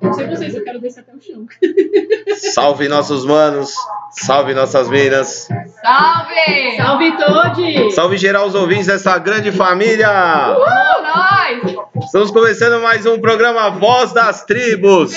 [0.00, 1.46] Não sei vocês, eu quero descer até o chão.
[2.36, 3.72] Salve nossos manos,
[4.12, 5.48] salve nossas minas,
[5.82, 6.76] Salve!
[6.76, 7.94] Salve todos!
[7.94, 10.08] salve geral os ouvintes dessa grande família.
[10.56, 12.04] Uh, nós!
[12.04, 15.12] Estamos começando mais um programa Voz das Tribos.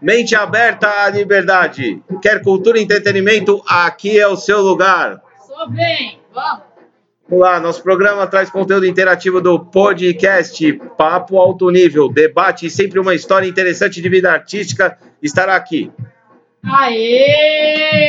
[0.00, 2.02] Mente aberta à liberdade.
[2.20, 3.62] Quer cultura e entretenimento?
[3.66, 5.20] Aqui é o seu lugar.
[5.46, 6.20] Só vem!
[6.32, 6.71] Vamos!
[7.32, 13.00] Vamos lá, nosso programa traz conteúdo interativo do podcast Papo Alto Nível, debate e sempre
[13.00, 15.90] uma história interessante de vida artística estará aqui.
[16.62, 18.06] Aê!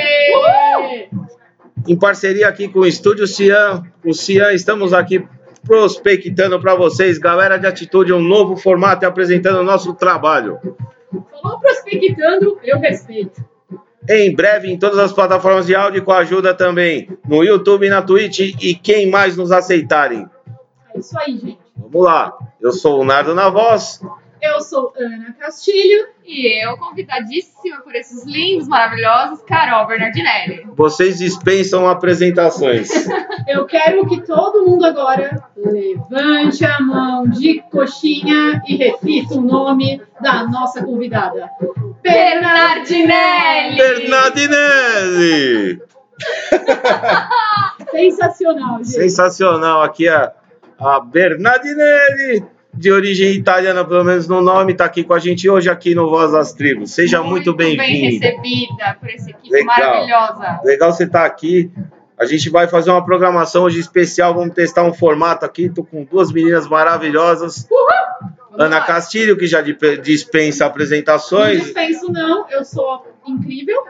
[1.87, 5.25] Em parceria aqui com o Estúdio Cian, o Cian, estamos aqui
[5.65, 10.59] prospectando para vocês, galera de atitude, um novo formato e apresentando o nosso trabalho.
[11.41, 13.41] Falou prospectando, eu respeito.
[14.09, 18.01] Em breve em todas as plataformas de áudio com a ajuda também no YouTube na
[18.01, 20.27] Twitch e quem mais nos aceitarem.
[20.93, 21.59] É isso aí, gente.
[21.75, 23.99] Vamos lá, eu sou o Nardo na voz.
[24.43, 26.07] Eu sou Ana Castilho.
[26.25, 30.67] E eu, convidadíssima por esses lindos, maravilhosos, Carol Bernardinelli.
[30.75, 32.89] Vocês dispensam apresentações.
[33.47, 40.01] Eu quero que todo mundo agora levante a mão de coxinha e repita o nome
[40.21, 41.49] da nossa convidada.
[42.01, 43.77] Bernardinelli!
[43.77, 45.81] Bernardinelli!
[47.91, 48.89] Sensacional, gente.
[48.89, 50.33] Sensacional, aqui a,
[50.79, 55.69] a Bernardinelli, de origem italiana, pelo menos no nome, está aqui com a gente hoje
[55.69, 56.91] aqui no Voz das Tribos.
[56.91, 58.25] Seja muito, bem bem-vindo.
[58.25, 59.77] recebida por essa equipe Legal.
[59.77, 60.61] maravilhosa.
[60.63, 61.71] Legal você estar aqui.
[62.17, 65.69] A gente vai fazer uma programação hoje especial, vamos testar um formato aqui.
[65.69, 67.67] Tô com duas meninas maravilhosas.
[68.51, 68.81] Vamos Ana.
[68.81, 71.63] Castilho, que já di- dispensa Não apresentações.
[71.63, 72.47] dispenso, não.
[72.49, 73.81] Eu sou incrível.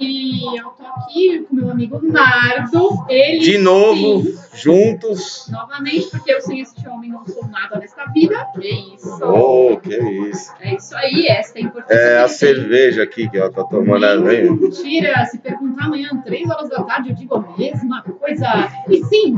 [0.00, 3.04] E eu tô aqui com meu amigo Nardo.
[3.08, 5.48] Ele De novo, sim, juntos.
[5.50, 8.46] novamente, porque eu sem este homem não sou nada nesta vida.
[8.54, 9.18] Que isso?
[9.24, 10.52] Oh, que isso.
[10.60, 11.94] É isso aí, essa é a importância.
[11.94, 12.36] É a tem.
[12.36, 14.48] cerveja aqui que ela tá tomando ali.
[14.48, 18.46] Mentira, se perguntar amanhã, três horas da tarde, eu digo a mesma coisa.
[18.88, 19.36] E sim,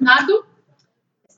[0.00, 0.44] Nardo,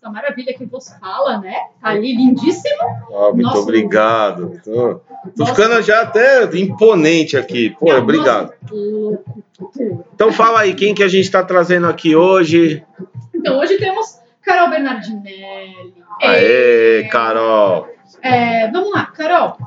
[0.01, 1.55] essa maravilha que vos fala, né?
[1.79, 2.83] Tá ali lindíssimo.
[2.83, 3.59] Ah, muito Nossa.
[3.59, 4.59] obrigado.
[4.65, 5.01] Tô,
[5.37, 7.77] tô ficando já até imponente aqui.
[7.79, 8.55] Pô, obrigado.
[8.63, 9.83] Nossa,
[10.15, 12.83] Então fala aí, quem que a gente tá trazendo aqui hoje?
[13.35, 15.95] Então, hoje temos Carol Bernardinelli.
[16.23, 17.89] Aê, Carol.
[18.23, 19.59] É, vamos lá, Carol.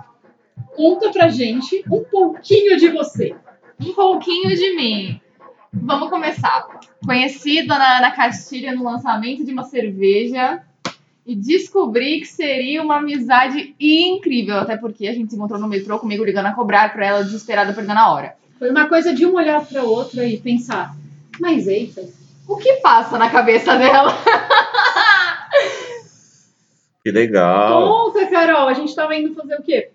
[0.76, 3.36] Conta pra gente um pouquinho de você.
[3.80, 5.22] Um pouquinho de mim.
[5.74, 6.66] Vamos começar.
[7.06, 10.62] Conheci Dona Ana Castilho no lançamento de uma cerveja
[11.26, 15.98] e descobri que seria uma amizade incrível, até porque a gente se encontrou no metrô
[16.00, 18.36] comigo ligando a cobrar pra ela desesperada perdendo a hora.
[18.60, 20.96] Foi uma coisa de um olhar para outro e pensar,
[21.40, 22.04] mas eita,
[22.48, 24.14] O que passa na cabeça dela?
[27.04, 28.12] Que legal.
[28.12, 29.90] conta, Carol, a gente tava indo fazer o quê?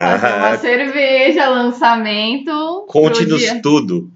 [0.00, 2.86] Fazer uma Ah, cerveja, lançamento.
[2.88, 4.10] Conte-nos tudo.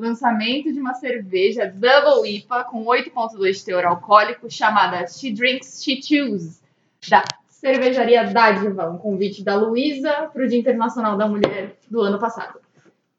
[0.00, 6.00] Lançamento de uma cerveja Double IPA com 8,2 de teor alcoólico chamada She Drinks, She
[6.02, 6.60] Chooses,
[7.08, 12.18] da Cervejaria Dádiva, um convite da Luísa para o Dia Internacional da Mulher do ano
[12.18, 12.58] passado.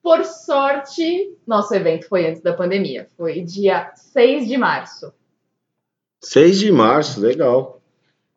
[0.01, 5.13] Por sorte, nosso evento foi antes da pandemia, foi dia 6 de março.
[6.21, 7.79] 6 de março, legal.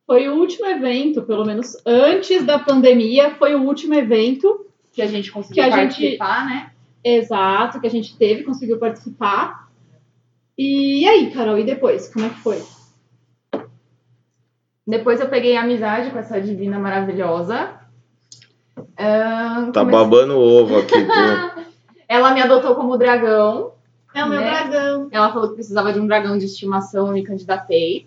[0.06, 5.06] Foi o último evento, pelo menos antes da pandemia, foi o último evento Que a
[5.06, 6.71] gente conseguiu Que a gente- participar, né?
[7.04, 9.69] Exato que a gente teve, conseguiu participar.
[10.56, 12.09] E aí, Carol, e depois?
[12.12, 12.62] Como é que foi?
[14.87, 17.70] Depois eu peguei amizade com essa divina maravilhosa.
[18.98, 20.94] Ahn, Tá comecei- babando ovo aqui.
[22.09, 23.72] Ela me adotou como dragão.
[24.14, 24.50] É o meu Né?
[24.50, 25.09] dragão.
[25.10, 28.06] Ela falou que precisava de um dragão de estimação, eu me candidatei.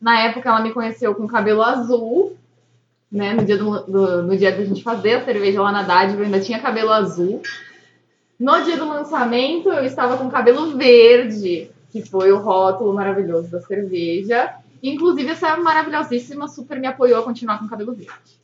[0.00, 2.36] Na época, ela me conheceu com cabelo azul,
[3.10, 3.32] né?
[3.34, 6.26] No dia, do, do- no dia da gente fazer a cerveja lá na Dádiva, eu
[6.26, 7.42] ainda tinha cabelo azul.
[8.38, 13.60] No dia do lançamento, eu estava com cabelo verde, que foi o rótulo maravilhoso da
[13.60, 14.54] cerveja.
[14.82, 18.38] Inclusive, essa maravilhosíssima super me apoiou a continuar com cabelo verde.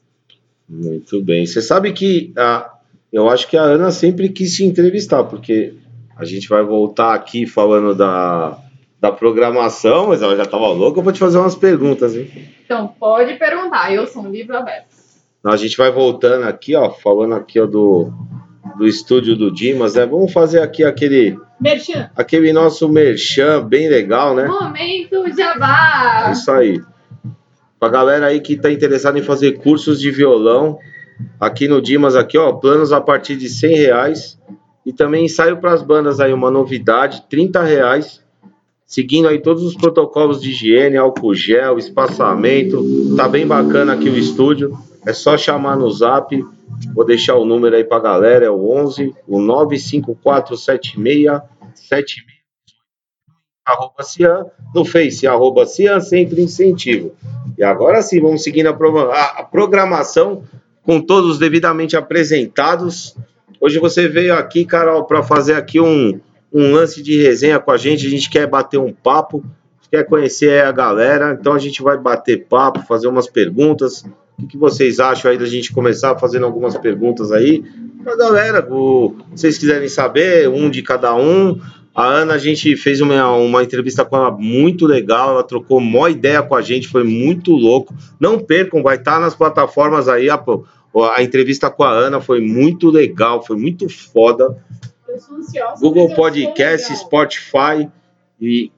[0.69, 1.47] Muito bem.
[1.47, 2.73] Você sabe que a,
[3.13, 5.75] eu acho que a Ana sempre quis te entrevistar, porque
[6.17, 8.59] a gente vai voltar aqui falando da,
[9.01, 10.99] da programação, mas ela já tava louca.
[10.99, 12.31] Eu vou te fazer umas perguntas, hein?
[12.65, 14.95] Então, pode perguntar, eu sou um livro aberto.
[15.45, 18.11] A gente vai voltando aqui, ó, falando aqui ó, do,
[18.77, 20.05] do estúdio do Dimas, né?
[20.07, 24.47] Vamos fazer aqui aquele, Merchan, aquele nosso merchan bem legal, né?
[24.47, 26.31] Momento É Jabá!
[26.33, 26.81] isso aí.
[27.79, 30.79] Pra galera aí que tá interessada em fazer cursos de violão,
[31.39, 34.39] aqui no Dimas, aqui, ó, planos a partir de 100 reais.
[34.87, 38.23] E também ensaio para as bandas aí, uma novidade, 30 reais.
[38.87, 42.85] seguindo aí todos os protocolos de higiene, álcool gel, espaçamento.
[43.17, 44.77] Tá bem bacana aqui o estúdio.
[45.07, 46.43] É só chamar no zap.
[46.95, 51.27] Vou deixar o número aí pra galera, é o 11 o 95476
[53.65, 57.15] arroba Cian, no Face, arroba Cian, sempre incentivo.
[57.57, 60.45] E agora sim, vamos seguindo a, a, a programação
[60.83, 63.17] com todos devidamente apresentados.
[63.59, 66.21] Hoje você veio aqui, Carol, para fazer aqui um,
[66.53, 68.07] um lance de resenha com a gente.
[68.07, 69.43] A gente quer bater um papo,
[69.91, 74.05] quer conhecer a galera, então a gente vai bater papo, fazer umas perguntas.
[74.39, 77.65] O que, vocês acham aí da gente começar fazendo algumas perguntas aí
[78.03, 78.67] para galera?
[78.69, 81.61] O, se vocês quiserem saber, um de cada um.
[81.95, 86.11] A Ana, a gente fez uma, uma entrevista com ela muito legal, ela trocou uma
[86.11, 87.95] ideia com a gente, foi muito louco.
[88.19, 90.29] Não percam, vai estar nas plataformas aí.
[90.29, 90.43] A,
[91.15, 94.61] a entrevista com a Ana foi muito legal, foi muito foda.
[95.09, 95.81] Eu sou ansiosa.
[95.81, 97.89] Google Podcast, Spotify
[98.41, 98.73] e.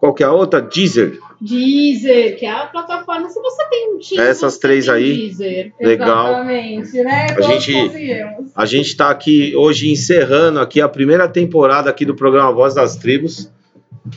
[0.00, 0.60] Qual que a outra?
[0.60, 1.20] Deezer.
[1.40, 3.28] Deezer, que é a plataforma.
[3.30, 5.72] Se você tem um time, essas três aí, Deezer.
[5.80, 6.28] legal.
[6.28, 7.26] Exatamente, né?
[7.36, 7.74] A gente,
[8.54, 12.96] a gente está aqui hoje encerrando aqui a primeira temporada aqui do programa Voz das
[12.96, 13.50] Tribos.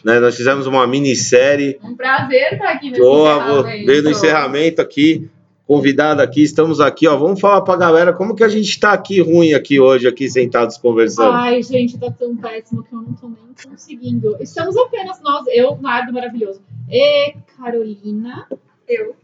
[0.04, 1.78] Né, nós fizemos uma minissérie.
[1.84, 3.86] Um prazer estar aqui nesse Boa, encerramento.
[3.86, 5.30] Veio no encerramento aqui,
[5.68, 7.18] convidada aqui, estamos aqui, ó.
[7.18, 10.30] Vamos falar para a galera como que a gente está aqui ruim aqui hoje, aqui
[10.30, 11.31] sentados conversando.
[11.31, 14.38] Ai, gente, tá tão péssimo que eu não tô nem conseguindo.
[14.39, 18.48] Estamos apenas nós, eu, Nardo maravilhoso, e Carolina.
[18.88, 19.15] Eu.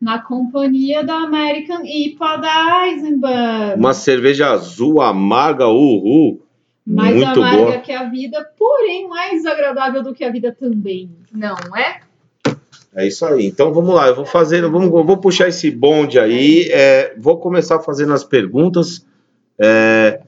[0.00, 3.74] Na companhia da American IPA da Eisenbahn.
[3.76, 6.40] Uma cerveja azul, amarga, uhul.
[6.86, 7.78] Mais Muito amarga boa.
[7.78, 11.10] que a vida, porém mais agradável do que a vida também.
[11.32, 12.00] Não é?
[12.98, 13.46] É isso aí.
[13.46, 16.68] Então vamos lá, eu vou fazer, vamos, eu vou puxar esse bonde aí.
[16.70, 19.06] é, vou começar fazendo as perguntas.
[19.58, 20.20] É,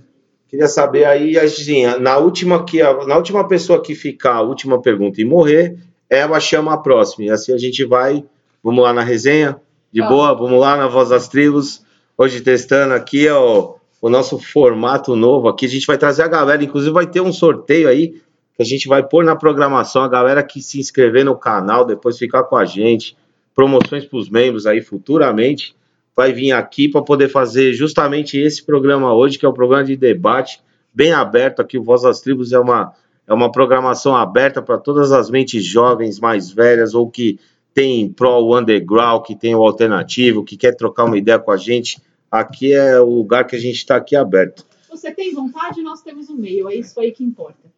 [0.49, 4.81] queria saber aí, assim, na última que a- na última pessoa que ficar a última
[4.81, 5.77] pergunta e morrer,
[6.09, 7.25] ela chama a próxima.
[7.27, 8.25] E assim a gente vai.
[8.63, 9.57] Vamos lá na resenha,
[9.93, 10.09] de Tá.
[10.09, 10.35] boa.
[10.35, 11.83] Vamos lá na voz das tribos.
[12.17, 15.67] Hoje testando aqui ó, o nosso formato novo aqui.
[15.67, 18.15] A gente vai trazer a galera, inclusive vai ter um sorteio aí
[18.61, 22.19] que a gente vai pôr na programação a galera que se inscrever no canal, depois
[22.19, 23.17] ficar com a gente,
[23.55, 25.75] promoções para os membros aí futuramente,
[26.15, 29.97] vai vir aqui para poder fazer justamente esse programa hoje, que é o programa de
[29.97, 30.61] debate,
[30.93, 32.93] bem aberto aqui, o Voz das Tribos é uma,
[33.27, 37.41] é uma programação aberta para todas as mentes jovens, mais velhas, ou que
[37.73, 41.57] tem pro o underground, que tem o alternativo, que quer trocar uma ideia com a
[41.57, 41.99] gente,
[42.31, 44.67] aqui é o lugar que a gente está aqui aberto.
[44.91, 46.69] Você tem vontade, nós temos o meio.
[46.69, 47.71] É isso aí que importa.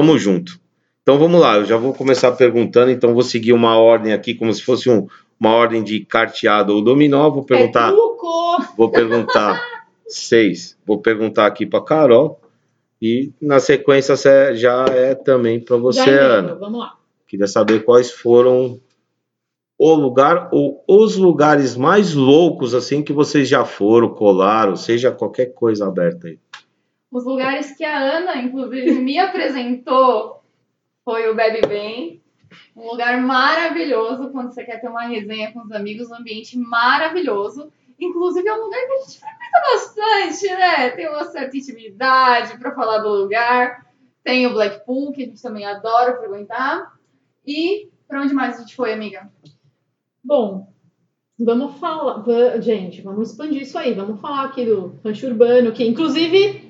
[0.00, 0.58] Tamo junto.
[1.02, 4.52] Então vamos lá, eu já vou começar perguntando, então vou seguir uma ordem aqui, como
[4.52, 5.06] se fosse um-
[5.38, 7.30] uma ordem de carteado ou dominó.
[7.30, 7.96] Vou perguntar, É
[8.76, 9.60] vou perguntar
[10.06, 10.76] seis.
[10.86, 12.40] Vou perguntar aqui para Carol
[13.00, 14.14] e na sequência
[14.54, 16.22] já é também para você, Já.
[16.38, 16.54] Ana.
[16.54, 16.94] Vamos lá.
[17.26, 18.78] Queria saber quais foram
[19.78, 25.46] o lugar ou os lugares mais loucos assim que vocês já foram, colaram, seja qualquer
[25.54, 26.38] coisa aberta aí.
[27.10, 30.44] Os lugares que a Ana, inclusive, me apresentou
[31.04, 32.22] foi o Bebe Bem.
[32.76, 37.72] Um lugar maravilhoso quando você quer ter uma resenha com os amigos, um ambiente maravilhoso.
[37.98, 40.90] Inclusive, é um lugar que a gente frequenta bastante, né?
[40.90, 43.86] Tem uma certa intimidade para falar do lugar.
[44.22, 46.94] Tem o Blackpool, que a gente também adora frequentar.
[47.44, 49.30] E para onde mais a gente foi, amiga?
[50.22, 50.72] Bom,
[51.38, 52.24] vamos falar.
[52.60, 53.94] Gente, vamos expandir isso aí.
[53.94, 56.69] Vamos falar aqui do rancho urbano, que inclusive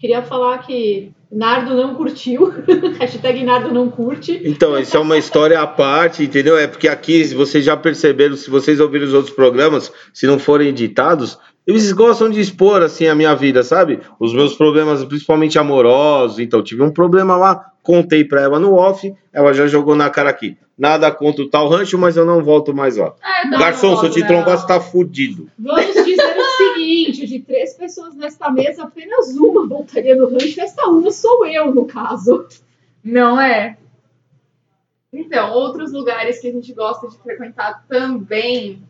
[0.00, 2.52] queria falar que Nardo não curtiu.
[2.98, 4.40] Hashtag Nardo não curte.
[4.44, 6.58] Então, isso é uma história à parte, entendeu?
[6.58, 10.38] É porque aqui, se vocês já perceberam, se vocês ouvirem os outros programas, se não
[10.38, 14.00] forem editados, eles gostam de expor, assim, a minha vida, sabe?
[14.18, 16.38] Os meus problemas, principalmente amorosos.
[16.38, 20.30] Então, tive um problema lá, contei pra ela no off, ela já jogou na cara
[20.30, 20.56] aqui.
[20.76, 23.12] Nada contra o tal rancho, mas eu não volto mais lá.
[23.22, 25.46] Ah, Garçom, se eu te trombar, você tá fudido.
[25.58, 26.22] Vamos dizer o seguinte:
[27.12, 30.60] de três pessoas nesta mesa, apenas uma voltaria no rancho.
[30.60, 32.46] Esta uma sou eu, no caso.
[33.02, 33.76] Não é?
[35.12, 38.82] Então, outros lugares que a gente gosta de frequentar também.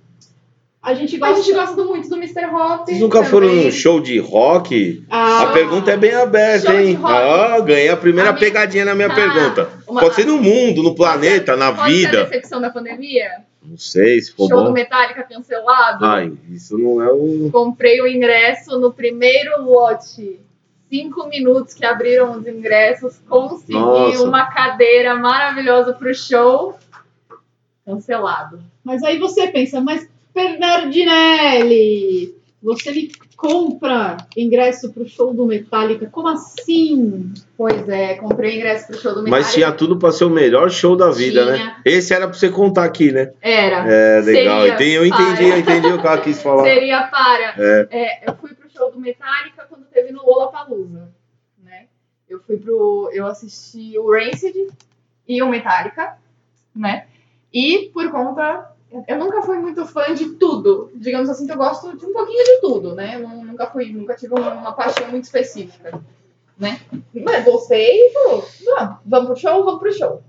[0.82, 1.42] A gente A gosta.
[1.42, 2.46] gente gosta muito do Mr.
[2.46, 2.86] Hop.
[2.86, 3.64] Vocês nunca foram também.
[3.66, 5.04] num show de rock?
[5.10, 6.98] Ah, A pergunta é bem aberta, hein?
[7.02, 9.14] Ah, ganhei a primeira A minha- pegadinha na minha Tá.
[9.14, 9.70] pergunta.
[9.86, 12.24] Uma- Pode ser no mundo, no planeta, na Pode ser a vida.
[12.24, 13.44] decepção da pandemia?
[13.62, 14.72] Não sei se for Show do bom.
[14.72, 16.04] Metallica cancelado?
[16.04, 17.50] Ai, isso não é o.
[17.52, 20.40] Comprei o ingresso no primeiro lote.
[20.88, 24.24] Cinco minutos que abriram os ingressos, consegui Nossa.
[24.24, 26.76] uma cadeira maravilhosa pro show.
[27.86, 28.60] Cancelado.
[28.82, 36.06] Mas aí você pensa, mas Bernardinelli, você me compra ingresso pro show do Metallica?
[36.06, 37.32] Como assim?
[37.56, 39.46] Pois é, comprei ingresso pro show do Metallica.
[39.46, 41.56] Mas tinha tudo pra ser o melhor show da vida, Tinha.
[41.56, 41.76] né?
[41.86, 43.32] Esse era pra você contar aqui, né?
[43.40, 43.90] Era.
[43.90, 44.60] É, legal.
[44.76, 45.42] Seria, eu entendi, para.
[45.42, 46.64] eu entendi o que ela quis falar.
[46.64, 47.54] Seria para.
[47.56, 47.88] É.
[47.90, 51.08] É, eu fui pro show do Metallica quando teve no Lollapalooza,
[51.64, 51.86] né?
[52.28, 53.10] Eu fui pro...
[53.12, 54.54] Eu assisti o Rancid
[55.26, 56.18] e o Metallica,
[56.76, 57.06] né?
[57.52, 58.70] E por conta...
[59.06, 60.90] Eu nunca fui muito fã de tudo.
[60.94, 63.12] Digamos assim, que eu gosto de um pouquinho de tudo, né?
[63.16, 63.92] Eu nu- nunca fui...
[63.92, 66.00] Nunca tive uma, uma paixão muito específica,
[66.58, 66.80] né?
[67.14, 68.44] Mas gostei e falou,
[69.06, 69.64] "Vamos, pro show?
[69.64, 70.22] Vamos pro show.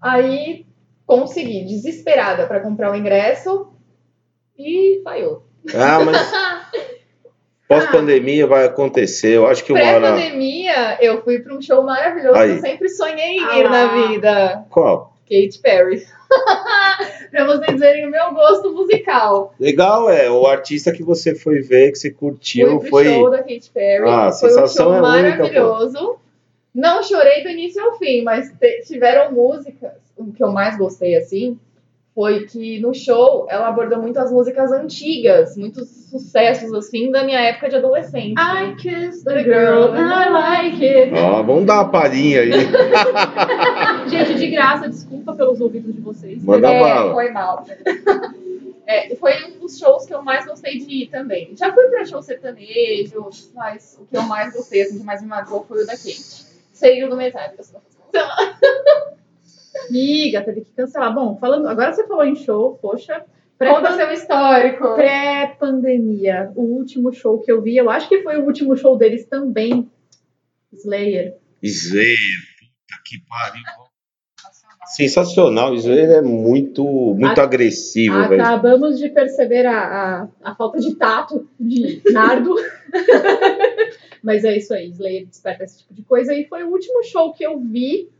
[0.00, 0.66] Aí
[1.06, 3.68] consegui, desesperada pra comprar o ingresso
[4.58, 5.44] e falhou.
[5.74, 6.16] Ah, mas
[7.66, 9.36] pós-pandemia vai acontecer.
[9.36, 10.12] Eu acho que uma hora.
[10.12, 12.50] Pré-pandemia, eu fui para um show maravilhoso Aí.
[12.52, 13.70] que eu sempre sonhei em Ah ir lá.
[13.70, 14.66] na vida.
[14.70, 15.14] Qual?
[15.24, 16.06] Katy Perry.
[17.34, 19.52] pra vocês verem o meu gosto musical.
[19.58, 20.30] Legal, é.
[20.30, 23.04] O artista que você foi ver, que você curtiu, fui pro foi.
[23.06, 24.08] show da Katy Perry.
[24.08, 26.16] Ah, a foi um sensação show é única, maravilhoso.
[26.72, 28.52] Não chorei do início ao fim, mas
[28.86, 29.92] tiveram músicas.
[30.16, 31.58] O que eu mais gostei, assim,
[32.14, 37.40] foi que no show ela abordou muito as músicas antigas, muitos sucessos, assim, da minha
[37.40, 38.34] época de adolescente.
[38.38, 41.12] I kissed the girl and I like it.
[41.12, 42.52] Ó, vamos dar uma palhinha aí.
[44.08, 46.42] Gente, de graça, desculpa pelos ouvidos de vocês.
[46.44, 47.12] Manda é, bala.
[47.12, 47.64] foi mal.
[48.86, 51.56] É, foi um dos shows que eu mais gostei de ir também.
[51.56, 55.28] Já fui pra show sertanejo, mas o que eu mais gostei, assim, que mais me
[55.28, 56.44] marcou foi o da Kate.
[56.70, 57.62] Seria o do Metallica.
[57.62, 58.58] se não fosse cancelar.
[59.88, 61.14] Amiga, teve que cancelar.
[61.14, 63.24] Bom, falando, agora você falou em show, poxa.
[63.58, 64.94] Conta seu histórico.
[64.94, 69.26] Pré-pandemia, o último show que eu vi, eu acho que foi o último show deles
[69.26, 69.90] também.
[70.72, 71.36] Slayer.
[71.62, 72.16] Slayer,
[72.58, 73.62] puta que pariu.
[74.86, 78.42] Sensacional, Slayer é muito, muito A- agressivo, velho.
[78.42, 82.54] Acabamos de perceber a, a, a falta de tato de Nardo.
[84.22, 86.34] Mas é isso aí, Slayer desperta esse tipo de coisa.
[86.34, 88.10] E foi o último show que eu vi,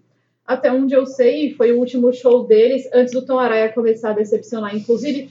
[0.46, 4.14] até onde eu sei, foi o último show deles, antes do Tom Araya começar a
[4.14, 4.76] decepcionar.
[4.76, 5.30] Inclusive,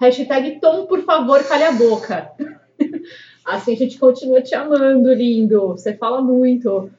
[0.00, 2.30] hashtag Tom, por favor, calhe a boca.
[3.44, 5.68] Assim a gente continua te amando, lindo.
[5.68, 6.90] Você fala muito.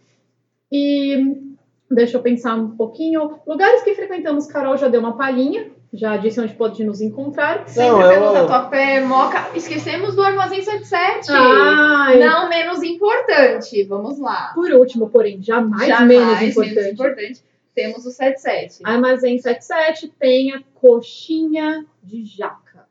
[0.72, 1.38] E
[1.90, 3.40] deixa eu pensar um pouquinho.
[3.48, 5.72] Lugares que frequentamos, Carol já deu uma palhinha.
[5.92, 7.68] Já disse onde pode nos encontrar.
[7.68, 9.50] Sempre Não, eu- pelo Tatuapé, Moca.
[9.56, 11.28] Esquecemos do Armazém 77.
[11.32, 13.84] Ai, Não menos importante.
[13.86, 14.52] Vamos lá.
[14.54, 16.92] Por último, porém, jamais, Jamais menos importante.
[16.94, 17.44] importante,
[17.74, 18.80] Temos o 77.
[18.84, 22.86] Armazém 77 tem a coxinha de jaca.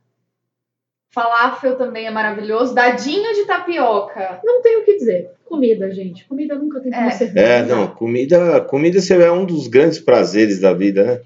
[1.10, 2.74] Falafel também é maravilhoso.
[2.74, 4.40] Dadinho de tapioca.
[4.44, 5.30] Não tem o que dizer.
[5.44, 6.24] Comida, gente.
[6.26, 7.10] Comida nunca tem como É.
[7.10, 7.36] ser.
[7.36, 11.20] É, não, comida, comida é um dos grandes prazeres da vida, né?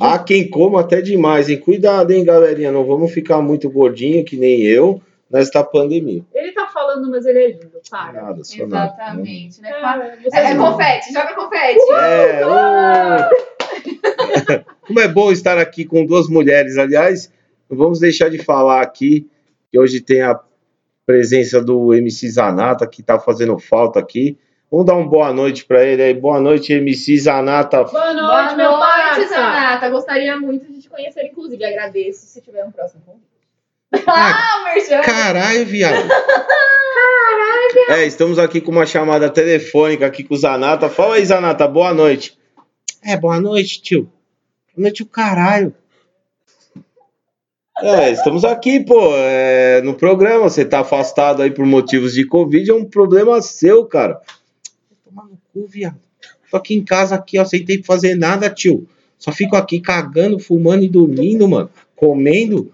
[0.00, 1.58] Há quem coma até demais, hein?
[1.58, 2.72] Cuidado, hein, galerinha?
[2.72, 6.24] Não vamos ficar muito gordinho, que nem eu, nesta pandemia.
[6.34, 7.70] Ele tá falando, mas ele é lindo.
[7.88, 8.22] Para.
[8.22, 8.92] Nada, só nada.
[8.94, 9.60] Exatamente.
[9.60, 9.70] Né?
[9.70, 11.92] É, você É, é confete, joga confete.
[11.92, 13.54] É, ô!
[14.86, 16.76] Como é bom estar aqui com duas mulheres.
[16.76, 17.32] Aliás,
[17.70, 19.28] não vamos deixar de falar aqui
[19.70, 20.38] que hoje tem a
[21.06, 24.38] presença do MC Zanata, que está fazendo falta aqui.
[24.70, 26.14] Vamos dar uma boa noite para ele aí.
[26.14, 27.84] Boa noite, MC Zanata.
[27.84, 28.83] Boa noite, Boa meu noite,
[29.16, 29.28] parça.
[29.34, 29.88] Zanata.
[29.90, 31.64] Gostaria muito de te conhecer, inclusive.
[31.64, 33.24] Agradeço se tiver um próximo convite.
[34.06, 35.00] Ah, Ah, Merchan.
[35.02, 36.08] Caralho, viado.
[37.90, 40.88] É, estamos aqui com uma chamada telefônica aqui com o Zanata.
[40.88, 42.38] Fala aí, Zanata, boa noite.
[43.02, 44.04] É, boa noite, tio.
[44.74, 45.74] Boa noite, o caralho.
[47.80, 50.44] É, estamos aqui, pô, é, no programa.
[50.48, 54.20] Você tá afastado aí por motivos de Covid, é um problema seu, cara.
[55.04, 55.98] Toma no cu, viado.
[56.50, 58.88] Tô aqui em casa, aqui, ó, sem ter que fazer nada, tio.
[59.24, 61.70] Só fico aqui cagando, fumando e dormindo, mano.
[61.96, 62.70] Comendo.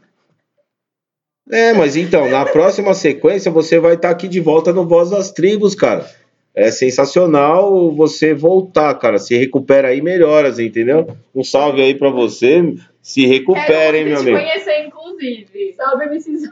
[1.48, 5.30] É, mas então, na próxima sequência você vai estar aqui de volta no Voz das
[5.30, 6.10] Tribos, cara.
[6.52, 9.20] É sensacional você voltar, cara.
[9.20, 11.06] Se recupera aí, melhoras, entendeu?
[11.32, 12.74] Um salve aí pra você.
[13.00, 14.36] Se recupera, hein, meu amigo.
[14.36, 15.74] conhecer, inclusive.
[15.76, 16.50] Salve, MC.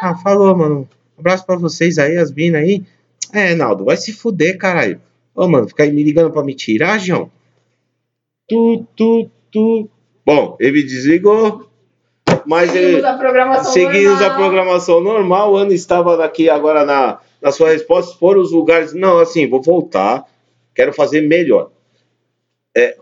[0.00, 0.88] Ah, falou, mano.
[1.18, 2.84] Um abraço pra vocês aí, as minas aí.
[3.32, 5.00] É, Naldo, vai se fuder, caralho.
[5.34, 7.28] Ô, mano, fica aí me ligando pra me tirar, João.
[8.48, 9.88] Tu, tu, tu.
[10.24, 11.66] Bom, ele desligou.
[12.46, 12.86] Mas ele.
[12.86, 14.36] Seguimos a programação Seguimos a normal.
[14.36, 15.52] programação normal.
[15.52, 18.16] O Ana estava aqui agora na, na sua resposta.
[18.18, 18.92] Foram os lugares.
[18.92, 20.24] Não, assim, vou voltar.
[20.74, 21.70] Quero fazer melhor.
[22.76, 22.96] É,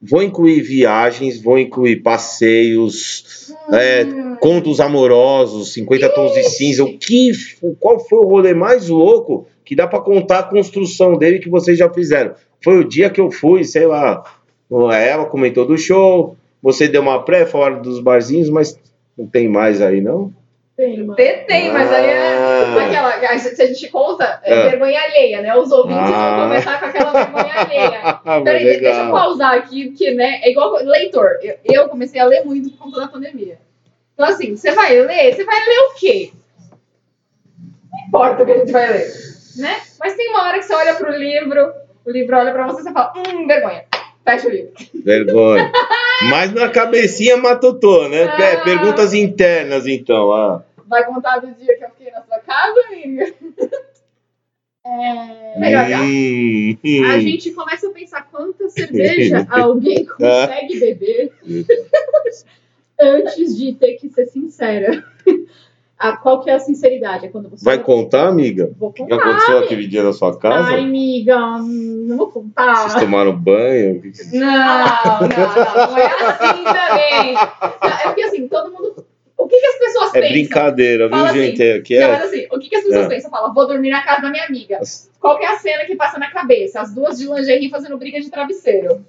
[0.00, 6.84] vou incluir viagens, vou incluir passeios, é, Hum, contos amorosos, 50 tons de cinza.
[6.84, 7.32] O que,
[7.80, 11.76] qual foi o rolê mais louco que dá pra contar a construção dele que vocês
[11.76, 12.34] já fizeram?
[12.66, 14.24] Foi o dia que eu fui, sei lá.
[14.92, 16.36] Ela comentou do show.
[16.60, 18.76] Você deu uma pré fora dos barzinhos, mas
[19.16, 20.32] não tem mais aí, não?
[20.76, 21.06] Tem.
[21.46, 22.86] Tem, mas aí é Ah.
[22.86, 23.38] aquela.
[23.38, 24.68] Se a gente conta, é É.
[24.70, 25.54] vergonha alheia, né?
[25.56, 26.36] Os ouvintes Ah.
[26.38, 28.00] vão começar com aquela vergonha alheia.
[28.24, 31.38] Ah, Peraí, deixa eu pausar aqui, porque, né, é igual leitor.
[31.40, 33.58] Eu, eu comecei a ler muito por conta da pandemia.
[34.14, 36.32] Então, assim, você vai ler, você vai ler o quê?
[37.92, 39.06] Não importa o que a gente vai ler,
[39.58, 39.76] né?
[40.00, 41.72] Mas tem uma hora que você olha pro livro,
[42.06, 43.84] o livro olha pra você e você fala, hum, vergonha.
[44.24, 44.72] Fecha o livro.
[45.04, 45.72] Vergonha.
[46.30, 48.24] Mas na cabecinha matutou, né?
[48.24, 48.62] Ah.
[48.64, 50.32] Perguntas internas, então.
[50.32, 50.62] Ah.
[50.86, 53.34] Vai contar do dia que eu fiquei na sua casa, amiga?
[54.86, 55.58] É...
[55.58, 56.00] Melhor já.
[56.00, 57.04] Hum, hum.
[57.04, 61.32] A gente começa a pensar quanta cerveja alguém consegue beber
[63.00, 65.04] antes de ter que ser sincera.
[65.98, 67.24] A, qual que é a sinceridade?
[67.26, 68.70] É quando você Vai contar, amiga?
[68.78, 69.16] Vou O que contar.
[69.16, 70.68] aconteceu aquele dia na sua casa?
[70.74, 72.88] Ai, amiga, não vou contar.
[72.90, 74.02] Vocês tomaram banho?
[74.32, 77.36] Não, não, não, não é assim também.
[77.36, 79.06] É porque assim, todo mundo.
[79.38, 80.30] O que, que as pessoas É pensam?
[80.32, 81.62] brincadeira, viu, Fala assim, gente?
[81.62, 82.16] É, que Não, é...
[82.22, 83.08] assim, o que, que as pessoas É.
[83.08, 83.30] pensam?
[83.30, 84.80] Fala, vou dormir na casa da minha amiga.
[85.20, 86.80] Qual que é a cena que passa na cabeça?
[86.80, 89.04] As duas de lingerie fazendo briga de travesseiro.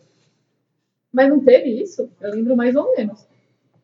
[1.13, 2.09] Mas não teve isso?
[2.21, 3.25] Eu lembro mais ou menos.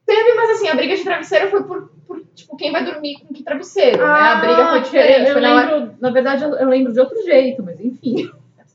[0.05, 3.33] Teve, mas assim, a briga de travesseiro foi por, por, tipo, quem vai dormir com
[3.33, 4.03] que travesseiro, né?
[4.03, 5.27] A briga foi Ah, diferente.
[5.27, 8.29] Eu foi na hora- lembro, na verdade, eu, eu lembro de outro jeito, mas enfim.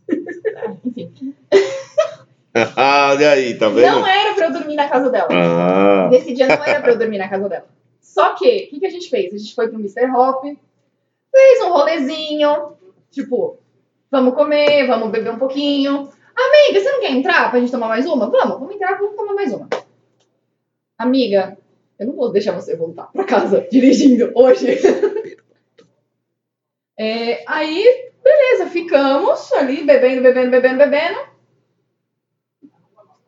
[0.96, 1.34] Enfim.
[2.76, 3.86] Ah, olha aí, tá vendo?
[4.00, 5.28] Não era pra eu dormir na casa dela.
[5.30, 7.66] Ah, Nesse dia não era pra eu dormir na casa dela.
[8.00, 9.32] Só que, o que, que a gente fez?
[9.32, 10.10] A gente foi pro Mr.
[10.10, 10.42] Hop,
[11.30, 12.72] fez um rolezinho,
[13.12, 13.58] tipo,
[14.10, 16.10] vamos comer, vamos beber um pouquinho.
[16.34, 18.28] Amiga, você não quer entrar pra gente tomar mais uma?
[18.28, 19.68] Vamos, vamos entrar, vamos tomar mais uma.
[20.98, 21.56] Amiga,
[21.98, 24.66] eu não vou deixar você voltar pra casa dirigindo hoje.
[27.00, 31.18] É, aí, beleza, ficamos ali bebendo, bebendo, bebendo, bebendo.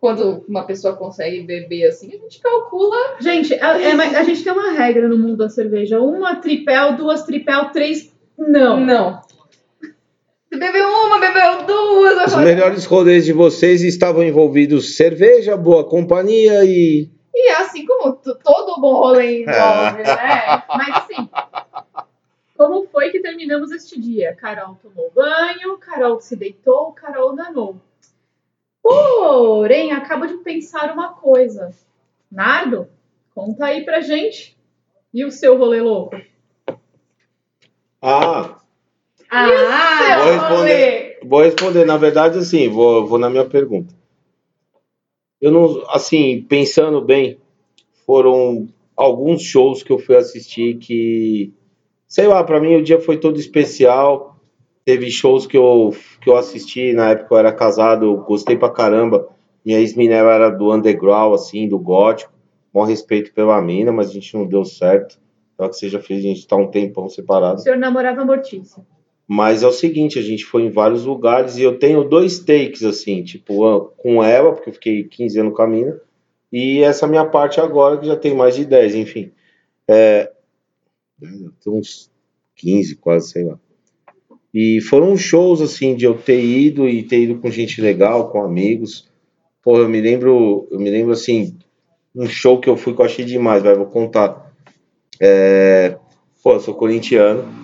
[0.01, 4.43] Quando uma pessoa consegue beber assim, a gente calcula Gente, é- é, mas a gente
[4.43, 6.01] tem uma regra no mundo da cerveja.
[6.01, 8.13] Uma tripel, duas tripel, três.
[8.37, 8.81] Não.
[8.81, 9.21] Não.
[10.51, 12.35] Você bebeu uma, bebeu duas.
[12.35, 17.09] os melhores rolês de vocês estavam envolvidos cerveja, boa companhia e...
[17.35, 20.63] E assim como todo bom rolê envolve, né?
[20.69, 21.29] Mas assim,
[22.57, 24.35] como foi que terminamos este dia?
[24.35, 27.77] Carol tomou banho, Carol se deitou, Carol danou.
[28.83, 31.73] Porém, acabo de pensar uma coisa.
[32.31, 32.89] Nardo,
[33.35, 34.57] conta aí pra gente.
[35.13, 36.17] E o seu rolê louco?
[38.01, 38.57] Ah,
[39.31, 41.19] Ah, Vou responder.
[41.23, 43.95] Vou responder, na verdade, assim, vou, vou na minha pergunta.
[45.41, 47.39] Eu não, assim, pensando bem,
[48.07, 51.53] foram alguns shows que eu fui assistir que,
[52.07, 54.37] sei lá, pra mim o dia foi todo especial.
[54.85, 58.71] Teve shows que eu, que eu assisti na época eu era casado, eu gostei pra
[58.71, 59.29] caramba.
[59.65, 62.33] Minha ex-mina era do underground, assim, do gótico.
[62.73, 65.19] Bom respeito pela mina, mas a gente não deu certo.
[65.55, 67.61] Então, que seja feliz, a gente tá um tempão O separado.
[67.61, 68.83] senhor namorava Mortícia.
[69.33, 72.83] Mas é o seguinte, a gente foi em vários lugares e eu tenho dois takes,
[72.83, 76.01] assim, tipo, ah, com ela, porque eu fiquei 15 anos com a mina,
[76.53, 79.31] e essa minha parte agora, que já tem mais de 10, enfim.
[79.87, 80.33] É,
[81.21, 82.11] tem uns
[82.57, 83.57] 15, quase, sei lá.
[84.53, 88.43] E foram shows, assim, de eu ter ido e ter ido com gente legal, com
[88.43, 89.09] amigos.
[89.63, 91.57] Pô, eu me lembro, eu me lembro, assim,
[92.17, 94.53] um show que eu fui que eu achei demais, vai, vou contar.
[95.21, 95.97] É,
[96.43, 97.60] pô, eu sou corintiano,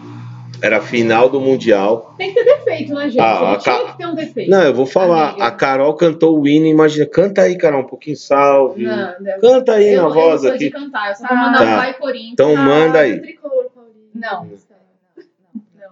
[0.62, 3.21] era a final do Mundial, Tem que ter defeito, né, gente?
[3.21, 4.51] Ah, a tinha que ter um defeito.
[4.51, 5.31] não, eu vou falar.
[5.31, 5.45] Amiga.
[5.45, 7.07] A Carol cantou o hino, imagina.
[7.07, 8.85] Canta aí, Carol, um pouquinho salve.
[8.85, 9.38] Não, não.
[9.40, 10.59] Canta aí eu, na eu voz aqui.
[10.66, 11.64] de cantar, eu só Ah, vou mandar tá.
[11.73, 12.33] um vai Corinthians.
[12.33, 13.21] Então manda aí.
[13.21, 13.66] Tricolor.
[14.14, 14.23] Não.
[14.23, 15.90] Não, não,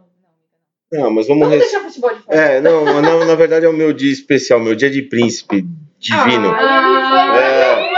[0.92, 1.04] não.
[1.04, 1.42] Não, mas vamos.
[1.48, 2.36] Vamos res- deixar o futebol de fora.
[2.38, 5.66] É, não, na, na verdade é o meu dia especial, meu dia de príncipe
[5.98, 6.50] divino.
[6.50, 7.94] Ah, É.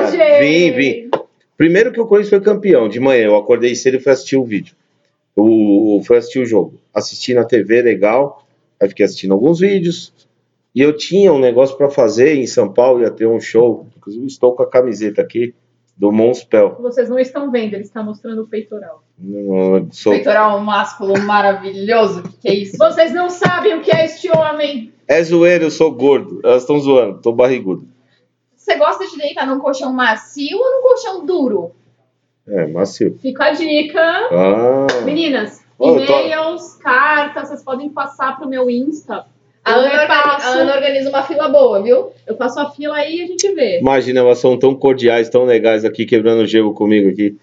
[0.00, 1.10] É, vim, vim.
[1.56, 3.24] Primeiro que o Corinthians foi campeão, de manhã.
[3.26, 4.74] Eu acordei cedo e fui assistir o vídeo.
[5.40, 6.80] O, fui assistir o jogo.
[6.92, 8.44] Assisti na TV, legal.
[8.80, 10.12] Aí fiquei assistindo alguns vídeos.
[10.74, 13.86] E eu tinha um negócio para fazer em São Paulo, ia ter um show.
[13.96, 15.54] Inclusive, estou com a camiseta aqui
[15.96, 16.76] do Monspel.
[16.80, 19.02] Vocês não estão vendo, ele está mostrando o peitoral.
[19.18, 20.12] Não, Sou...
[20.12, 22.20] Peitoral másculo maravilhoso.
[22.20, 22.76] O que, que é isso?
[22.76, 24.92] Vocês não sabem o que é este homem.
[25.06, 26.40] É zoeiro, eu sou gordo.
[26.44, 27.86] Elas estão zoando, tô barrigudo.
[28.56, 31.72] Você gosta de deitar num colchão macio ou num colchão duro?
[32.50, 33.16] É, macio.
[33.20, 34.00] Fica a dica.
[34.00, 39.24] Ah, Meninas, eu tô- e-mails, cartas, vocês podem passar pro meu Insta.
[39.64, 42.10] A Ana, a Ana organiza uma fila boa, viu?
[42.26, 43.80] Eu faço a fila aí e a gente vê.
[43.80, 47.36] imagina, elas são tão cordiais, tão legais aqui, quebrando gelo comigo aqui.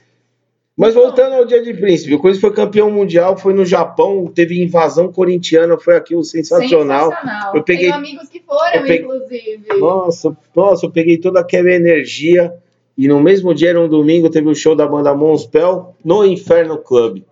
[0.77, 4.61] Mas voltando ao dia de príncipe, o Corinthians foi campeão mundial, foi no Japão, teve
[4.61, 7.11] invasão corintiana, foi aquilo sensacional.
[7.11, 7.55] Sensacional.
[7.55, 9.63] Eu peguei- Tenho amigos que foram, peguei- inclusive.
[9.79, 12.53] Nossa, nossa, eu peguei toda aquela energia
[12.97, 16.77] E no mesmo dia, era um domingo, teve o show da banda Monspel no Inferno
[16.77, 17.23] Club.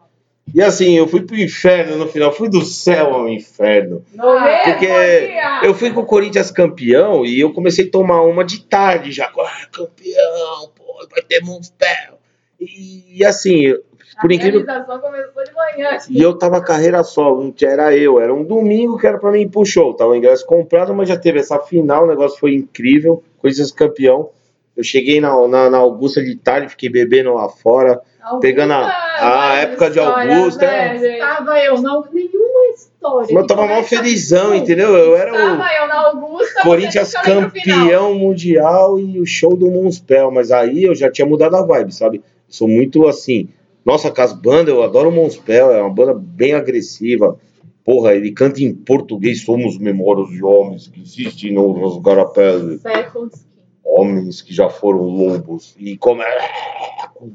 [0.54, 4.04] E assim, eu fui pro inferno no final, fui do céu ao inferno.
[4.13, 4.88] No mesmo Porque
[5.63, 9.26] eu fui com o Corinthians campeão e eu comecei a tomar uma de tarde já.
[9.26, 12.19] Ah, campeão, pô, vai ter Monspel.
[12.60, 13.73] E, e assim,
[14.21, 15.97] por a incrível começou de manhã.
[16.10, 19.41] e eu tava carreira solo, não era eu, era um domingo que era pra mim
[19.41, 19.93] ir pro show.
[19.93, 24.30] Tava o ingresso comprado, mas já teve essa final, o negócio foi incrível, Corinthians campeão.
[24.76, 28.02] Eu cheguei na, na, na Augusta de tarde, fiquei bebendo lá fora,
[28.42, 30.66] pegando a, a época de Augusta.
[30.66, 31.20] Né, gente?
[31.20, 33.34] Tava eu, não, nenhuma história.
[33.34, 34.96] Mas eu tava mal felizão, entendeu?
[34.98, 36.62] Eu era o Tava eu na Augusta.
[36.64, 41.62] Corinthians campeão mundial e o show do Monspel, mas aí eu já tinha mudado a
[41.62, 42.24] vibe, sabe?
[42.48, 43.50] Sou muito assim.
[43.86, 47.38] Nossa, com as bandas, eu adoro o Monspel, é uma banda bem agressiva.
[47.84, 53.53] Porra, ele canta em português, somos memórias de homens que existem nos garapés, Second skin.
[53.94, 55.76] Homens que já foram lobos.
[55.80, 56.38] E como é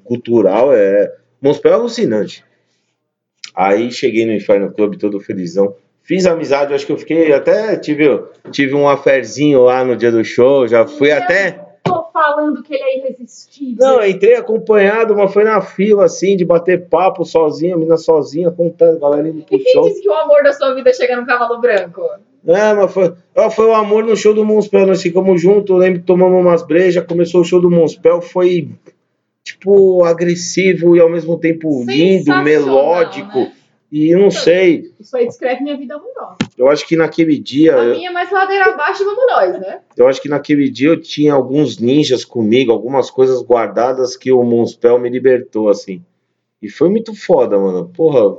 [0.05, 1.13] cultural, é.
[1.41, 2.45] Monspel é alucinante.
[3.55, 5.75] Aí cheguei no Inferno Club todo felizão.
[6.03, 7.77] Fiz amizade, acho que eu fiquei até.
[7.77, 11.67] Tive, tive um aferzinho lá no dia do show, já fui até.
[11.85, 13.87] Tô falando que ele é irresistível.
[13.87, 18.51] Não, entrei acompanhado, mas foi na fila, assim, de bater papo sozinho, a mina sozinha,
[18.51, 19.89] contando, a galera indo pro E quem show.
[19.89, 22.03] disse que o amor da sua vida chega no cavalo branco?
[22.47, 26.01] É, mas foi, ó, foi o amor no show do Monspel, nós ficamos juntos, lembro
[26.01, 28.71] que tomamos umas brejas, começou o show do Monspel, foi,
[29.43, 33.53] tipo, agressivo e ao mesmo tempo lindo, melódico, né?
[33.91, 36.37] e eu não sei, Isso aí descreve minha vida amorosa.
[36.57, 39.81] eu acho que naquele dia, A eu, minha mais ladeira abaixo, vamos nós, né?
[39.97, 44.43] eu acho que naquele dia eu tinha alguns ninjas comigo, algumas coisas guardadas que o
[44.45, 46.03] Monspel me libertou, assim,
[46.63, 48.39] e foi muito foda, mano, porra,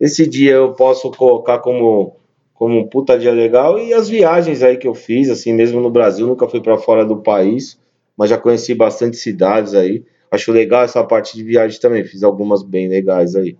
[0.00, 2.17] esse dia eu posso colocar como
[2.58, 5.90] como um puta dia legal e as viagens aí que eu fiz, assim, mesmo no
[5.90, 7.78] Brasil, nunca fui para fora do país,
[8.16, 10.04] mas já conheci bastante cidades aí.
[10.28, 13.56] Acho legal essa parte de viagem também, fiz algumas bem legais aí.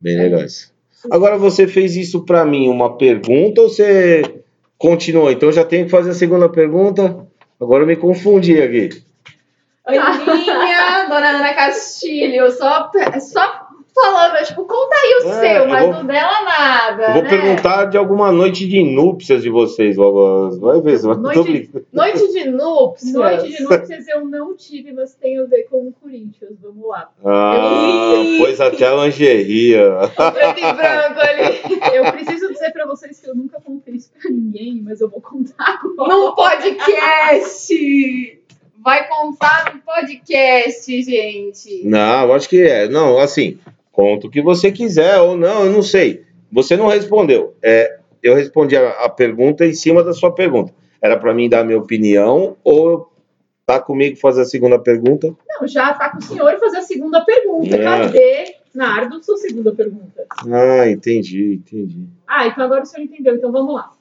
[0.00, 0.72] Bem legais.
[1.08, 4.42] Agora você fez isso para mim, uma pergunta ou você
[4.76, 5.30] continuou?
[5.30, 7.24] Então eu já tenho que fazer a segunda pergunta.
[7.60, 8.88] Agora eu me confundi aqui.
[9.86, 13.63] Aninha, dona Ana Castilho, só, só
[13.94, 17.12] falando, tipo, conta aí o É, seu, eu mas vou- não dela nada.
[17.12, 17.28] Vou né?
[17.28, 20.50] perguntar de alguma noite de núpcias de vocês logo.
[20.58, 21.70] Vai ver, vai Noite-.
[21.92, 23.12] Noite de núpcias.
[23.12, 26.58] Noite de núpcias eu não tive, mas tem a ver com o Corinthians.
[26.60, 27.08] Vamos lá.
[27.24, 28.94] Ah, pois até a.
[30.32, 31.96] Preto e branco ali.
[31.96, 35.20] Eu preciso dizer pra vocês que eu nunca contei isso pra ninguém, mas eu vou
[35.20, 36.14] contar agora.
[36.14, 38.40] Num podcast!
[38.84, 41.82] Vai contar no podcast, gente.
[41.86, 42.86] Não, eu acho que é.
[42.88, 43.58] Não, assim,
[43.94, 46.24] conta o que você quiser ou não, eu não sei.
[46.52, 47.54] Você não respondeu.
[47.62, 50.74] É, eu respondi a, a pergunta em cima da sua pergunta.
[51.00, 53.10] Era para mim dar a minha opinião ou
[53.64, 55.34] tá comigo fazer a segunda pergunta?
[55.48, 57.74] Não, já tá com o senhor fazer a segunda pergunta.
[57.74, 57.82] É.
[57.82, 60.26] Cadê, Nardo, sua segunda pergunta?
[60.50, 62.08] Ah, entendi, entendi.
[62.26, 63.36] Ah, então agora o senhor entendeu.
[63.36, 63.92] Então vamos lá.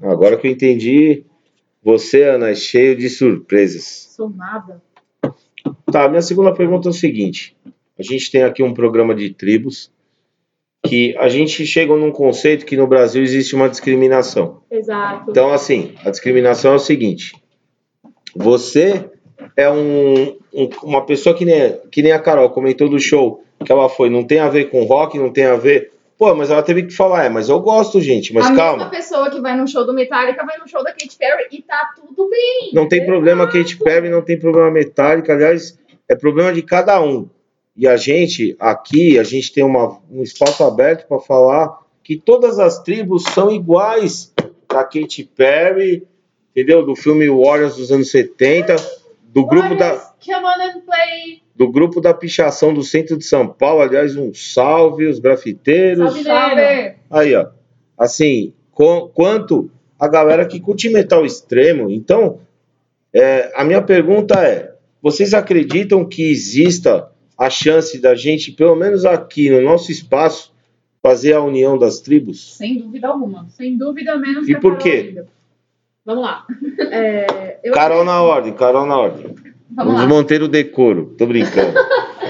[0.00, 1.24] Agora que eu entendi,
[1.82, 4.12] você, Ana, é cheio de surpresas.
[4.14, 4.80] Sou nada.
[5.90, 7.56] Tá, minha segunda pergunta é o seguinte:
[7.98, 9.90] a gente tem aqui um programa de tribos
[10.86, 14.62] que a gente chega num conceito que no Brasil existe uma discriminação.
[14.70, 15.30] Exato.
[15.30, 17.34] Então, assim, a discriminação é o seguinte:
[18.34, 19.08] você
[19.56, 23.72] é um, um- uma pessoa que nem, que nem a Carol comentou do show que
[23.72, 25.90] ela foi, não tem a ver com rock, não tem a ver.
[26.18, 28.76] Pô, mas ela teve que falar, é, mas eu gosto, gente, mas a calma.
[28.84, 31.62] mesma pessoa que vai no show do Metallica vai no show da Katy Perry e
[31.62, 32.70] tá tudo bem.
[32.74, 35.78] Não tem problema Katy Perry, não tem problema Metallica, aliás,
[36.08, 37.28] é problema de cada um.
[37.76, 42.58] E a gente, aqui, a gente tem uma, um espaço aberto para falar que todas
[42.58, 44.32] as tribos são iguais
[44.68, 46.06] da Katy Perry,
[46.52, 46.84] entendeu?
[46.84, 48.76] Do filme Warriors dos anos 70,
[49.24, 50.12] do grupo da,
[51.56, 56.04] do grupo da pichação do centro de São Paulo, aliás, um salve, os grafiteiros.
[56.12, 56.22] Salve.
[56.24, 56.96] Sabe?
[57.10, 57.46] Aí, ó.
[57.98, 61.90] Assim, co- quanto a galera que curte metal extremo.
[61.90, 62.38] Então,
[63.12, 69.04] é, a minha pergunta é: vocês acreditam que exista a chance da gente, pelo menos
[69.04, 70.52] aqui no nosso espaço,
[71.02, 72.54] fazer a união das tribos?
[72.56, 73.46] Sem dúvida alguma.
[73.50, 75.06] Sem dúvida menos E a por quê?
[75.08, 75.26] ainda.
[76.04, 76.46] Vamos lá.
[76.90, 79.34] É, eu Carol na ordem, Carol na ordem.
[79.70, 81.14] Vamos Vamos manter o decoro.
[81.18, 81.74] Tô brincando.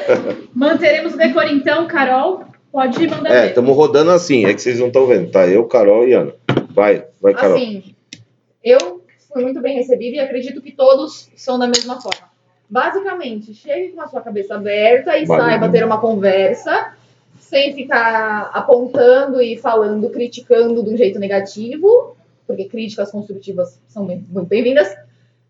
[0.55, 2.45] Manteremos o decor então, Carol.
[2.71, 5.47] Pode mandar É, estamos rodando assim, é que vocês não estão vendo, tá?
[5.47, 6.33] Eu, Carol e Ana.
[6.71, 7.57] Vai, vai, Carol.
[7.57, 7.95] Assim,
[8.63, 12.34] eu fui muito bem recebida e acredito que todos são da mesma forma.
[12.69, 15.45] Basicamente, chegue com a sua cabeça aberta e Valeu.
[15.45, 16.95] saiba ter uma conversa,
[17.39, 24.25] sem ficar apontando e falando, criticando de um jeito negativo, porque críticas construtivas são bem-
[24.29, 24.89] muito bem-vindas.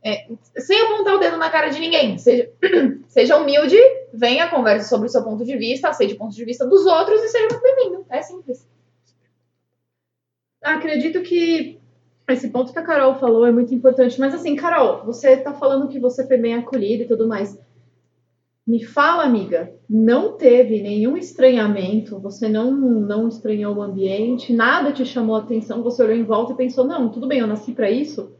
[0.06, 0.26] É,
[0.58, 2.18] sem apontar o dedo na cara de ninguém.
[2.18, 2.50] Seja,
[3.08, 3.76] seja humilde,
[4.12, 7.22] venha, converse sobre o seu ponto de vista, aceite o ponto de vista dos outros
[7.22, 8.04] e seja muito bem-vindo.
[8.10, 8.66] É simples.
[10.62, 11.78] Acredito que
[12.32, 14.18] esse ponto que a Carol falou é muito importante.
[14.18, 17.58] Mas assim, Carol, você tá falando que você foi bem acolhida e tudo mais.
[18.66, 25.04] Me fala, amiga, não teve nenhum estranhamento, você não, não estranhou o ambiente, nada te
[25.04, 27.90] chamou a atenção, você olhou em volta e pensou, não, tudo bem, eu nasci para
[27.90, 28.32] isso?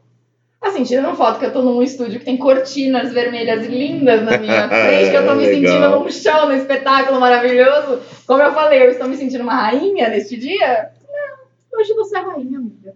[0.63, 4.67] Assim, tirando foto que eu tô num estúdio que tem cortinas vermelhas lindas na minha
[4.73, 8.01] frente, que eu tô me sentindo num show, num espetáculo maravilhoso.
[8.27, 10.89] Como eu falei, eu estou me sentindo uma rainha neste dia?
[11.71, 12.95] Hoje você é rainha, amiga.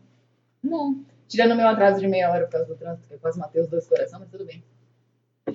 [0.62, 1.00] Não.
[1.28, 3.60] Tirando o meu atraso de meia hora por causa do trânsito, que eu quase matei
[3.60, 4.62] os dois corações, mas tudo bem.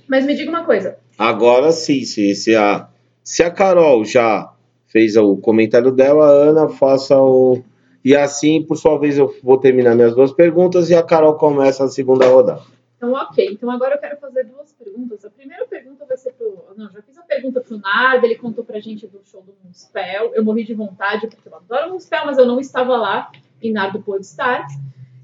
[0.07, 2.87] Mas me diga uma coisa, Agora sim, se, se, a,
[3.23, 4.51] se a Carol já
[4.87, 7.63] fez o comentário dela, a Ana faça o.
[8.03, 11.83] E assim, por sua vez, eu vou terminar minhas duas perguntas e a Carol começa
[11.83, 12.61] a segunda rodada.
[12.97, 13.49] Então, ok.
[13.51, 15.23] Então, agora eu quero fazer duas perguntas.
[15.23, 16.65] A primeira pergunta vai ser pro.
[16.75, 20.33] Não, já fiz a pergunta pro Nardo, ele contou pra gente do show do Moonspell.
[20.33, 23.31] Eu morri de vontade, porque eu adoro Moonspell, mas eu não estava lá
[23.63, 24.65] e Nardo pôde estar.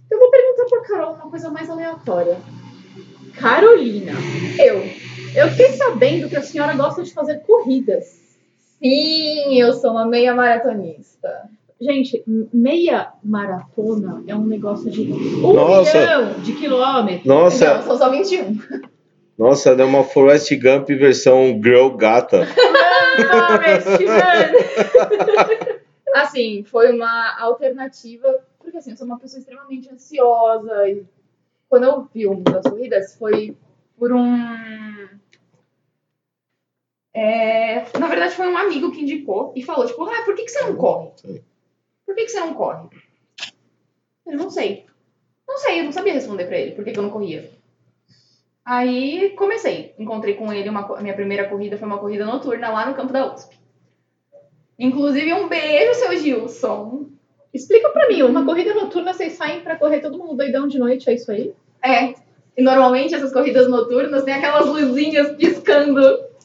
[0.05, 2.37] Então, eu vou perguntar pra Carol uma coisa mais aleatória.
[3.37, 4.11] Carolina,
[4.57, 4.83] Eu.
[5.35, 8.19] eu fiquei sabendo que a senhora gosta de fazer corridas.
[8.81, 11.29] Sim, eu sou uma meia maratonista.
[11.79, 12.23] Gente,
[12.53, 15.97] meia maratona é um negócio de um Nossa.
[15.97, 17.25] milhão de quilômetros.
[17.25, 18.57] Nossa, Não, são só 21.
[19.37, 22.45] nossa, deu uma Forrest Gump versão girl gata.
[22.45, 25.69] Forrest, mano.
[26.21, 31.05] Assim, foi uma alternativa, porque assim, eu sou uma pessoa extremamente ansiosa e
[31.69, 33.55] quando eu vi o mundo das corridas foi
[33.97, 35.07] por um.
[37.13, 40.51] É, na verdade, foi um amigo que indicou e falou, tipo, ah, por que, que
[40.51, 41.11] você não corre?
[42.05, 42.89] Por que, que você não corre?
[44.25, 44.85] Eu não sei.
[45.47, 47.49] Não sei, eu não sabia responder pra ele por que, que eu não corria.
[48.63, 49.95] Aí comecei.
[49.97, 53.33] Encontrei com ele uma minha primeira corrida foi uma corrida noturna lá no campo da
[53.33, 53.59] USP.
[54.79, 57.07] Inclusive, um beijo, seu Gilson.
[57.53, 61.09] Explica pra mim, uma corrida noturna, vocês saem pra correr todo mundo doidão de noite,
[61.09, 61.53] é isso aí?
[61.83, 62.13] É.
[62.55, 66.01] E normalmente essas corridas noturnas tem aquelas luzinhas piscando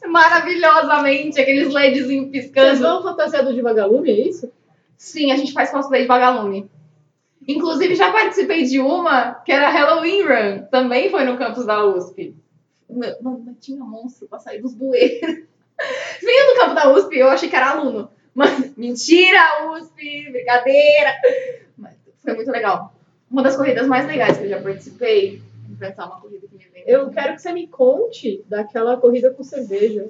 [0.07, 2.81] maravilhosamente, aqueles LEDzinhos Vocês piscando.
[2.81, 4.51] vão fantasiado de vagalume, é isso?
[4.97, 6.69] Sim, a gente faz cosplay de vagalume.
[7.47, 10.67] Inclusive, já participei de uma que era Halloween Run.
[10.71, 12.35] Também foi no campus da USP.
[12.89, 15.21] Não, tinha monstro pra sair dos bueiros.
[16.23, 18.09] Vinha do campo da USP, eu achei que era aluno.
[18.35, 21.13] Mas, mentira, USP, brincadeira.
[21.79, 22.93] Mas foi muito legal.
[23.31, 25.41] Uma das corridas mais legais que eu já participei.
[25.69, 26.91] Vou pensar uma corrida que me lembra.
[26.91, 30.07] Eu quero que você me conte daquela corrida com cerveja.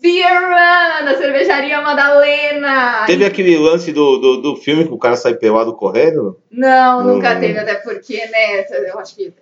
[0.00, 3.04] Beer Run, da cervejaria Madalena.
[3.06, 6.38] Teve aquele lance do, do, do filme que o cara sai pelado correndo?
[6.50, 7.40] Não, nunca Hum.
[7.40, 9.32] teve, até porque, né, eu acho que...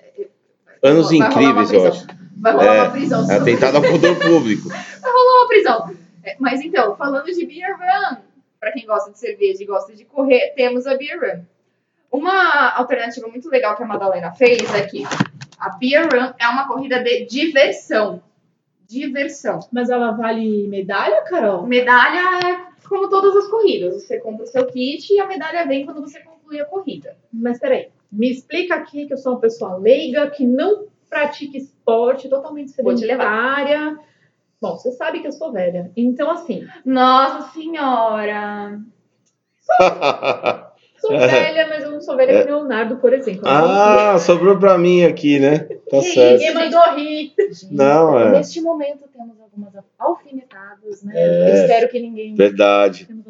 [0.82, 2.06] Anos incríveis, eu acho.
[2.40, 3.30] Vai rolar É, uma prisão.
[3.30, 4.68] É atentado ao pudor público.
[4.68, 5.96] Vai rolar uma prisão.
[6.24, 8.16] É, mas então, falando de Beer Run,
[8.60, 11.42] pra quem gosta de cerveja e gosta de correr, temos a Beer Run.
[12.10, 15.04] Uma alternativa muito legal que a Madalena fez é que
[15.58, 18.22] a Beer Run é uma corrida de diversão.
[18.86, 19.60] Diversão.
[19.72, 21.66] Mas ela vale medalha, Carol?
[21.66, 23.94] Medalha é como todas as corridas.
[23.94, 27.16] Você compra o seu kit e a medalha vem quando você conclui a corrida.
[27.32, 32.28] Mas peraí, me explica aqui que eu sou uma pessoa leiga, que não pratica esporte,
[32.28, 33.96] totalmente Vou te levar.
[34.62, 35.90] Bom, você sabe que eu sou velha.
[35.96, 38.78] Então, assim, Nossa senhora!
[41.00, 41.26] sou É.
[41.26, 43.42] velha, mas eu não sou velha que nem o Leonardo, por exemplo.
[43.44, 45.58] ah, sobrou pra mim aqui, né?
[45.90, 46.38] Tá Que certo.
[46.38, 47.32] Ninguém mandou rir.
[47.72, 48.30] Não, é.
[48.38, 51.12] Neste momento temos algumas alfinetadas, né?
[51.16, 51.50] É.
[51.50, 52.34] Eu espero que ninguém.
[52.36, 53.06] Verdade.
[53.06, 53.22] Temos.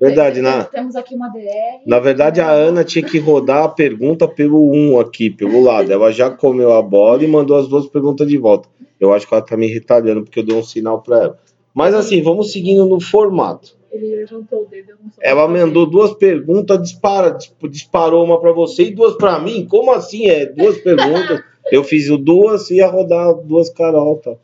[0.00, 1.82] Verdade, na, temos aqui uma DR.
[1.86, 5.92] na verdade a Ana tinha que rodar a pergunta pelo 1 aqui, pelo lado.
[5.92, 8.66] Ela já comeu a bola e mandou as duas perguntas de volta.
[9.00, 11.38] Eu acho que ela tá me retalhando porque eu dei um sinal pra ela.
[11.74, 13.74] Mas assim, vamos seguindo no formato.
[13.90, 18.40] Ele levantou o dedo, eu não sou Ela mandou duas perguntas, dispara, disp- disparou uma
[18.40, 19.66] pra você e duas pra mim.
[19.68, 20.28] Como assim?
[20.28, 21.42] É duas perguntas.
[21.72, 24.34] Eu fiz o duas e ia rodar duas Carol, tá?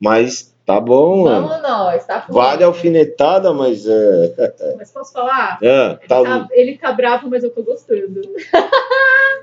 [0.00, 1.24] Mas tá bom.
[1.24, 2.42] Vamos nós, tá fluindo.
[2.44, 4.74] Vale a alfinetada, mas é.
[4.76, 5.58] Mas posso falar?
[5.62, 6.22] é, Ele tá...
[6.22, 8.20] tá, ele tá bravo, mas eu tô gostando.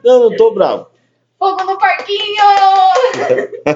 [0.03, 0.87] Não, não tô bravo.
[1.39, 2.43] Fogo no parquinho!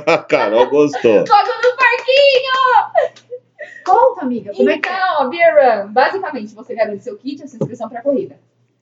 [0.05, 1.25] A Carol gostou.
[1.25, 3.23] Fogo no parquinho!
[3.85, 4.91] Conta, amiga, como é que é?
[4.91, 8.03] Então, a Beer Run, basicamente, você garante seu kit e a sua inscrição para a
[8.03, 8.37] corrida.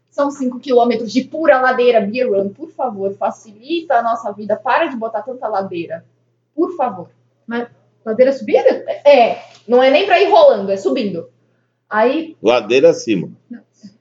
[0.10, 2.50] São 5 km de pura ladeira Beer Run.
[2.50, 4.56] Por favor, facilita a nossa vida.
[4.56, 6.04] Para de botar tanta ladeira.
[6.56, 7.10] Por favor.
[8.04, 8.68] Ladeira subida?
[9.06, 11.30] É, não é nem para ir rolando, é subindo.
[11.88, 13.30] Aí, Ladeira acima.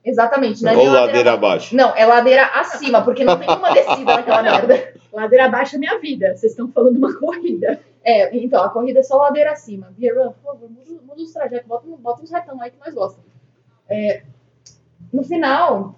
[0.03, 0.63] Exatamente.
[0.63, 1.75] Não é Ou nem ladeira abaixo?
[1.75, 4.93] Não, é ladeira acima, porque não tem uma descida naquela merda.
[5.13, 6.35] Ladeira abaixo é minha vida.
[6.35, 7.79] Vocês estão falando de uma corrida.
[8.03, 9.93] É, então, a corrida é só ladeira acima.
[9.99, 13.29] Run, por favor, muda, muda os trajetos, bota, bota uns retão aí que nós gostamos.
[13.87, 14.23] É,
[15.13, 15.95] no final,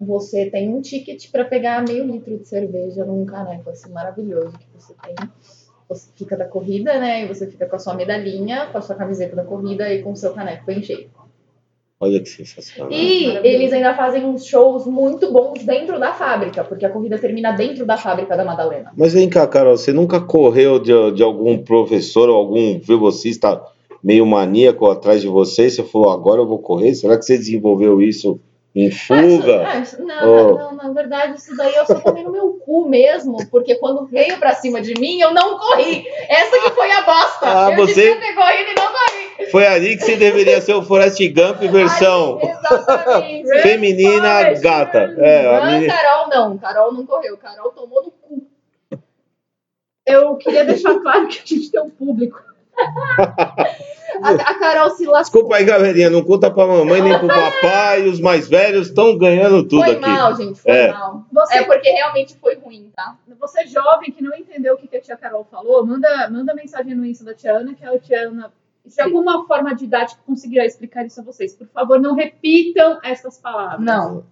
[0.00, 4.66] você tem um ticket para pegar meio litro de cerveja num caneco assim maravilhoso que
[4.74, 5.14] você tem.
[5.88, 7.24] Você fica da corrida, né?
[7.24, 10.12] E você fica com a sua medalhinha, com a sua camiseta da corrida e com
[10.12, 11.10] o seu caneco bem cheio.
[12.04, 12.92] Olha que sensacional.
[12.92, 17.52] E eles ainda fazem uns shows muito bons dentro da fábrica, porque a corrida termina
[17.52, 18.92] dentro da fábrica da Madalena.
[18.94, 23.58] Mas vem cá, Carol, você nunca correu de, de algum professor ou algum velocista
[24.02, 25.70] meio maníaco atrás de você?
[25.70, 26.94] Você falou, agora eu vou correr?
[26.94, 28.38] Será que você desenvolveu isso
[28.74, 29.66] em fuga?
[29.68, 30.58] Ah, isso- não, Oh.
[30.58, 34.36] não, na verdade, isso daí eu só tomei no meu cu mesmo, porque quando veio
[34.38, 36.04] pra cima de mim, eu não corri.
[36.28, 37.38] Essa que foi a bosta.
[37.66, 39.50] Ah, eu você- devia ter corrido e não corri.
[39.50, 42.38] Foi ali que você deveria ser o Forrest Gump versão
[43.06, 45.14] Ai, feminina gata.
[45.18, 48.46] É, Ah, menina- Carol não, Carol não correu, Carol tomou no cu.
[50.06, 52.42] Eu queria deixar claro que a gente tem um público.
[54.22, 55.40] A, a Carol se lascou.
[55.42, 59.62] Desculpa aí, galerinha, não conta pra mamãe nem pro papai, os mais velhos estão ganhando
[59.66, 60.00] tudo Foi aqui.
[60.08, 60.92] mal, gente, foi É.
[60.92, 61.24] mal.
[61.32, 63.16] Você, É porque realmente foi ruim, tá?
[63.40, 66.94] você jovem que não entendeu o que que a tia Carol falou, manda, manda mensagem
[66.94, 68.52] no Insta da tia Ana, que a tia Ana,
[68.86, 71.54] de alguma forma didática, conseguirá explicar isso a vocês.
[71.54, 73.80] Por favor, não repitam essas palavras.
[73.84, 74.24] Não.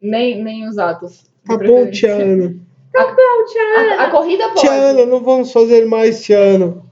[0.00, 1.24] Nem, nem os atos.
[1.46, 1.92] Tá bom, preferência.
[1.92, 2.54] tia Ana.
[2.94, 4.02] Não, tia Ana.
[4.02, 4.60] A, a corrida pode.
[4.60, 6.82] Tia Ana, não vamos fazer mais, tia Ana.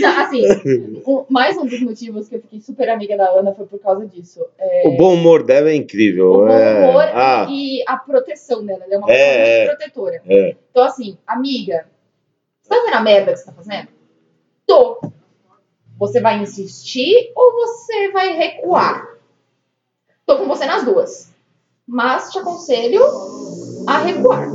[0.00, 0.42] Não, assim,
[1.28, 4.44] mais um dos motivos que eu fiquei super amiga da Ana foi por causa disso.
[4.58, 6.32] É, O bom humor dela é incrível.
[6.32, 6.88] o bom é.
[6.88, 8.84] humor Ah, e a proteção dela.
[8.84, 9.58] Ela é uma É, pessoa é.
[9.66, 10.22] muito protetora.
[10.26, 10.56] é.
[10.70, 11.86] Então, assim, amiga,
[12.62, 13.88] você tá vendo a merda que você tá fazendo?
[14.66, 15.00] Tô.
[15.98, 19.08] Você vai insistir ou você vai recuar?
[20.24, 21.32] Tô com você nas duas.
[21.86, 23.02] Mas te aconselho
[23.86, 24.46] a recuar.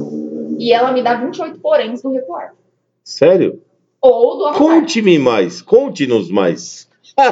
[0.64, 2.54] E ela me dá 28 poréns do recuar.
[3.04, 3.62] Sério?
[4.02, 4.64] Ou do avançar.
[4.64, 6.90] Conte-me mais, conte-nos mais.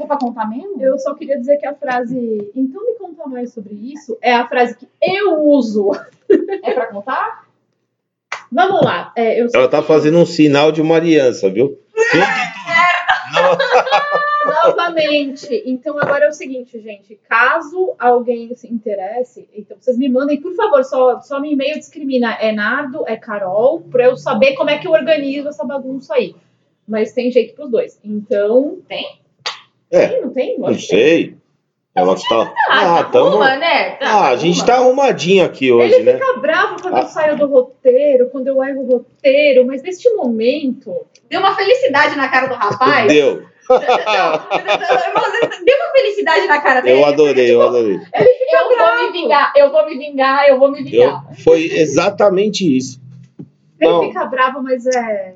[0.00, 0.80] É pra contar mesmo?
[0.80, 4.46] Eu só queria dizer que a frase, então me conta mais sobre isso, é a
[4.46, 5.90] frase que eu uso.
[6.62, 7.46] É pra contar?
[8.50, 9.12] Vamos lá.
[9.16, 11.78] É, Ela tá fazendo um sinal de uma aliança, viu?
[14.48, 15.62] Novamente.
[15.66, 17.18] Então agora é o seguinte, gente.
[17.28, 22.34] Caso alguém se interesse, então vocês me mandem, por favor, só, só no e-mail discrimina
[22.40, 26.34] é Nardo, é Carol, pra eu saber como é que eu organizo essa bagunça aí.
[26.86, 28.00] Mas tem jeito pros dois.
[28.02, 28.78] Então.
[28.88, 29.20] Tem?
[29.90, 30.06] É.
[30.08, 30.58] Tem, não tem?
[30.58, 30.80] Não que tem.
[30.86, 31.36] sei.
[31.94, 32.54] Ela tá.
[32.68, 33.36] Ah, Ah, tamo...
[33.36, 33.98] uma, né?
[34.02, 36.12] ah, a gente tá arrumadinho aqui hoje, Ele né?
[36.12, 37.00] fica bravo quando Ah.
[37.00, 40.94] eu saio do roteiro, quando eu erro o roteiro, mas neste momento.
[41.28, 43.12] Deu uma felicidade na cara do rapaz.
[43.12, 43.42] Deu.
[45.64, 46.98] Deu uma felicidade na cara dele.
[46.98, 47.96] Eu adorei, eu adorei.
[47.96, 50.84] Eu vou me vingar, eu vou me vingar, eu vou me Eu...
[50.84, 51.34] vingar.
[51.44, 53.00] Foi exatamente isso.
[53.80, 54.02] Ele Não.
[54.02, 55.34] fica bravo, mas é.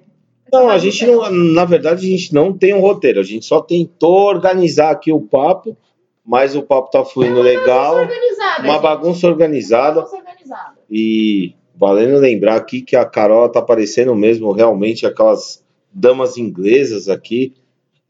[0.53, 3.21] Não, a gente não, na verdade, a gente não tem um roteiro.
[3.21, 5.77] A gente só tentou organizar aqui o papo,
[6.25, 7.97] mas o papo tá fluindo legal.
[7.97, 8.63] Organizada.
[8.65, 10.03] Uma bagunça organizada.
[10.03, 10.75] Bagunça organizada.
[10.91, 17.55] E valendo lembrar aqui que a Carol tá parecendo mesmo realmente aquelas damas inglesas aqui,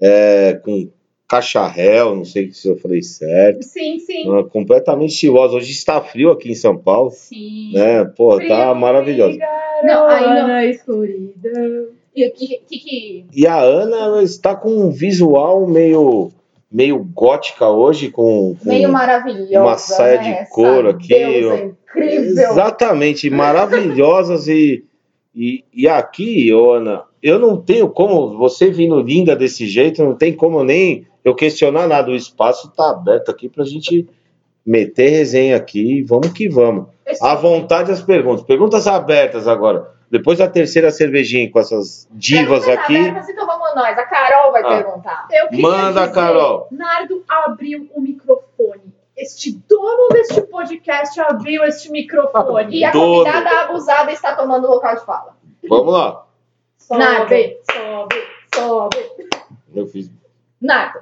[0.03, 0.89] é, com
[1.29, 4.25] cacharel, não sei se eu falei certo, Sim, sim.
[4.39, 5.57] ah, completamente estilosa.
[5.57, 7.73] Hoje está frio aqui em São Paulo, Sim.
[7.73, 8.05] né?
[8.05, 9.39] Pô, tá maravilhosa.
[9.83, 10.47] Não, aí não.
[10.49, 11.87] Na escuridão.
[12.15, 16.31] E que, que, que- E a Ana ela está com um visual meio,
[16.71, 19.61] meio gótica hoje, com, com Meio maravilhosa.
[19.65, 20.39] uma saia de né?
[20.41, 21.57] Essa couro aqui, deusa ó.
[21.97, 22.51] incrível.
[22.51, 24.85] Exatamente, maravilhosas e,
[25.35, 30.15] e, e aqui, ô Ana, eu não tenho como, você vindo linda desse jeito, não
[30.15, 34.09] tem como nem eu questionar nada, o espaço tá aberto aqui pra gente
[34.65, 36.87] meter resenha aqui e vamos que vamos.
[37.21, 42.85] À vontade as perguntas, perguntas abertas agora, depois da terceira cervejinha com essas divas Perguntas
[42.85, 43.99] aqui, abertas, Então vamos nós.
[43.99, 44.83] A Carol vai Ah.
[44.83, 45.29] perguntar.
[45.53, 46.69] Manda, dizer, Carol.
[46.71, 48.93] Nardo abriu o microfone.
[49.17, 52.77] Este dono deste podcast abriu este microfone.
[52.77, 53.25] E a Dono.
[53.25, 55.37] convidada abusada está tomando o local de fala.
[55.69, 56.25] vamos lá.
[56.79, 57.35] sobe, Nardo.
[57.71, 58.17] sobe,
[58.55, 59.11] sobe.
[59.75, 60.11] Eu fiz
[60.61, 61.01] Nardo,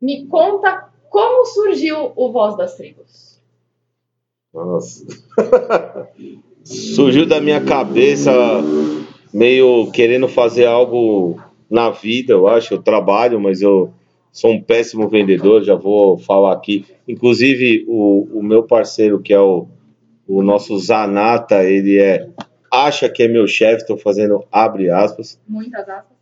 [0.00, 3.40] me conta como surgiu o Voz das Tribos.
[4.52, 5.06] Nossa.
[6.64, 8.32] Surgiu da minha cabeça
[9.32, 12.74] meio querendo fazer algo na vida, eu acho.
[12.74, 13.92] Eu trabalho, mas eu
[14.32, 16.84] sou um péssimo vendedor, já vou falar aqui.
[17.06, 19.66] Inclusive, o, o meu parceiro, que é o,
[20.26, 22.28] o nosso Zanata, ele é
[22.70, 25.38] acha que é meu chefe, estou fazendo abre aspas.
[25.48, 26.16] Muitas aspas.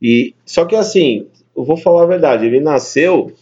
[0.00, 3.32] E só que assim, eu vou falar a verdade, ele nasceu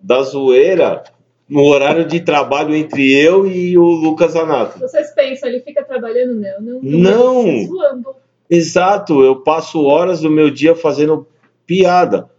[0.00, 1.02] da zoeira
[1.48, 4.78] no horário de trabalho entre eu e o Lucas Anato.
[4.78, 6.34] Vocês pensam, ele fica trabalhando?
[6.34, 6.80] Não, não.
[6.82, 7.66] Não.
[7.66, 8.16] Zoando.
[8.48, 11.26] Exato, eu passo horas do meu dia fazendo
[11.66, 12.30] piada.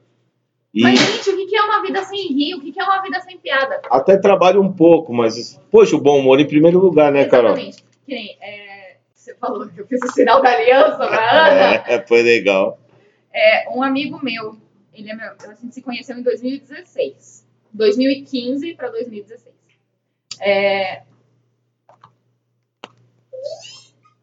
[0.73, 1.32] E Mas, gente,
[1.93, 2.55] vida sem rir?
[2.55, 3.81] O que é uma vida sem piada?
[3.89, 7.51] até trabalho um pouco, mas, poxa, o bom humor em primeiro lugar, né, Carol?
[7.51, 7.83] Exatamente.
[8.05, 11.83] Que nem, é, você falou que eu fiz o sinal da aliança pra Ana.
[11.87, 12.77] É, foi legal.
[13.33, 14.57] É, um amigo meu,
[14.93, 17.43] ele é meu, a gente se conheceu em 2016.
[17.73, 19.53] 2015 para 2016.
[20.41, 21.01] É...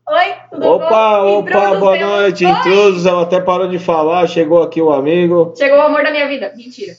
[0.09, 1.39] Oi, tudo Opa, bom?
[1.39, 2.51] opa, boa Introduzemos- noite, Oi!
[2.53, 3.07] intrusos.
[3.07, 5.55] Ela até parou de falar, chegou aqui o amigo.
[5.57, 6.53] Chegou o amor da minha vida.
[6.57, 6.95] Mentira.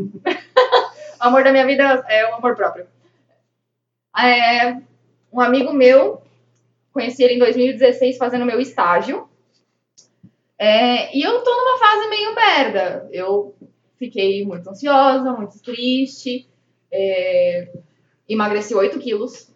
[0.00, 2.86] O amor da minha vida é o amor próprio.
[4.18, 4.76] É,
[5.32, 6.22] um amigo meu,
[6.92, 9.28] conheci ele em 2016 fazendo meu estágio.
[10.58, 13.08] É, e eu tô numa fase meio merda.
[13.10, 13.54] Eu
[13.98, 16.48] fiquei muito ansiosa, muito triste.
[16.92, 17.68] É,
[18.28, 19.50] emagreci 8 quilos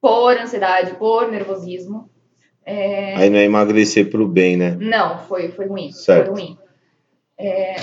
[0.00, 2.08] por ansiedade, por nervosismo.
[2.64, 4.76] É, Aí não é emagrecer pro bem, né?
[4.78, 5.90] não, foi, foi ruim.
[5.92, 6.26] Certo.
[6.26, 6.58] Foi ruim.
[7.38, 7.76] É,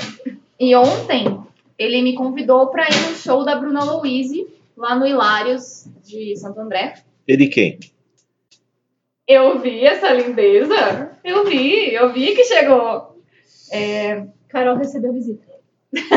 [0.59, 1.46] e ontem
[1.77, 6.59] ele me convidou para ir no show da Bruna Louise, lá no Hilários de Santo
[6.59, 6.95] André.
[7.27, 7.79] Ele quem?
[9.27, 11.11] Eu vi essa lindeza.
[11.23, 13.17] Eu vi, eu vi que chegou.
[13.71, 15.45] É, Carol recebeu visita.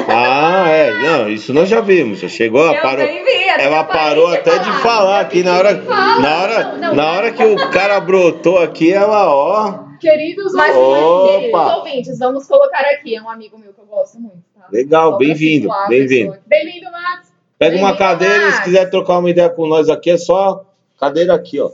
[0.09, 0.93] Ah, é.
[1.03, 2.21] Não, isso nós já vimos.
[2.21, 3.07] Chegou, ela eu parou.
[3.07, 6.21] vi, até Ela parou até de falar aqui na hora, Fala.
[6.21, 6.95] na hora, Não, não.
[6.95, 11.29] na hora que o cara brotou aqui, ela, ó, Queridos Mas, Opa!
[11.39, 13.15] queridos ouvintes, vamos colocar aqui.
[13.17, 14.43] É um amigo meu que eu gosto muito.
[14.59, 14.67] Tá?
[14.73, 16.39] legal, bem-vindo, bem-vindo.
[16.47, 17.33] Bem-vindo, Max.
[17.59, 18.65] Pega uma Bem-vindo, cadeira e se Max.
[18.65, 20.65] quiser trocar uma ideia com nós aqui, é só
[20.99, 21.71] cadeira aqui, ó.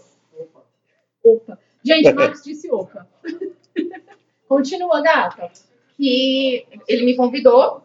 [1.23, 1.59] Opa.
[1.85, 3.07] Gente, Max disse opa.
[4.49, 5.49] Continua, gata.
[5.97, 7.83] que ele me convidou.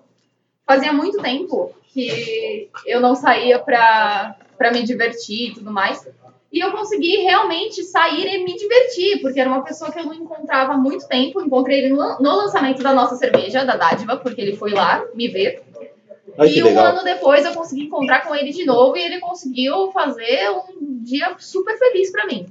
[0.66, 6.08] Fazia muito tempo que eu não saía pra, pra me divertir e tudo mais.
[6.52, 10.14] E eu consegui realmente sair e me divertir, porque era uma pessoa que eu não
[10.14, 11.42] encontrava há muito tempo.
[11.42, 15.64] Encontrei ele no, lançamento da nossa cerveja, da Dádiva, porque ele foi lá me ver.
[16.38, 16.88] Ai, e um legal.
[16.88, 21.36] ano depois eu consegui encontrar com ele de novo e ele conseguiu fazer um dia
[21.40, 22.46] super feliz pra mim.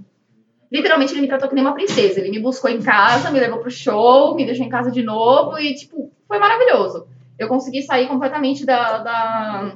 [0.72, 2.20] Literalmente ele me tratou que nem uma princesa.
[2.20, 5.58] Ele me buscou em casa, me levou pro show, me deixou em casa de novo
[5.58, 7.06] e, tipo, foi maravilhoso.
[7.38, 9.74] Eu consegui sair completamente da, da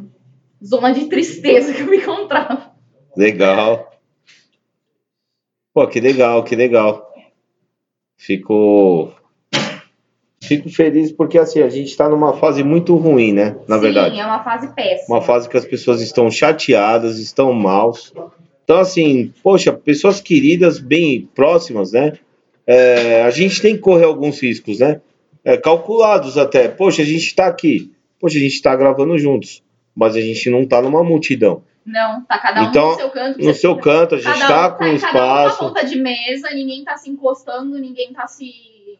[0.64, 2.72] zona de tristeza que eu me encontrava.
[3.16, 3.93] Legal.
[5.74, 7.12] Pô, que legal, que legal.
[8.16, 9.10] Fico.
[10.40, 13.56] Fico feliz porque assim, a gente tá numa fase muito ruim, né?
[13.66, 14.14] Na verdade.
[14.14, 15.16] Sim, é uma fase péssima.
[15.16, 18.12] Uma fase que as pessoas estão chateadas, estão maus.
[18.62, 22.12] Então, assim, poxa, pessoas queridas, bem próximas, né?
[22.66, 25.00] É, a gente tem que correr alguns riscos, né?
[25.44, 26.68] É, calculados até.
[26.68, 27.90] Poxa, a gente tá aqui.
[28.20, 29.63] Poxa, a gente tá gravando juntos.
[29.94, 31.62] Mas a gente não tá numa multidão.
[31.86, 33.38] Não, tá cada um Então, no seu canto.
[33.44, 35.62] No seu canto, a gente Cada tá um- com cada um espaço.
[35.62, 38.98] na ponta de mesa, ninguém tá se encostando, ninguém tá se.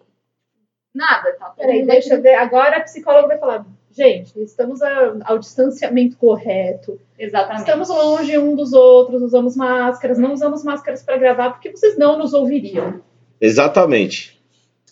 [0.95, 2.35] Nada, tá Peraí, deixa eu ver.
[2.35, 3.67] Agora a psicóloga vai falar.
[3.91, 7.01] Gente, estamos a- ao distanciamento correto.
[7.19, 7.61] Exatamente.
[7.61, 10.19] Estamos longe um dos outros, usamos máscaras.
[10.19, 13.01] Não usamos máscaras para gravar porque vocês não nos ouviriam.
[13.41, 14.41] Exatamente.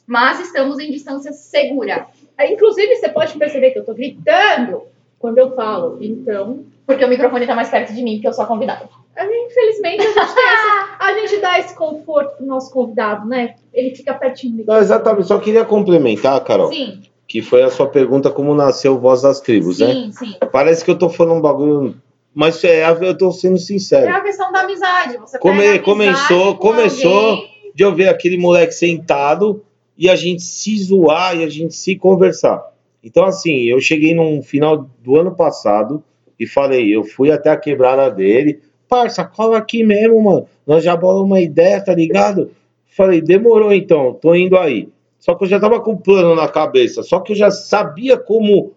[0.07, 2.07] Mas estamos em distância segura.
[2.41, 4.83] Inclusive, você pode perceber que eu tô gritando
[5.23, 5.97] quando eu falo.
[6.03, 8.89] Então, Porque o microfone tá mais perto de mim, porque eu sou a convidada.
[9.17, 13.27] a gente, infelizmente, a gente, tem essa, a gente dá esse conforto pro nosso convidado,
[13.27, 13.55] né?
[13.73, 15.29] Ele fica pertinho do Não, exatamente.
[15.29, 19.79] Só queria complementar, Carol, Sim, que foi a sua pergunta como nasceu Voz das Tribos,
[19.79, 19.93] né?
[19.93, 20.35] sim, sim.
[20.51, 21.95] Parece que eu tô falando um bagulho,
[22.35, 24.15] mas é, eu tô sendo É sincero.
[24.15, 25.17] a questão da amizade.
[25.19, 27.13] Você Come- amizade começou- com começou.
[27.31, 29.63] alguém, De eu ver aquele moleque sentado
[29.97, 32.63] e a gente se zoar e a gente se conversar.
[33.03, 36.03] Então, assim, eu cheguei num final do ano passado
[36.39, 38.61] e falei, eu fui até a quebrada dele.
[38.89, 40.47] Parça, cola aqui mesmo, mano.
[40.67, 42.51] Nós já bolamos uma ideia, tá ligado?
[42.87, 44.89] Falei, demorou então, tô indo aí.
[45.19, 48.17] Só que eu já tava com o plano na cabeça, só que eu já sabia
[48.19, 48.73] como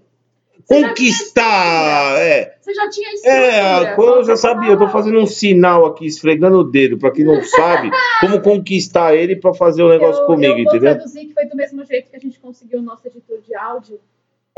[0.63, 2.19] Você conquistar.
[2.19, 3.41] É, Você já tinha estrutura.
[3.89, 7.11] é, quando eu já sabia, eu tô fazendo um sinal aqui, esfregando o dedo, pra
[7.11, 7.89] quem não sabe,
[8.21, 10.95] como conquistar ele pra fazer o negócio eu, comigo, eu vou entendeu?
[10.95, 13.99] traduzir que foi do mesmo jeito que a gente conseguiu o nosso editor de áudio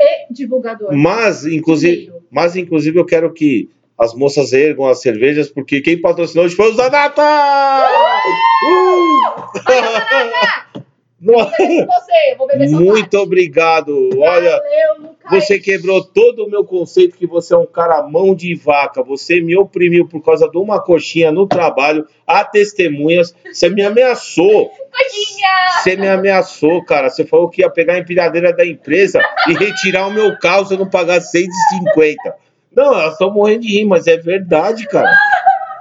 [0.00, 0.94] e divulgador.
[0.94, 6.44] Mas, inclusive, mas, inclusive, eu quero que as moças ergam as cervejas, porque quem patrocinou
[6.44, 7.22] hoje foi os da Data!
[8.64, 9.18] Uh!
[11.20, 14.10] Eu vou beber com você, eu vou beber Muito obrigado.
[14.16, 15.16] Olha, Valeu.
[15.30, 19.02] Você quebrou todo o meu conceito que você é um cara mão de vaca.
[19.02, 22.06] Você me oprimiu por causa de uma coxinha no trabalho.
[22.26, 23.34] Há testemunhas.
[23.52, 24.68] Você me ameaçou.
[24.68, 25.48] Coxinha!
[25.82, 27.10] Você me ameaçou, cara.
[27.10, 30.74] Você falou que ia pegar a empilhadeira da empresa e retirar o meu carro se
[30.74, 32.16] eu não pagar 6,50.
[32.74, 35.10] Não, elas estão morrendo de rir, mas é verdade, cara.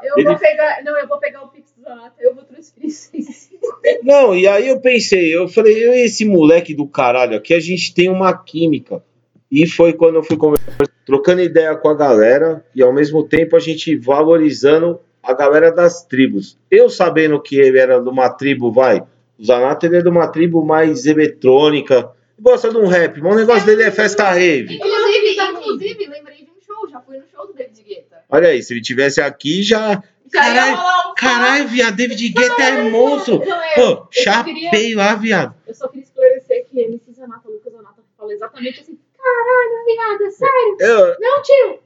[0.04, 0.84] Eu Ele- vou pegar.
[0.84, 1.84] Não, eu vou pegar o Pix do
[2.20, 4.00] eu vou transferir 650.
[4.04, 7.60] Não, e aí eu pensei, eu falei, eu e esse moleque do caralho aqui, a
[7.60, 9.04] gente tem uma química.
[9.52, 13.56] E foi quando eu fui conversar, trocando ideia com a galera e ao mesmo tempo
[13.56, 16.58] a gente valorizando a galera das tribos.
[16.70, 19.04] Eu sabendo que ele era de uma tribo, vai,
[19.38, 23.38] o Zanato ele é de uma tribo mais eletrônica, gosta de um rap, mas o
[23.38, 24.76] negócio dele é festa rave.
[24.76, 28.18] Inclusive, inclusive, lembrei de um show, já fui no show do David Guetta.
[28.30, 30.02] Olha aí, se ele tivesse aqui já.
[30.32, 33.42] Caralho, um caralho, viado, David Guetta é monstro.
[33.76, 35.56] Pô, chapei lá, viado.
[35.66, 40.30] eu só queria esclarecer que MC Zanata, Lucas Zanata, falou exatamente assim: caralho, viado, é
[40.32, 40.78] sério?
[40.80, 41.80] Eu, Não, tio!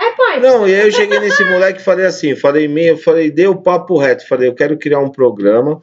[0.00, 0.40] É pai!
[0.40, 3.56] Não, e aí eu cheguei nesse moleque e falei assim, falei meio, falei, dei o
[3.56, 5.82] papo reto, falei, eu quero criar um programa.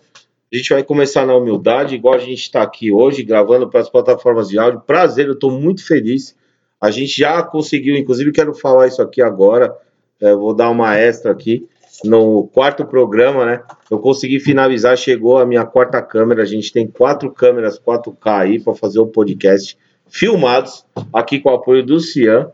[0.51, 3.89] A gente vai começar na humildade, igual a gente está aqui hoje, gravando para as
[3.89, 4.81] plataformas de áudio.
[4.81, 6.35] Prazer, eu estou muito feliz.
[6.81, 9.75] A gente já conseguiu, inclusive quero falar isso aqui agora.
[10.19, 11.67] é, vou dar uma extra aqui.
[12.03, 13.61] No quarto programa, né?
[13.91, 16.41] Eu consegui finalizar, chegou a minha quarta câmera.
[16.41, 19.77] A gente tem quatro câmeras 4K aí para fazer o podcast,
[20.09, 22.51] filmados, aqui com o apoio do Cian.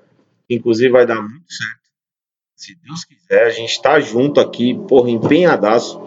[0.49, 1.85] Inclusive vai dar muito certo.
[2.55, 5.99] Se Deus quiser, a gente está junto aqui, porra, empenhadaço.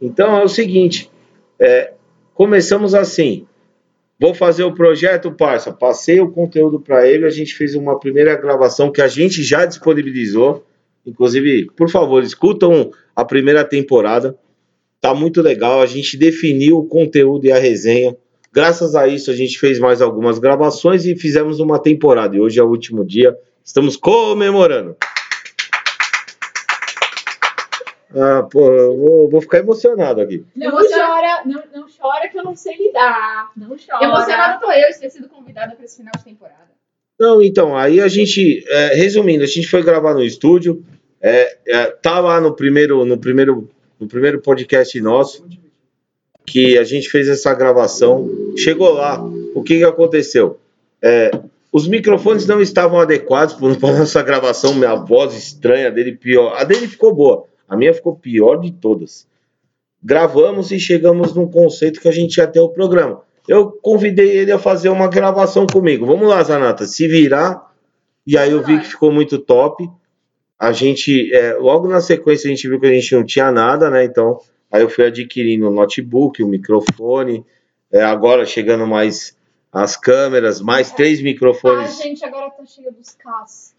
[0.00, 1.10] Então é o seguinte,
[1.58, 1.92] é,
[2.34, 3.46] começamos assim.
[4.18, 5.72] Vou fazer o projeto, parça.
[5.72, 7.26] Passei o conteúdo para ele.
[7.26, 10.66] A gente fez uma primeira gravação que a gente já disponibilizou.
[11.04, 14.36] Inclusive, por favor, escutam a primeira temporada.
[15.00, 15.82] Tá muito legal.
[15.82, 18.16] A gente definiu o conteúdo e a resenha.
[18.56, 22.34] Graças a isso, a gente fez mais algumas gravações e fizemos uma temporada.
[22.34, 23.36] E hoje é o último dia.
[23.62, 24.96] Estamos comemorando.
[28.14, 30.42] Ah, pô, eu vou, vou ficar emocionado aqui.
[30.56, 31.12] Não Emocionado.
[31.12, 33.50] chora, não, não chora que eu não sei lidar.
[33.54, 34.02] Não chora.
[34.06, 36.70] Emocionada tô eu de ter sido convidada para esse final de temporada.
[37.20, 40.82] Não, então, aí a gente, é, resumindo, a gente foi gravar no estúdio,
[41.20, 43.68] é, é, tá lá no primeiro, no primeiro,
[44.00, 45.46] no primeiro podcast nosso,
[46.46, 49.22] que a gente fez essa gravação, chegou lá,
[49.54, 50.58] o que, que aconteceu?
[51.02, 51.30] É,
[51.72, 56.86] os microfones não estavam adequados para nossa gravação, minha voz estranha dele pior, a dele
[56.86, 59.26] ficou boa, a minha ficou pior de todas.
[60.02, 63.22] Gravamos e chegamos num conceito que a gente ia ter o programa.
[63.48, 66.06] Eu convidei ele a fazer uma gravação comigo.
[66.06, 67.72] Vamos lá, Zanata, se virar.
[68.26, 69.88] E aí eu vi que ficou muito top.
[70.58, 73.90] A gente, é, logo na sequência, a gente viu que a gente não tinha nada,
[73.90, 74.04] né?
[74.04, 74.40] Então,
[74.76, 77.44] aí eu fui adquirindo o notebook, o microfone.
[77.92, 79.36] É, agora chegando mais
[79.72, 81.98] as câmeras, mais três microfones.
[81.98, 83.74] gente agora tá cheio dos carros.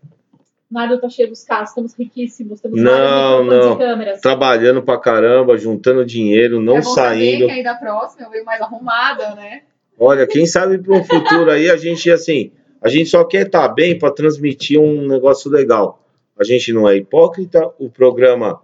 [0.69, 3.77] Nada tá cheio dos carros, estamos riquíssimos, temos Não, não.
[3.77, 4.19] câmeras.
[4.19, 7.39] Trabalhando pra caramba, juntando dinheiro, não é bom saindo.
[7.41, 9.61] saber que aí da próxima eu venho mais arrumada, né?
[9.97, 13.67] Olha, quem sabe para um futuro aí a gente assim, a gente só quer estar
[13.69, 16.03] bem para transmitir um negócio legal.
[16.37, 18.61] A gente não é hipócrita, o programa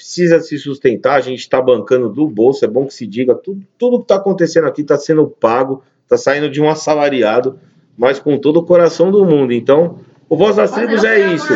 [0.00, 3.62] precisa se sustentar, a gente está bancando do bolso, é bom que se diga, tudo,
[3.76, 7.60] tudo que está acontecendo aqui está sendo pago, está saindo de um assalariado,
[7.98, 9.52] mas com todo o coração do mundo.
[9.52, 11.52] Então, o Voz das Tribos é isso.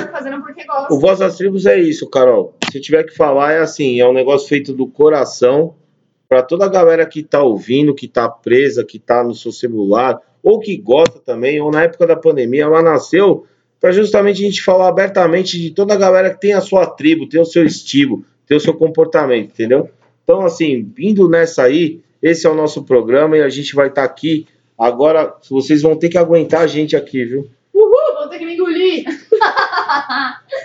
[0.69, 0.93] amor.
[0.93, 2.55] O Voz das Tribos é isso, Carol.
[2.71, 5.75] Se tiver que falar, é assim: é um negócio feito do coração
[6.29, 10.19] para toda a galera que tá ouvindo, que tá presa, que tá no seu celular,
[10.43, 13.47] ou que gosta também, ou na época da pandemia, ela nasceu
[13.81, 17.29] para justamente a gente falar abertamente de toda a galera que tem a sua tribo,
[17.29, 19.91] tem o seu estilo, tem o seu comportamento, entendeu?
[20.23, 24.05] Então, assim, vindo nessa aí, esse é o nosso programa e a gente vai estar
[24.05, 24.47] aqui.
[24.79, 27.51] Agora, vocês vão ter que aguentar a gente aqui, viu?
[27.73, 29.05] Uhul, vou ter que me engolir.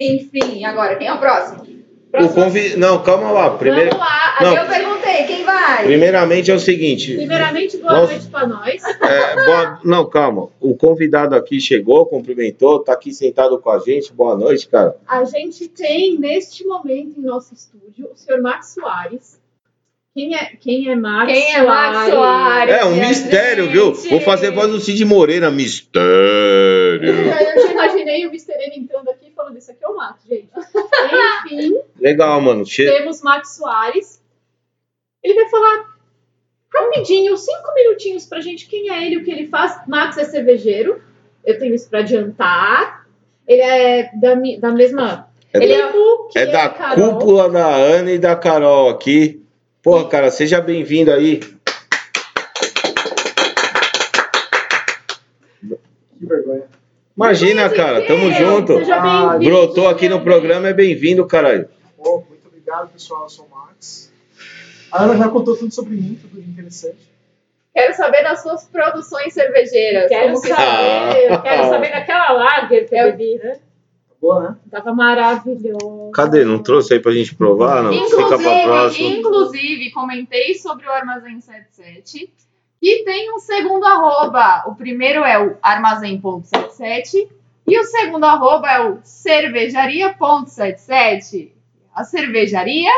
[0.00, 1.73] Enfim, agora, quem é o próximo?
[2.22, 2.76] O convi...
[2.76, 3.50] Não, calma lá.
[3.50, 3.90] Primeiro...
[3.90, 4.36] Vamos lá.
[4.40, 4.56] Não.
[4.56, 5.84] Eu perguntei, quem vai?
[5.84, 7.14] Primeiramente é o seguinte.
[7.14, 8.12] Primeiramente, boa Nossa.
[8.12, 8.82] noite pra nós.
[9.02, 10.48] é, boa- Não, calma.
[10.60, 14.12] O convidado aqui chegou, cumprimentou, tá aqui sentado com a gente.
[14.12, 14.96] Boa noite, cara.
[15.06, 19.40] A gente tem, neste momento, em nosso estúdio, o senhor Max Soares.
[20.14, 22.74] Quem é, quem é Max Quem é Max Soares?
[22.74, 23.72] É um mistério, gente?
[23.72, 23.92] viu?
[24.10, 25.50] Vou fazer voz do Cid Moreira.
[25.50, 27.02] Mistério.
[27.02, 28.52] Eu já imaginei o Mr.
[28.52, 30.48] N entrando aqui e falando isso aqui é o Max, gente.
[31.46, 32.64] Enfim, Legal, mano.
[32.64, 32.84] Che...
[32.84, 34.22] temos Max Soares.
[35.20, 35.84] Ele vai falar
[36.72, 39.80] rapidinho, cinco minutinhos pra gente quem é ele, o que ele faz.
[39.88, 41.02] Max é cervejeiro.
[41.44, 43.04] Eu tenho isso pra adiantar.
[43.48, 45.28] Ele é da, da mesma.
[45.52, 45.92] É ele da-
[46.36, 47.12] é, É da Carol.
[47.18, 49.43] cúpula da Ana e da Carol aqui.
[49.84, 51.40] Porra, cara, seja bem-vindo aí.
[55.60, 56.62] Que vergonha.
[57.16, 58.78] Imagina, cara, tamo junto.
[58.78, 59.38] Seja Ah.
[59.38, 61.68] Brotou aqui no programa, é bem-vindo, caralho.
[61.98, 63.24] Muito obrigado, pessoal.
[63.24, 64.10] Eu sou o Max.
[64.90, 67.12] A Ana já contou tudo sobre mim, tudo interessante.
[67.74, 70.08] Quero saber das suas produções cervejeiras.
[70.08, 71.38] Quero saber, Ah.
[71.42, 73.58] quero saber daquela lager que eu bebi, né?
[74.24, 74.56] Boa, né?
[74.70, 76.10] Tava maravilhoso.
[76.14, 76.46] Cadê?
[76.46, 77.82] Não trouxe aí pra gente provar?
[77.82, 77.92] Não?
[77.92, 79.08] Fica pra Inclusive, próxima.
[79.10, 82.32] inclusive, comentei sobre o Armazém 77,
[82.80, 84.64] que tem um segundo arroba.
[84.66, 87.28] O primeiro é o armazém.77
[87.66, 91.52] e o segundo arroba é o cervejaria.77.
[91.94, 92.90] A cervejaria,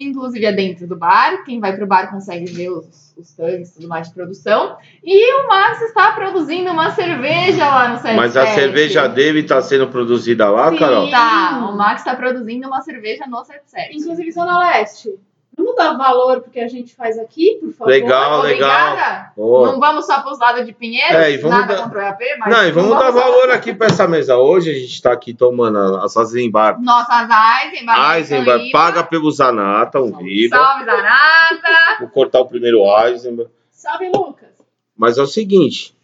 [0.00, 1.44] inclusive, é dentro do bar.
[1.44, 4.76] Quem vai pro bar consegue ver os, os tanques e tudo mais de produção.
[5.04, 8.16] E o Max está produzindo uma cerveja lá no 77.
[8.16, 10.78] Mas a cerveja dele tá sendo produzida lá, Sim.
[10.78, 11.10] Carol?
[11.10, 13.98] Tá, o Max está produzindo uma cerveja no 77.
[13.98, 15.10] Inclusive, Zona Leste.
[15.56, 17.90] Vamos dar valor porque a gente faz aqui, por favor.
[17.90, 18.70] Legal, legal.
[18.92, 19.32] Obrigada.
[19.36, 19.66] Ô.
[19.66, 22.20] Não vamos só pros lados de Pinheiros, É, e vamos nada dar- contra o EAP,
[22.38, 22.48] mas...
[22.54, 24.36] Não, e vamos não dar só- valor aqui pra essa mesa.
[24.38, 26.80] Hoje a gente tá aqui tomando as Eisenbar.
[26.80, 27.28] Nossas
[27.64, 28.16] Eisenbar.
[28.16, 30.56] Eisenbar paga pelo Zanata, um viva.
[30.56, 31.98] Salve, Zanata.
[32.00, 33.46] Vou cortar o primeiro Eisenbar.
[33.70, 34.48] Sabe, Lucas?
[34.96, 35.94] Mas é o seguinte.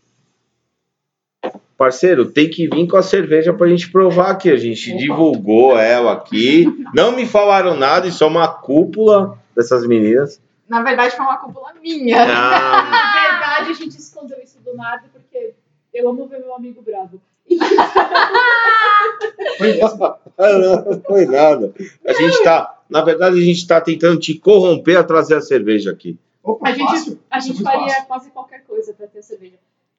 [1.78, 4.50] Parceiro, tem que vir com a cerveja pra gente provar aqui.
[4.50, 4.98] A gente Opa.
[4.98, 6.64] divulgou ela aqui.
[6.94, 10.40] Não me falaram nada, isso é uma cúpula dessas meninas.
[10.68, 12.22] Na verdade, foi uma cúpula minha.
[12.22, 15.54] Ah, Na verdade, a gente escondeu isso do Nardo porque
[15.94, 17.20] eu amo ver meu amigo bravo.
[19.58, 19.98] Foi mesmo.
[20.38, 21.72] não foi nada.
[22.06, 25.90] A gente tá, na verdade, a gente tá tentando te corromper a trazer a cerveja
[25.92, 26.18] aqui.
[26.42, 27.20] Opa, A gente, fácil.
[27.30, 28.06] a gente faria fácil.
[28.06, 29.56] quase qualquer coisa pra ter cerveja.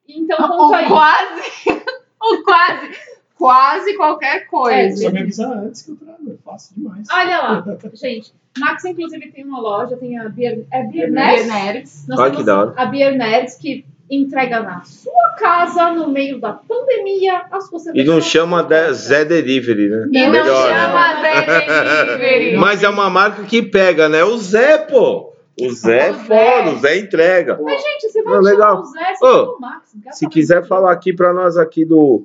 [0.08, 0.88] Então, Ou conta aí.
[0.88, 1.42] quase.
[2.22, 2.92] Ou quase.
[3.38, 5.04] Quase qualquer É, coisa.
[5.04, 6.18] Só me avisar antes que eu trago.
[6.32, 7.08] É fácil demais.
[7.12, 8.34] Olha lá, gente.
[8.58, 12.06] Max, inclusive, tem uma loja, tem a Beer, é Beer Beer Nerds?
[12.08, 12.74] Nós que da hora.
[12.76, 18.20] a Beer Nerds que entrega na sua casa, no meio da pandemia, as E não
[18.22, 18.94] chama de-.
[18.94, 20.08] Zé Delivery, né?
[20.12, 20.76] E não Melhor, né?
[20.80, 21.46] chama Zé
[22.18, 22.58] Delivery.
[22.58, 24.24] Mas é uma marca que pega, né?
[24.24, 25.34] O Zé, pô.
[25.60, 26.24] O Zé é O Zé.
[26.26, 27.60] foda, o Zé entrega.
[27.62, 28.80] Mas, gente, você vai Não, chamar legal.
[28.82, 29.96] o Zé, você chama o Max.
[30.12, 32.24] Se quiser falar aqui pra nós aqui do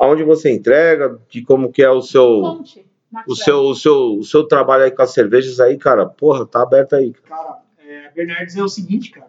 [0.00, 2.86] aonde você entrega, de como que é o seu Conte,
[3.28, 6.06] o seu o seu o seu trabalho aí com as cervejas aí, cara.
[6.06, 7.12] Porra, tá aberto aí.
[7.12, 9.28] Cara, é, a Bernardes é o seguinte, cara.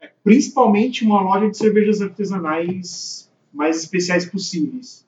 [0.00, 5.04] É principalmente uma loja de cervejas artesanais mais especiais possíveis.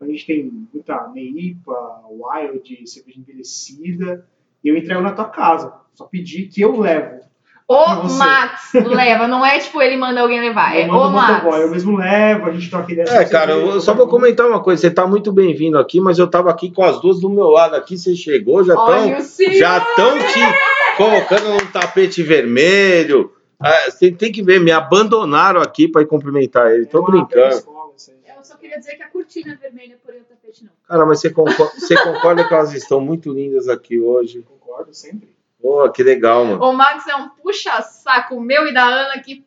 [0.00, 4.26] A gente tem muita Neipa, Wild, cerveja envelhecida.
[4.62, 5.72] E eu entrego na tua casa.
[5.94, 7.24] Só pedir que eu levo.
[7.68, 8.16] O você?
[8.18, 11.66] Max leva, não é tipo ele manda alguém levar, é eu o o motoboy, eu
[11.66, 11.70] Max.
[11.72, 13.06] mesmo levo, a gente troca ideia.
[13.08, 14.80] É, cara, eu só vou comentar uma coisa.
[14.82, 17.74] Você tá muito bem-vindo aqui, mas eu tava aqui com as duas do meu lado
[17.74, 17.98] aqui.
[17.98, 19.18] Você chegou, já estão
[19.58, 23.32] já estão te colocando num tapete vermelho.
[23.58, 26.86] Ah, Você tem que ver, me abandonaram aqui pra ir cumprimentar ele.
[26.86, 27.42] Tô É brincando.
[27.46, 27.52] aí.
[28.36, 30.70] Eu só queria dizer que a cortina é vermelha, porém o tapete não.
[30.86, 34.44] Cara, mas você concorda, você concorda que elas estão muito lindas aqui hoje?
[34.48, 35.34] Concordo sempre.
[35.66, 36.62] Pô, que legal, mano.
[36.62, 39.44] O Max é um puxa-saco meu e da Ana que.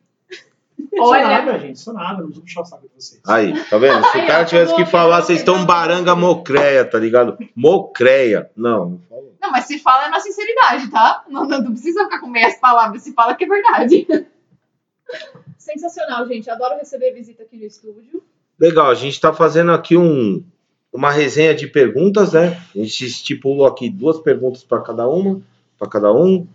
[0.94, 3.22] Sou Olha, nada, gente, sou nada, não vou puxar o saco de vocês.
[3.26, 4.04] Aí, tá vendo?
[4.08, 7.38] Se o cara tivesse que falar, vocês estão baranga mocreia, tá ligado?
[7.56, 8.52] Mocreia.
[8.54, 9.34] Não, não falou.
[9.42, 11.24] Não, mas se fala é na sinceridade, tá?
[11.30, 14.06] Não, não, não precisa ficar com meias palavras, se fala que é verdade.
[15.58, 16.50] Sensacional, gente.
[16.50, 18.22] Adoro receber visita aqui no estúdio.
[18.60, 20.44] Legal, a gente tá fazendo aqui um,
[20.92, 22.62] uma resenha de perguntas, né?
[22.76, 25.42] A gente estipulou aqui duas perguntas para cada uma,
[25.80, 26.46] para cada um.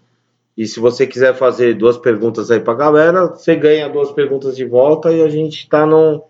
[0.56, 4.64] E se você quiser fazer duas perguntas aí pra galera, você ganha duas perguntas de
[4.64, 6.22] volta e a gente tá num,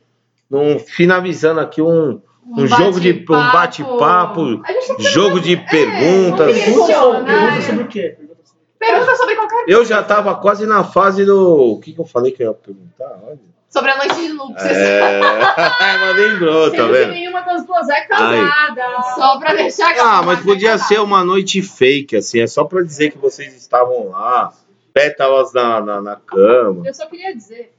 [0.49, 2.20] num finalizando aqui um,
[2.57, 6.57] um jogo de um bate-papo, A jogo de perguntas.
[6.59, 7.26] vamos Pergunta, sobre o quê?
[7.28, 8.16] Pergunta sobre o quê?
[8.78, 11.72] Pergunta sobre qualquer Eu já tava quase na fase do.
[11.72, 13.20] O que, que eu falei que eu ia perguntar?
[13.26, 13.38] Olha.
[13.75, 14.70] Sobre a noite de núpcias.
[14.70, 15.18] É,
[15.99, 17.11] mas lembrou, tá vendo?
[17.11, 19.03] nenhuma das duas é casada.
[19.16, 23.11] Só pra deixar Ah, mas podia ser uma noite fake, assim, é só pra dizer
[23.11, 24.55] que vocês estavam lá,
[24.93, 26.87] pétalas na, na, na cama.
[26.87, 27.75] Eu só queria dizer,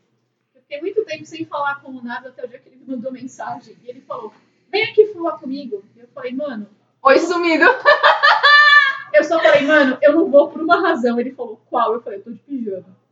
[0.53, 2.93] eu fiquei muito tempo sem falar com o Nardo até o dia que ele me
[2.93, 3.77] mandou mensagem.
[3.81, 4.33] E ele falou,
[4.69, 5.81] vem aqui falar comigo.
[5.95, 6.67] E eu falei, mano,
[7.03, 7.63] Oi, sumido.
[9.13, 11.17] eu só falei, mano, eu não vou por uma razão.
[11.17, 11.93] Ele falou, qual?
[11.93, 13.04] Eu falei, eu tô de pijama.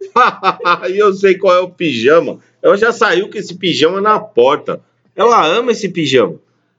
[0.90, 2.38] e eu sei qual é o pijama.
[2.62, 4.80] Ela já saiu com esse pijama na porta.
[5.14, 6.36] Ela ama esse pijama.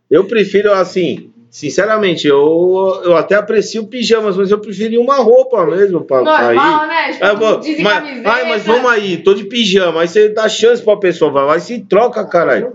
[0.10, 6.02] Eu prefiro, assim, sinceramente, eu, eu até aprecio pijamas, mas eu preferi uma roupa mesmo
[6.02, 6.22] pra.
[6.22, 7.12] Normal, né?
[7.14, 8.30] Tipo, Aí vou, mas, camiseta.
[8.30, 10.02] ai, mas vamos aí, tô de pijama.
[10.02, 12.72] Aí você dá chance pra pessoa, vai e se troca, caralho.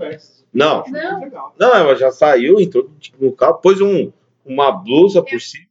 [0.53, 1.53] Não, Não.
[1.59, 4.12] não, ela já saiu, entrou tipo, no carro, pôs um,
[4.45, 5.64] uma blusa por cima.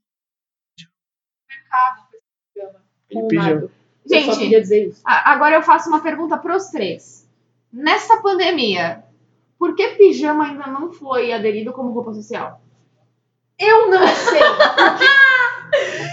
[1.48, 2.08] Mercado
[2.54, 2.80] pijama.
[3.12, 3.70] de pijama.
[4.10, 4.14] Nardo.
[4.14, 5.02] Eu só Gente, queria dizer isso.
[5.06, 7.28] a- agora eu faço uma pergunta pros três.
[7.72, 9.04] nessa pandemia,
[9.58, 12.60] por que pijama ainda não foi aderido como roupa social?
[13.60, 14.42] Eu não sei.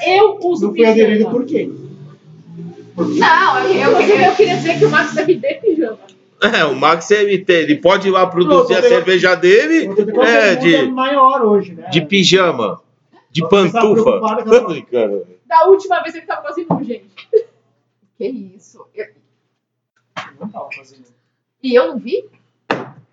[0.06, 1.30] eu uso Não foi aderido pijama.
[1.32, 1.40] por?
[1.40, 5.98] Porque Não, eu, eu, eu, eu queria dizer que o Max deve ter pijama.
[6.40, 9.88] É, o Max MT, ele pode ir lá produzir Não, a cerveja dele
[10.24, 11.88] é, é de, maior hoje, né?
[11.90, 12.80] de pijama,
[13.30, 14.20] de tá pantufa.
[15.46, 17.04] Da última vez ele tava quase nu, gente.
[18.18, 18.84] Que isso?
[18.94, 19.06] Eu-
[20.40, 21.06] Não tava fazendo.
[21.62, 22.28] e eu não vi?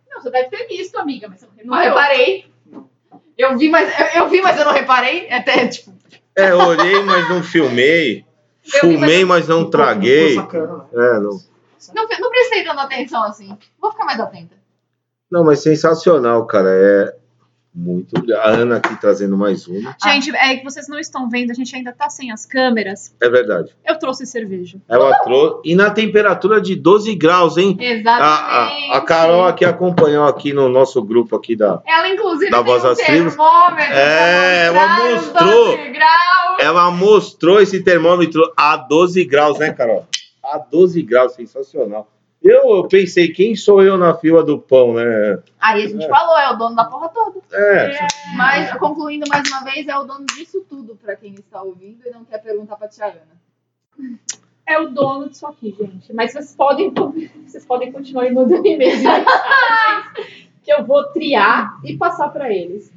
[0.09, 2.51] Não, você deve ter visto, amiga, mas você não Não reparei.
[3.37, 5.29] Eu vi, mas eu, eu vi, mas eu não reparei.
[5.31, 5.93] Até, tipo,
[6.35, 8.25] É, olhei, mas não filmei.
[8.81, 10.35] Eu vi, Fumei, mas não traguei.
[10.35, 10.85] Sacana, né?
[10.93, 11.39] É, não.
[11.93, 13.55] não, não prestei tanta atenção assim.
[13.79, 14.55] Vou ficar mais atenta.
[15.29, 16.69] Não, mas sensacional, cara.
[16.71, 17.15] É
[17.75, 18.15] muito.
[18.33, 19.95] A Ana aqui trazendo mais uma.
[20.01, 23.13] Gente, é que vocês não estão vendo, a gente ainda tá sem as câmeras.
[23.21, 23.75] É verdade.
[23.85, 24.77] Eu trouxe cerveja.
[24.87, 25.61] Ela trouxe.
[25.65, 27.75] E na temperatura de 12 graus, hein?
[27.79, 28.91] A, Exatamente.
[28.91, 31.81] a, a Carol aqui acompanhou aqui no nosso grupo aqui da.
[31.85, 33.35] Ela, inclusive, Da Voz um das Tribos.
[33.35, 33.93] termômetro.
[33.93, 35.77] É, ela mostrou.
[35.77, 36.59] 12 graus.
[36.59, 40.07] Ela mostrou esse termômetro a 12 graus, né, Carol?
[40.43, 42.07] A 12 graus, sensacional.
[42.47, 45.39] Eu, eu pensei, quem sou eu na fila do pão, né?
[45.59, 46.07] Aí a gente É.
[46.07, 47.39] falou, é o dono da porra toda.
[47.51, 47.97] É,
[48.37, 52.11] Mas, concluindo mais uma vez, é o dono disso tudo, pra quem está ouvindo e
[52.11, 54.19] não quer perguntar pra tia Ana.
[54.67, 56.13] É o dono disso aqui, gente.
[56.13, 56.93] Mas vocês podem,
[57.47, 59.01] vocês podem continuar me mandando e-mails
[60.63, 62.91] que eu vou triar e passar pra eles.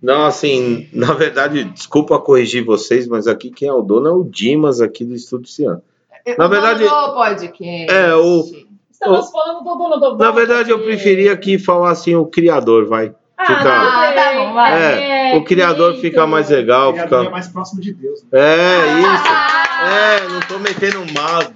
[0.00, 4.24] Não, assim, na verdade, desculpa corrigir vocês, mas aqui quem é o dono é o
[4.24, 5.82] Dimas aqui do Estúdio Cian.
[6.26, 7.92] Na O dono verdade- do podcast.
[7.92, 8.44] É, o-
[8.90, 13.12] Estamos falando do dono do Na verdade, eu preferia que falassem o criador, vai.
[13.36, 15.32] Ah, fica- tá bom, vai.
[15.32, 16.90] É, o criador fica mais legal.
[16.90, 17.30] O criador é Fica...
[17.32, 18.22] mais próximo de Deus.
[18.24, 18.28] Né?
[18.40, 19.24] É, isso.
[19.26, 21.54] Ah, É, não tô metendo mago.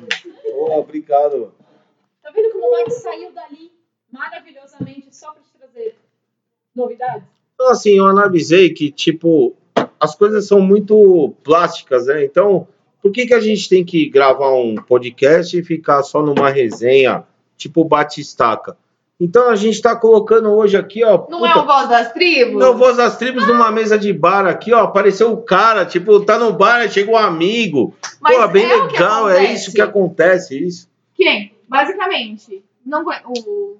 [0.52, 1.52] Oh, obrigado.
[2.20, 3.70] Tá vendo como o Max saiu dali
[4.12, 5.96] maravilhosamente só pra te trazer
[6.74, 7.22] novidades?
[7.54, 9.54] Então, assim, eu analisei que, tipo,
[10.00, 12.24] as coisas são muito plásticas, né?
[12.24, 12.66] Então,
[13.07, 17.22] por que, que a gente tem que gravar um podcast e ficar só numa resenha,
[17.57, 18.76] tipo Batistaca?
[19.20, 21.24] Então, a gente tá colocando hoje aqui, ó.
[21.30, 22.61] Não puta, é o voz das tribos?
[22.61, 24.80] Não, Voz das Tribos numa mesa de bar aqui, ó.
[24.82, 27.94] Apareceu o cara, tipo, tá no bar, chega um amigo.
[28.20, 30.90] Mas Pô, bem é o que legal, é isso que acontece, isso.
[31.14, 31.54] Quem?
[31.68, 33.20] Basicamente, não conhe...
[33.24, 33.76] o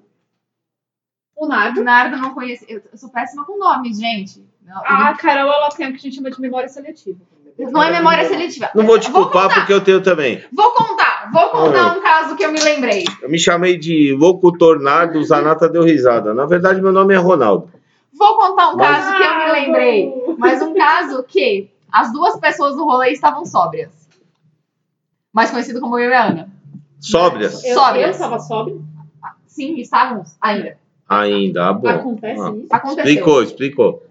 [1.35, 1.81] O Nardo.
[1.81, 2.65] Leonardo não conhece.
[2.69, 4.41] Eu sou péssima com nomes, gente.
[4.65, 7.19] Não, A Carol, ela tem o que a gente chama de memória seletiva.
[7.59, 8.71] Não é memória seletiva.
[8.75, 9.55] Não vou te Vou culpar contar.
[9.61, 10.45] porque eu tenho também.
[10.53, 13.05] Vou contar, vou contar um caso que eu me lembrei.
[13.23, 16.35] Eu me chamei de locutor Nardo, Zanata deu risada.
[16.35, 17.71] Na verdade, meu nome é Ronaldo.
[18.13, 20.13] Vou contar um Mas- caso que eu me lembrei.
[20.39, 23.91] Mas um caso que as duas pessoas no rolê estavam sóbrias.
[25.33, 26.49] Mais conhecido como eu e a Ana.
[26.99, 27.63] Sóbrias?
[27.65, 28.17] Eu, Sóbrias.
[28.17, 28.77] eu tava sóbria.
[29.47, 30.79] Sim, estávamos ainda.
[31.09, 31.89] Ainda, ah, bom.
[31.89, 32.67] Acontece Ah, isso.
[32.71, 33.05] Aconteceu.
[33.05, 34.03] Explicou, explicou.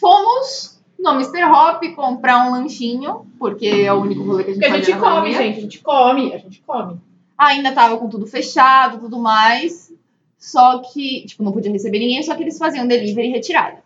[0.00, 0.71] Fomos
[1.02, 1.44] no Mr.
[1.44, 4.92] Hop comprar um lanchinho, porque é o único rolê que a gente Porque a gente
[4.92, 5.38] come, pandemia.
[5.38, 5.58] gente.
[5.58, 7.00] A gente come, a gente come.
[7.36, 9.92] Ainda tava com tudo fechado, tudo mais.
[10.38, 13.82] Só que, tipo, não podia receber ninguém, só que eles faziam delivery e retirada.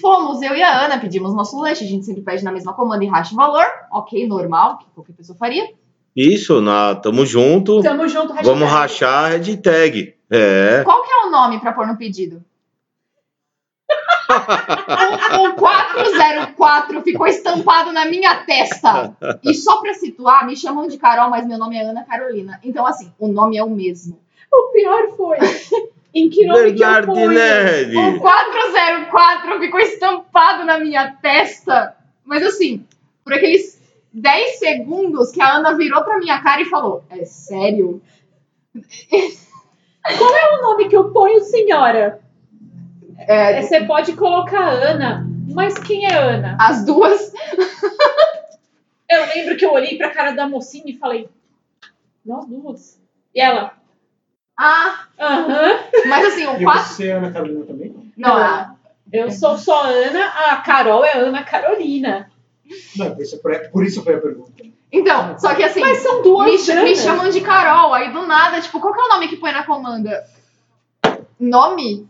[0.00, 3.04] Fomos, eu e a Ana, pedimos nosso lanche, a gente sempre pede na mesma comanda
[3.04, 3.64] e racha o valor.
[3.90, 5.70] Ok, normal, que qualquer pessoa faria.
[6.14, 7.82] Isso, na, tamo junto.
[7.82, 8.46] Tamo junto, hashtag.
[8.46, 10.14] Vamos rachar a hashtag.
[10.30, 10.82] É.
[10.84, 12.42] Qual que é o nome pra pôr no pedido?
[14.28, 19.16] O, o 404 ficou estampado na minha testa.
[19.42, 22.60] E só pra situar, me chamam de Carol, mas meu nome é Ana Carolina.
[22.62, 24.18] Então, assim, o nome é o mesmo.
[24.52, 25.38] O pior foi.
[26.14, 27.30] Em que nome que eu ponho?
[28.16, 31.96] O 404 ficou estampado na minha testa.
[32.24, 32.84] Mas assim,
[33.24, 33.80] por aqueles
[34.12, 38.02] 10 segundos que a Ana virou pra minha cara e falou: É sério?
[40.18, 42.20] Qual é o nome que eu ponho, senhora?
[43.28, 46.56] É, Você pode colocar Ana, mas quem é Ana?
[46.60, 47.32] as duas.
[49.08, 51.28] Eu lembro que eu olhei pra cara da mocinha e falei,
[52.24, 53.00] nós duas.
[53.34, 53.72] E ela,
[54.58, 56.82] Ah, aham, mas assim, o E 4.
[56.82, 58.12] você, Ana Carolina, também?
[58.16, 58.74] Não, a-
[59.12, 62.30] eu sou só Ana, a Carol é Ana Carolina.
[62.96, 63.40] Não, por isso,
[63.72, 64.62] por isso foi a pergunta.
[64.90, 68.26] Então, só que assim, Mas são duas me, ch- me chamam de Carol, aí do
[68.26, 70.24] nada, tipo, qual que é o nome que põe na comanda?
[71.40, 72.08] Nome?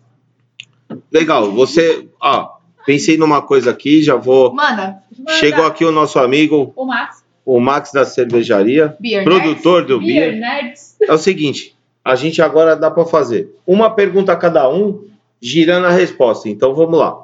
[1.12, 2.08] Legal, você.
[2.20, 2.48] Ó,
[2.86, 4.52] pensei numa coisa aqui, já vou.
[4.54, 9.84] Manda, Manda Chegou aqui o nosso amigo, O Max, o Max da cervejaria, Beer produtor
[9.84, 10.40] do Beer Beer.
[10.40, 10.96] Nerds.
[11.02, 15.06] É o seguinte, a gente agora dá para fazer uma pergunta a cada um,
[15.40, 16.48] girando a resposta.
[16.48, 17.18] Então vamos lá.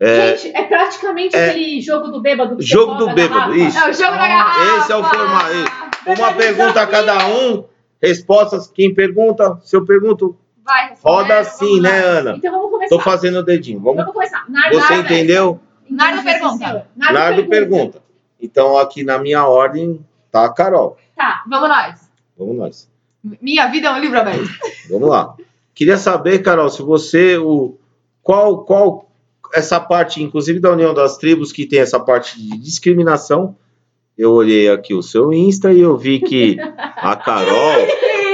[0.00, 2.56] É, Gente, é praticamente é- aquele jogo do bêbado.
[2.56, 3.76] que Jogo do bêbado, isso.
[3.76, 4.78] É o jogo da garrafa.
[4.78, 5.54] Esse é o formato.
[6.06, 7.64] Uma pergunta a cada um
[8.00, 8.70] respostas.
[8.72, 10.36] Quem pergunta, se eu pergunto,
[10.68, 12.36] Vai, roda responder, assim, né, Ana?
[12.36, 12.94] Então vamos começar.
[12.94, 13.80] Tô fazendo o dedinho.
[13.80, 13.96] Vamos.
[13.96, 14.44] Vamos começar.
[14.50, 15.60] Nardo, Você Nardo, entendeu?
[15.88, 16.86] Nardo Então, pergunta.
[16.94, 18.02] Nardo pergunta.
[18.38, 20.98] Então, aqui na minha ordem tá a Carol.
[21.16, 22.10] Tá, vamos nós.
[22.36, 22.90] Vamos nós.
[23.40, 24.46] Minha vida é um livro aberto.
[24.90, 25.34] Vamos lá.
[25.74, 27.76] Queria saber, Carol, se você o
[28.22, 29.10] qual qual
[29.54, 33.56] essa parte, inclusive da União das Tribos, que tem essa parte de discriminação.
[34.16, 37.86] Eu olhei aqui o seu Insta e eu vi que a Carol,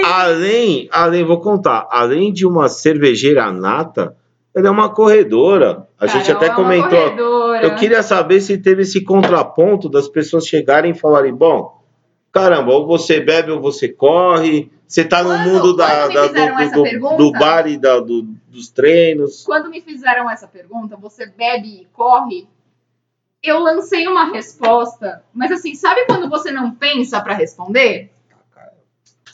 [0.04, 4.16] além, além, vou contar, além de uma cervejeira nata,
[4.54, 5.88] ela é uma corredora.
[5.98, 6.90] A gente Carol até é uma comentou.
[7.02, 7.62] corredora.
[7.64, 11.82] Eu queria saber se teve esse contraponto das pessoas chegarem e falarem, bom,
[12.32, 16.82] caramba, ou você bebe ou você corre, você tá no mundo da, da- do, do-
[16.82, 19.42] pergunta- do bar e do- dos treinos.
[19.44, 22.46] Quando me fizeram essa pergunta, você bebe e corre?
[23.42, 28.10] Eu lancei uma resposta, mas assim, sabe quando você não pensa pra responder?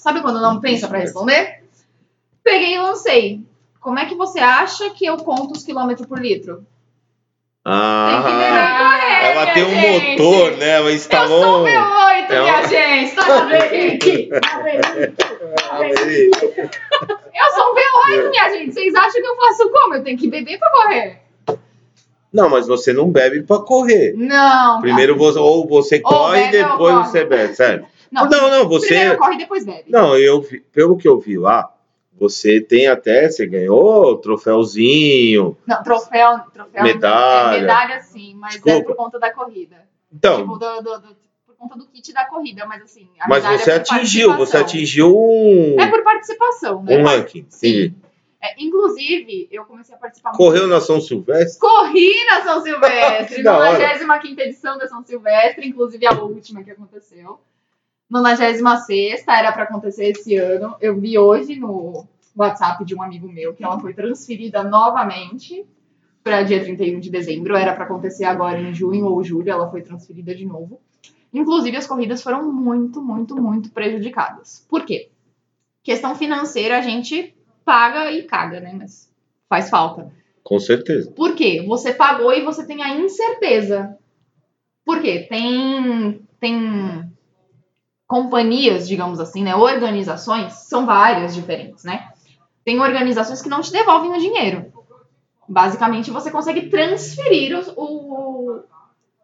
[0.00, 1.62] Sabe quando não pensa pra responder?
[2.42, 3.42] Peguei e lancei.
[3.78, 6.54] Como é que você acha que eu conto os quilômetros por litro?
[6.56, 10.10] Tem que Ah, ela tem um gente.
[10.22, 10.70] motor, né?
[10.70, 11.64] Ela Eu instalou sou um.
[11.66, 13.14] V8, É minha gente!
[13.14, 14.30] Tá na frente.
[17.34, 18.72] Eu sou um V8, minha gente!
[18.72, 19.94] Vocês acham que eu faço como?
[19.96, 21.20] Eu tenho que beber pra correr?
[22.32, 24.14] Não, mas você não bebe pra correr.
[24.16, 24.80] Não.
[24.80, 27.86] Primeiro você, ou você Ou corre e depois você bebe, certo?
[28.10, 28.88] Não, Não, não, você.
[28.88, 29.84] Primeiro corre e depois bebe.
[29.88, 31.72] Não, eu vi- pelo que eu vi lá,
[32.18, 35.56] você tem até, você ganhou troféuzinho.
[35.66, 37.56] Não, troféu, troféu Medalha.
[37.56, 38.86] É medalha sim, mas é Desculpa.
[38.88, 39.88] por conta da corrida.
[40.12, 43.08] Então, Tipo, do, do- do- por conta do kit da corrida, mas assim.
[43.28, 46.98] mas medalha você é atingiu, você atingiu um, É por participação, né?
[46.98, 47.46] um ranking.
[47.48, 47.94] Sim.
[48.42, 50.72] É, inclusive, eu comecei a participar Correu muito.
[50.72, 51.58] na São Silvestre?
[51.60, 53.72] Corri na São Silvestre, Que da hora.
[53.72, 57.38] 95 edição da São Silvestre, inclusive a última que aconteceu.
[58.10, 60.74] 96 era para acontecer esse ano.
[60.80, 62.04] Eu vi hoje no
[62.36, 65.64] WhatsApp de um amigo meu que ela foi transferida novamente
[66.22, 67.54] para dia 31 de dezembro.
[67.54, 70.80] Era para acontecer agora em junho ou julho, ela foi transferida de novo.
[71.32, 74.66] Inclusive, as corridas foram muito, muito, muito prejudicadas.
[74.68, 75.10] Por quê?
[75.82, 77.34] Questão financeira, a gente
[77.64, 78.74] paga e caga, né?
[78.76, 79.08] Mas
[79.48, 80.12] faz falta.
[80.42, 81.12] Com certeza.
[81.12, 81.64] Por quê?
[81.68, 83.96] Você pagou e você tem a incerteza.
[84.84, 85.26] Por quê?
[85.28, 87.10] Tem, tem
[88.10, 89.54] companhias, digamos assim, né?
[89.54, 92.10] Organizações, são várias diferentes, né?
[92.64, 94.72] Tem organizações que não te devolvem o dinheiro.
[95.48, 98.62] Basicamente, você consegue transferir os- o,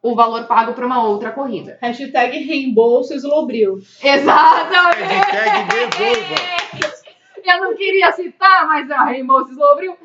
[0.03, 1.77] o valor pago para uma outra corrida.
[1.83, 3.81] Hashtag reembolso Slobril.
[4.01, 5.03] Exatamente!
[5.03, 6.37] Hashtag devolva.
[7.45, 9.97] Eu não queria citar, mas a Reembolso Slobril.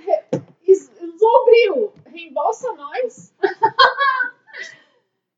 [0.65, 3.31] Slobril, reembolsa nós.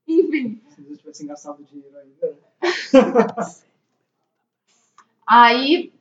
[0.08, 0.62] Enfim.
[0.70, 2.38] Se eles tivessem gastado dinheiro ainda.
[5.26, 5.91] Aí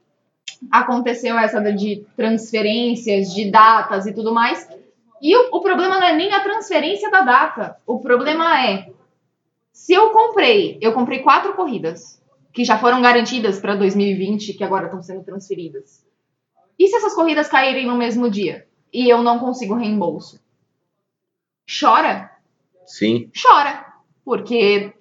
[0.71, 4.69] aconteceu essa de transferências, de datas e tudo mais.
[5.21, 7.77] E o, o problema não é nem a transferência da data.
[7.87, 8.93] O problema é
[9.73, 12.21] se eu comprei, eu comprei quatro corridas
[12.53, 16.05] que já foram garantidas para 2020, que agora estão sendo transferidas.
[16.79, 20.39] E se essas corridas caírem no mesmo dia e eu não consigo reembolso?
[21.81, 22.31] Chora?
[22.87, 23.31] Sim.
[23.41, 23.87] chora.
[24.25, 24.93] Porque,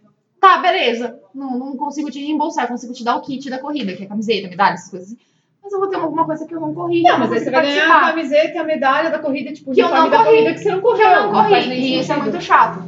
[0.42, 4.04] tá, beleza, não, não consigo te reembolsar, consigo te dar o kit da corrida, que
[4.04, 5.18] é camiseta, medalha, essas coisas assim.
[5.64, 7.04] Mas eu vou ter alguma coisa que eu não corri.
[7.04, 9.72] Não, mas aí você vai ganhar a participar, camiseta e a medalha da corrida, tipo,
[9.72, 10.26] Que eu não corri.
[10.26, 10.98] corrida que você não correu.
[10.98, 11.70] que eu não corri.
[11.70, 12.32] E isso é sentido.
[12.32, 12.84] muito chato.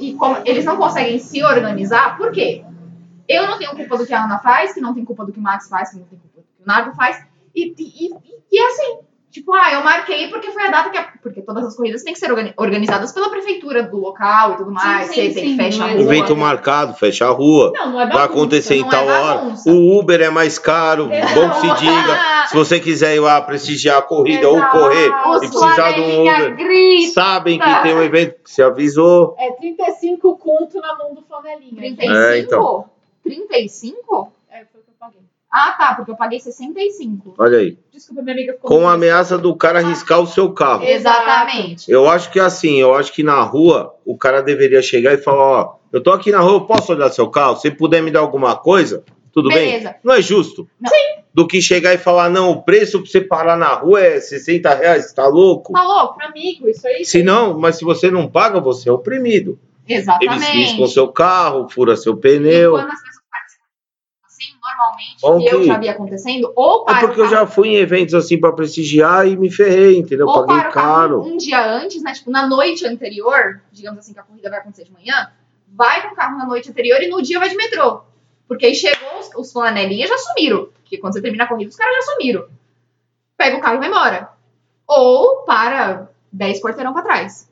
[0.00, 2.62] E como eles não conseguem se organizar, por quê?
[3.26, 5.38] Eu não tenho culpa do que a Ana faz, que não tem culpa do que
[5.38, 7.24] o Max faz, que não tem culpa do que o Nardo faz.
[7.54, 8.14] E, e, e,
[8.52, 8.98] e é assim.
[9.30, 10.96] Tipo, ah, eu marquei porque foi a data que.
[10.96, 14.56] A, porque todas as corridas têm que ser organi- organizadas pela prefeitura do local e
[14.56, 15.08] tudo mais.
[15.08, 16.00] sim, você tem sim, que fechar a rua.
[16.00, 17.70] Evento marcado, fecha a rua.
[17.74, 18.32] Não, não é Vai bagunça.
[18.32, 19.54] acontecer em não é tal hora.
[19.66, 21.12] O Uber é mais caro.
[21.12, 21.34] Exato.
[21.34, 22.18] Bom que se diga.
[22.48, 24.78] Se você quiser ir lá prestigiar a corrida ou Exato.
[24.78, 27.12] correr Os e precisar de um Uber, grita.
[27.12, 29.36] sabem que tem um evento que se avisou.
[29.38, 31.76] É 35 conto na mão do flanelinha.
[31.76, 32.16] 35?
[32.16, 32.84] É, então.
[33.22, 34.32] 35?
[34.50, 35.20] É, foi o que eu paguei.
[35.50, 37.34] Ah, tá, porque eu paguei 65.
[37.38, 37.78] Olha aí.
[37.90, 40.84] Desculpa, minha amiga ficou Com a ameaça do cara arriscar o seu carro.
[40.84, 41.90] Exatamente.
[41.90, 45.42] Eu acho que assim, eu acho que na rua o cara deveria chegar e falar,
[45.42, 47.56] ó, eu tô aqui na rua, eu posso olhar seu carro?
[47.56, 49.90] Se puder me dar alguma coisa, tudo Beleza.
[49.90, 49.94] bem?
[50.04, 50.68] Não é justo?
[50.78, 50.90] Não.
[51.32, 54.74] Do que chegar e falar, não, o preço pra você parar na rua é 60
[54.74, 55.72] reais, tá louco?
[55.72, 56.18] Tá louco?
[56.22, 57.04] Amigo, isso aí.
[57.04, 59.58] Se não, mas se você não paga, você é oprimido.
[59.88, 60.52] Eles Exatamente.
[60.52, 62.72] riscam seu carro, fura seu E pneu.
[62.72, 63.17] quando as pessoas assim,
[64.78, 67.76] normalmente, Bom que eu já vi acontecendo, ou É para porque eu já fui em
[67.76, 70.26] eventos assim pra prestigiar e me ferrei, entendeu?
[70.26, 71.22] ou Paguei para caro.
[71.22, 72.12] um dia antes, né?
[72.12, 75.30] Tipo, na noite anterior, digamos assim, que a corrida vai acontecer de manhã,
[75.68, 78.02] vai com o carro na noite anterior e no dia vai de metrô.
[78.46, 80.68] Porque aí chegou os, os flanelinhas já sumiram.
[80.82, 82.48] Porque quando você termina a corrida, os caras já sumiram.
[83.36, 84.30] Pega o carro e vai embora.
[84.86, 87.50] Ou para 10 quarteirão pra trás.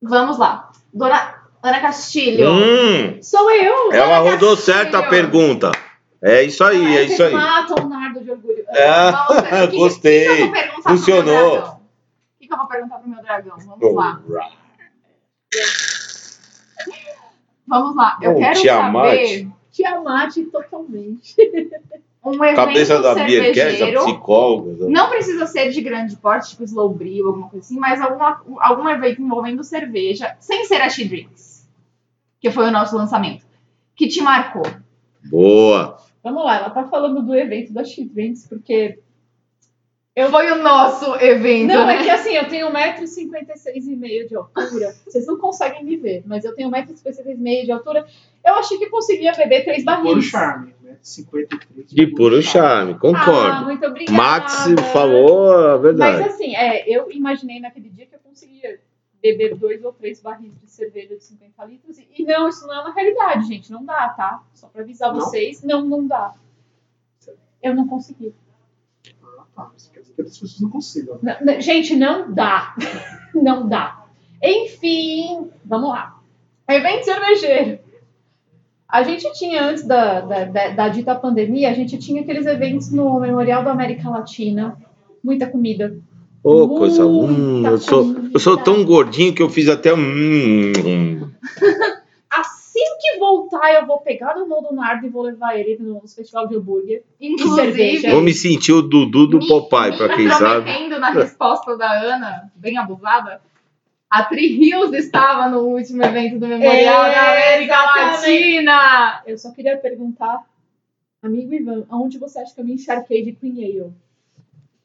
[0.00, 0.72] Vamos lá.
[0.92, 2.50] Dona Ana Castilho.
[2.50, 3.92] Hum, Sou eu!
[3.92, 4.76] ela Dona rodou Castilho.
[4.76, 5.72] certo a pergunta.
[6.20, 7.32] É isso aí, é isso aí.
[7.32, 8.64] matam o Nardo de orgulho.
[8.68, 10.24] É, que- gostei.
[10.24, 11.50] Que, eu vou perguntar pro Funcionou.
[11.52, 11.72] dragão?
[11.74, 13.56] O que, que eu vou perguntar pro meu dragão?
[13.58, 14.20] Vamos lá.
[17.66, 18.18] Vamos lá.
[18.20, 19.04] Eu Oh, quero Tiamat.
[19.10, 21.34] saber Tiamat totalmente.
[22.24, 24.04] um evento Cabeça da a cervejeiro.
[24.04, 24.86] psicóloga.
[24.88, 28.88] Não precisa ser de grande porte, tipo Slow Brew, alguma coisa assim, mas alguma, algum
[28.88, 31.51] evento envolvendo cerveja, sem ser a She Drinks,
[32.42, 33.46] que foi o nosso lançamento,
[33.94, 34.64] que te marcou.
[35.30, 35.96] Boa.
[36.24, 38.98] Vamos lá, ela tá falando do evento da Drinks, porque.
[40.30, 41.68] Foi o nosso evento.
[41.72, 41.96] Não, né?
[41.96, 44.94] é que assim, eu tenho 1,56m de altura.
[45.06, 48.06] Vocês não conseguem me ver, mas eu tenho 1,56m de altura.
[48.44, 50.24] Eu achei que eu conseguia beber três Puro barris.
[50.26, 50.96] charme, né?
[51.00, 51.88] 53.
[51.88, 53.64] De puro charme, Ah, concordo.
[53.64, 54.16] muito obrigada.
[54.18, 56.22] Max falou a Mas verdade.
[56.28, 58.80] assim, é, eu imaginei naquele dia que eu conseguia
[59.22, 61.98] beber dois ou três barris de cerveja de 50 litros.
[61.98, 63.70] E, não, isso não é uma realidade, gente.
[63.70, 64.42] Não dá, tá?
[64.52, 65.20] Só pra avisar Não?
[65.20, 65.62] vocês.
[65.62, 66.34] Não, não dá.
[67.62, 68.34] Eu não consegui.
[69.22, 69.70] Ah, tá.
[69.76, 71.20] Isso quer dizer que as pessoas não consigam.
[71.22, 72.74] Não, gente, não dá.
[73.32, 74.06] não dá.
[74.42, 76.20] Enfim, vamos lá.
[76.68, 77.78] Evento cervejeiro.
[78.88, 82.90] A gente tinha, antes da, da, da, da dita pandemia, a gente tinha aqueles eventos
[82.90, 84.76] no Memorial da América Latina.
[85.22, 85.96] Muita comida.
[86.44, 87.06] Ô, coisa.
[87.06, 90.72] Hum, eu, sou, eu sou tão gordinho que eu fiz até hum.
[92.28, 96.00] Assim que voltar, eu vou pegar no mão do Nardo e vou levar ele no
[96.08, 97.04] festival de hambúrguer.
[97.20, 98.10] Inclusive, cerveja.
[98.10, 100.88] Vou me sentir o Dudu do me- Popeye, pra quem sabe.
[100.98, 103.40] na resposta da Ana, bem abusada,
[104.10, 108.20] a Tri Rios estava no último evento do Memorial É, da América exatamente.
[108.20, 109.22] Latina.
[109.26, 110.40] Eu só queria perguntar,
[111.22, 113.92] amigo Ivan, aonde você acha que eu me encharquei de Queen Ale?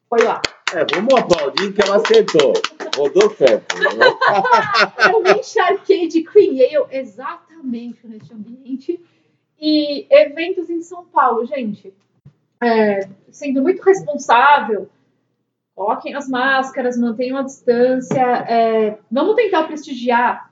[0.09, 0.41] Foi lá.
[0.73, 2.53] É, vamos aplaudir que ela acertou.
[2.95, 3.75] Rodou certo.
[3.77, 4.05] né?
[5.11, 8.99] Eu me encharquei de Queen Ale exatamente nesse ambiente.
[9.59, 11.93] E eventos em São Paulo, gente.
[12.61, 14.89] é, sendo muito responsável,
[15.75, 18.19] coloquem as máscaras, mantenham a distância.
[18.19, 20.51] é, vamos tentar prestigiar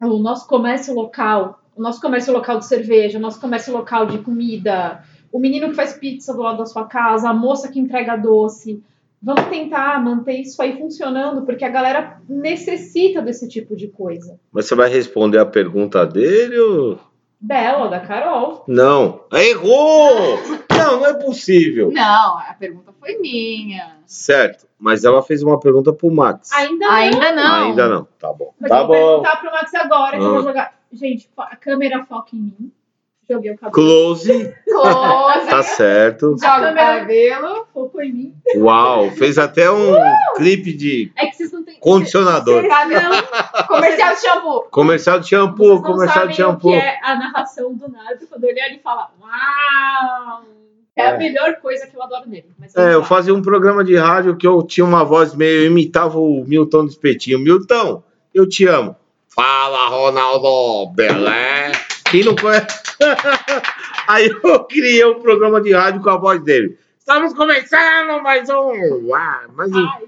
[0.00, 4.18] o nosso comércio local, o nosso comércio local de cerveja, o nosso comércio local de
[4.18, 5.02] comida,
[5.32, 8.82] o menino que faz pizza do lado da sua casa, a moça que entrega doce.
[9.22, 14.38] Vamos tentar manter isso aí funcionando, porque a galera necessita desse tipo de coisa.
[14.52, 16.98] Mas você vai responder a pergunta dele ou.
[17.40, 18.64] Dela, da Carol.
[18.66, 19.24] Não.
[19.32, 20.38] Errou!
[20.70, 21.90] Não, não é possível.
[21.92, 23.96] Não, a pergunta foi minha.
[24.06, 24.66] Certo.
[24.78, 26.50] Mas ela fez uma pergunta pro Max.
[26.52, 26.92] Ainda não.
[26.94, 27.64] Ainda não.
[27.66, 28.08] Ainda não.
[28.18, 28.52] Tá bom.
[28.60, 29.22] Mas tá eu vou bom.
[29.22, 30.32] perguntar pro Max agora, que eu Ah.
[30.32, 30.74] vou jogar.
[30.92, 32.72] Gente, a câmera foca em mim.
[33.28, 33.72] Joguei o cabelo.
[33.72, 34.54] Close.
[34.64, 35.46] Close.
[35.50, 36.36] Tá certo.
[36.40, 37.66] Joga o cabelo.
[37.74, 38.34] Focou em mim.
[38.56, 39.10] Uau.
[39.10, 39.94] Fez até um
[40.36, 41.78] clipe de É que vocês não têm.
[41.80, 42.62] condicionador.
[42.62, 44.62] Não, Comercial de shampoo.
[44.70, 45.56] Comercial de shampoo.
[45.68, 46.68] vocês não Comercial sabem de shampoo.
[46.68, 50.42] o que é a narração do Nardo quando ele olha e fala: Uau!
[50.94, 51.18] É, a É.
[51.18, 52.46] melhor coisa que eu adoro nele.
[52.58, 55.62] Mas É, eu fazia um programa de rádio que eu tinha uma voz meio.
[55.62, 57.38] Eu imitava o Milton do Espetinho.
[57.38, 58.02] Milton,
[58.32, 58.96] eu te amo.
[59.28, 61.72] Fala, Ronaldo Belé.
[62.10, 62.82] Quem não conhece?
[64.06, 66.78] Aí eu criei um programa de rádio com a voz dele.
[66.98, 69.14] Estamos começando mais um.
[69.14, 69.86] Ah, mais um.
[69.86, 70.04] Ai,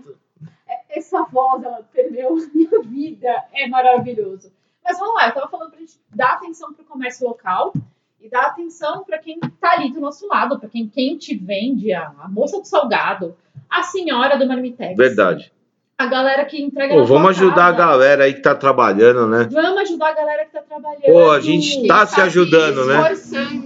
[0.90, 3.44] essa voz, ela perdeu a minha vida.
[3.53, 4.53] É maravilhoso.
[4.84, 7.72] Mas vamos lá, eu tava falando pra gente dar atenção pro comércio local
[8.20, 11.92] e dar atenção pra quem tá ali do nosso lado, pra quem, quem te vende,
[11.92, 13.36] a, a moça do salgado,
[13.68, 14.96] a senhora do marmitex.
[14.96, 15.53] Verdade.
[15.99, 17.76] A galera que entrega Pô, vamos ajudar a casa.
[17.76, 19.49] galera aí que tá trabalhando, né?
[19.51, 21.03] Vamos ajudar a galera que tá trabalhando.
[21.03, 23.12] Pô, a gente tá se ajudando, né?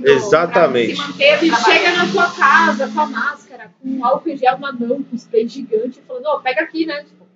[0.02, 0.96] Exatamente.
[0.96, 5.02] se manter chega na tua casa com a máscara, com álcool em gel na mão,
[5.02, 7.04] com spray gigante, falando, ó, pega aqui, né?
[7.04, 7.26] Tipo,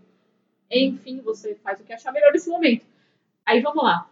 [0.71, 2.87] enfim, você faz o que achar melhor nesse momento.
[3.45, 4.07] Aí vamos lá.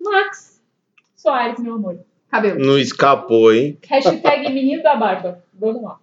[0.00, 0.62] Max
[1.14, 1.98] Soares, meu amor.
[2.30, 2.58] Cabelo.
[2.58, 3.78] Não escapou, hein?
[3.86, 5.44] Hashtag menino da barba.
[5.52, 5.98] Vamos lá.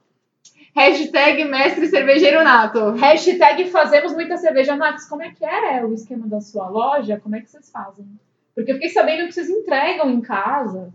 [0.76, 2.92] Hashtag mestre cervejeiro nato.
[2.92, 4.76] Hashtag fazemos muita cerveja.
[4.76, 7.20] Max, como é que é o esquema da sua loja?
[7.22, 8.06] Como é que vocês fazem?
[8.56, 10.90] Porque eu fiquei sabendo que vocês entregam em casa.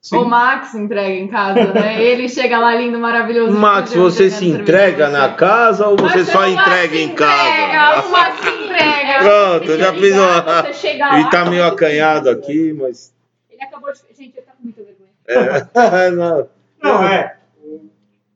[0.00, 0.16] Sim.
[0.16, 2.02] O Max entrega em casa, né?
[2.02, 3.56] Ele chega lá lindo, maravilhoso.
[3.56, 5.36] Max, você se entrega na você.
[5.36, 8.08] casa ou você Mas só entrega em Entrega, casa?
[8.08, 9.18] o Max entrega.
[9.20, 10.64] Pronto, eu já fiz uma.
[10.82, 13.14] Ele lá, tá meio acanhado aqui, mas.
[13.48, 14.00] Ele acabou de.
[14.16, 15.70] Gente, ele tá com muita vergonha.
[16.04, 16.10] É.
[16.10, 16.48] Não.
[16.82, 17.36] Não, é.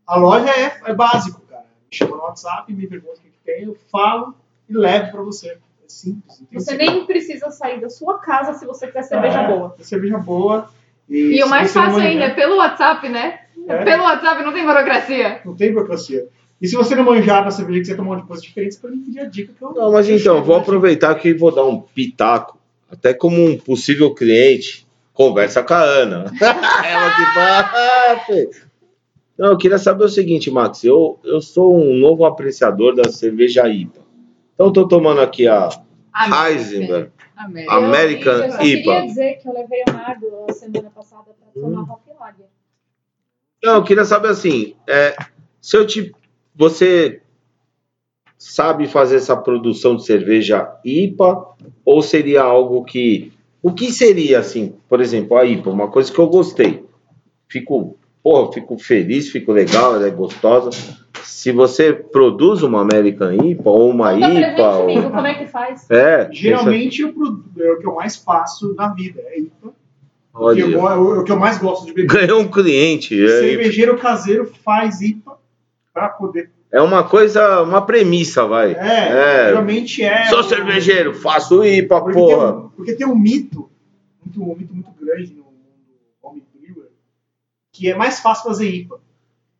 [0.07, 1.63] O- A loja é, é básico, cara.
[1.91, 4.35] Me chama no WhatsApp, me pergunta o que, que tem, eu falo
[4.69, 5.49] e levo pra você.
[5.51, 5.57] É
[5.89, 6.43] simples.
[6.53, 9.77] Você nem precisa sair da sua casa se você quiser cerveja É, boa.
[9.81, 10.69] Cerveja boa.
[11.09, 13.41] E o se mais fácil ainda é pelo WhatsApp, né?
[13.69, 13.85] É.
[13.85, 15.41] Pelo WhatsApp não tem burocracia.
[15.45, 16.27] Não tem burocracia.
[16.61, 19.05] E se você não manjar da cerveja que você tomou de coisas diferentes, pode me
[19.05, 19.73] pedir a dica que eu.
[19.75, 20.63] Não, mas então, vou né?
[20.63, 22.59] aproveitar aqui e vou dar um pitaco.
[22.91, 26.33] Até como um possível cliente, conversa com a Ana.
[26.41, 28.66] Ela que fala.
[29.39, 30.82] Não, eu queria saber o seguinte, Max.
[30.84, 34.01] Eu, eu sou um novo apreciador da cerveja IPA.
[34.55, 35.68] Então, estou tomando aqui a
[36.49, 37.11] Heisenberg.
[37.37, 37.74] América.
[37.76, 38.61] American eu, eu IPA.
[38.62, 41.84] queria dizer que eu levei o Nardo semana passada pra tomar Hum.
[41.84, 42.47] Rock Lager.
[43.62, 45.14] Não, eu queria saber assim, é,
[45.61, 46.14] se eu te,
[46.55, 47.20] você
[48.39, 53.32] sabe fazer essa produção de cerveja IPA ou seria algo que,
[53.62, 56.84] o que seria assim, por exemplo, a IPA, uma coisa que eu gostei,
[57.49, 60.70] fico, porra, fico feliz, fico legal, ela é gostosa.
[61.22, 65.47] Se você produz uma American IPA ou uma Conta IPA, amigo, ou, como é que
[65.47, 65.89] faz?
[65.89, 69.20] é, Geralmente eu produ- é o que eu mais faço na vida.
[69.27, 69.68] É IPA.
[69.68, 72.27] essa- O que eu olha, go- é o que eu mais gosto de beber.
[72.27, 73.14] ganhou um cliente.
[73.24, 75.39] É, Cervejeiro caseiro faz IPA
[75.95, 76.51] para poder.
[76.72, 78.72] é uma coisa, uma premissa, vai.
[78.72, 78.77] É,
[79.45, 79.47] É.
[79.51, 80.24] geralmente é.
[80.27, 82.53] Sou o- cervejeiro, faço IPA, Porque tem, porra.
[82.57, 83.70] um, porque tem um mito,
[84.24, 85.46] muito, um mito muito grande no
[87.77, 88.99] que é mais fácil fazer IPA.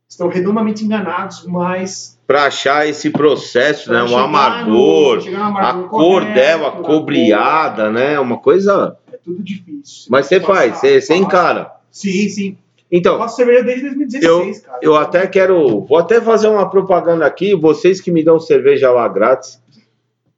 [0.09, 2.17] Estão redondamente enganados, mas.
[2.27, 4.03] Pra achar esse processo, né?
[4.03, 8.19] Um amargor, no- no a amargor cor correto, dela a cor, né?
[8.21, 8.97] Uma coisa.
[9.13, 10.07] É tudo difícil.
[10.09, 11.73] Mas você faz, você, você encara.
[11.91, 12.57] Sim, sim.
[12.91, 14.79] Eu Então, faço cerveja desde 2016, cara.
[14.81, 15.81] eu até quero.
[15.85, 17.55] Vou até fazer uma propaganda aqui.
[17.57, 19.61] Vocês que me dão cerveja lá grátis.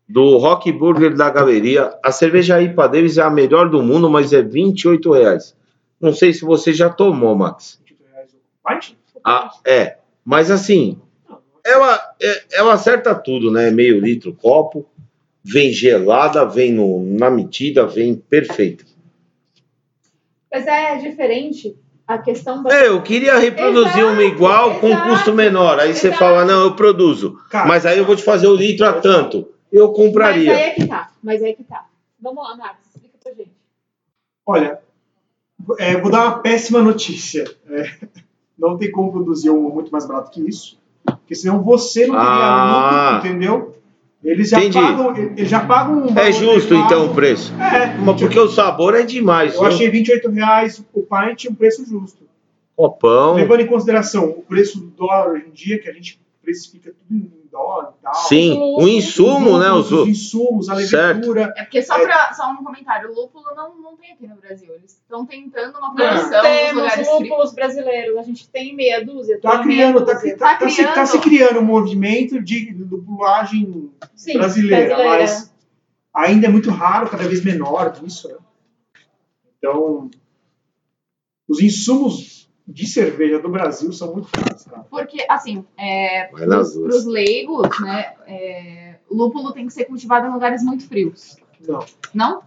[0.09, 1.93] Do Rock Burger da Galeria.
[2.03, 5.55] A cerveja IPA deles é a melhor do mundo, mas é 28 reais.
[6.01, 7.81] Não sei se você já tomou, Max.
[7.87, 8.97] 28 reais o pint?
[9.25, 9.99] Ah, é.
[10.25, 11.01] Mas assim,
[11.65, 13.71] ela, é- ela acerta tudo, né?
[13.71, 14.87] Meio litro copo,
[15.43, 18.85] vem gelada, vem no- na medida, vem perfeita.
[20.53, 21.77] Mas é diferente
[22.07, 22.73] a questão da.
[22.75, 25.79] É, eu queria reproduzir uma Exato, igual com exato, custo menor.
[25.79, 26.19] Aí você exato.
[26.23, 27.39] fala, não, eu produzo.
[27.51, 29.49] Cara, Mas aí eu vou te fazer o litro a tanto.
[29.71, 30.53] Eu Mas aí compraria.
[30.55, 31.11] é que tá.
[31.23, 31.87] Mas aí é que tá.
[32.21, 33.53] Vamos lá, Marcos, explica pra gente.
[34.47, 34.81] Olha,
[35.79, 37.45] é, vou dar uma péssima notícia.
[37.69, 37.91] É,
[38.59, 42.29] não tem como produzir uma muito mais barato que isso, porque senão você não teria
[42.29, 43.13] Ah.
[43.15, 43.75] lucro, entendeu?
[44.25, 44.81] Eles já Entendi.
[44.81, 47.55] pagam, eles já pagam um É justo então o preço.
[47.55, 49.55] É, Mas porque o sabor é demais.
[49.55, 49.69] eu viu?
[49.69, 52.25] achei 28 reais o pint um preço justo.
[52.75, 53.35] Copão.
[53.35, 57.17] Levando em consideração o preço do dólar hoje em dia, que a gente precifica tudo
[57.17, 58.15] em dólar e tal.
[58.15, 59.71] Sim, o insumo, né?
[59.73, 61.17] Os, Os insumos, a Certo.
[61.17, 61.53] levedura.
[61.57, 62.03] É porque só, É.
[62.05, 64.73] pra, só um comentário, o lúpulo não, não tem aqui no Brasil.
[64.75, 66.43] Eles estão tentando uma produção
[66.75, 68.17] nos temos lúpulos brasileiros.
[68.19, 69.41] A gente tem meia dúzia.
[69.41, 70.37] Tá criando, tá, dúzia.
[70.37, 70.95] tá, tá se, criando.
[70.95, 75.19] tá se criando um movimento de lupulagem Sim, brasileira, brasileira.
[75.23, 75.55] mas
[76.15, 78.29] ainda é muito raro, cada vez menor isso.
[78.29, 78.37] Né?
[79.59, 80.11] Então,
[81.49, 82.38] os insumos
[82.71, 84.85] de cerveja do Brasil são muito cara.
[84.91, 90.63] Porque, assim, é, para os leigos, né, é, lúpulo tem que ser cultivado em lugares
[90.63, 91.37] muito frios.
[91.67, 91.85] Não.
[92.15, 92.43] Não?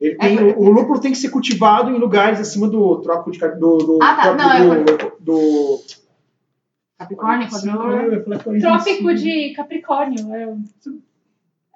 [0.00, 2.96] Ele É tem- por- o, o lúpulo tem que ser cultivado em lugares acima do
[3.02, 4.22] trópico de Cap- do, do, Ah, tá.
[4.34, 5.80] trópico Não, é do, do
[6.98, 8.14] Capricórnio, Capricórnio.
[8.14, 8.60] Eu falei 45.
[8.60, 10.34] Trópico de Capricórnio.
[10.34, 10.56] É,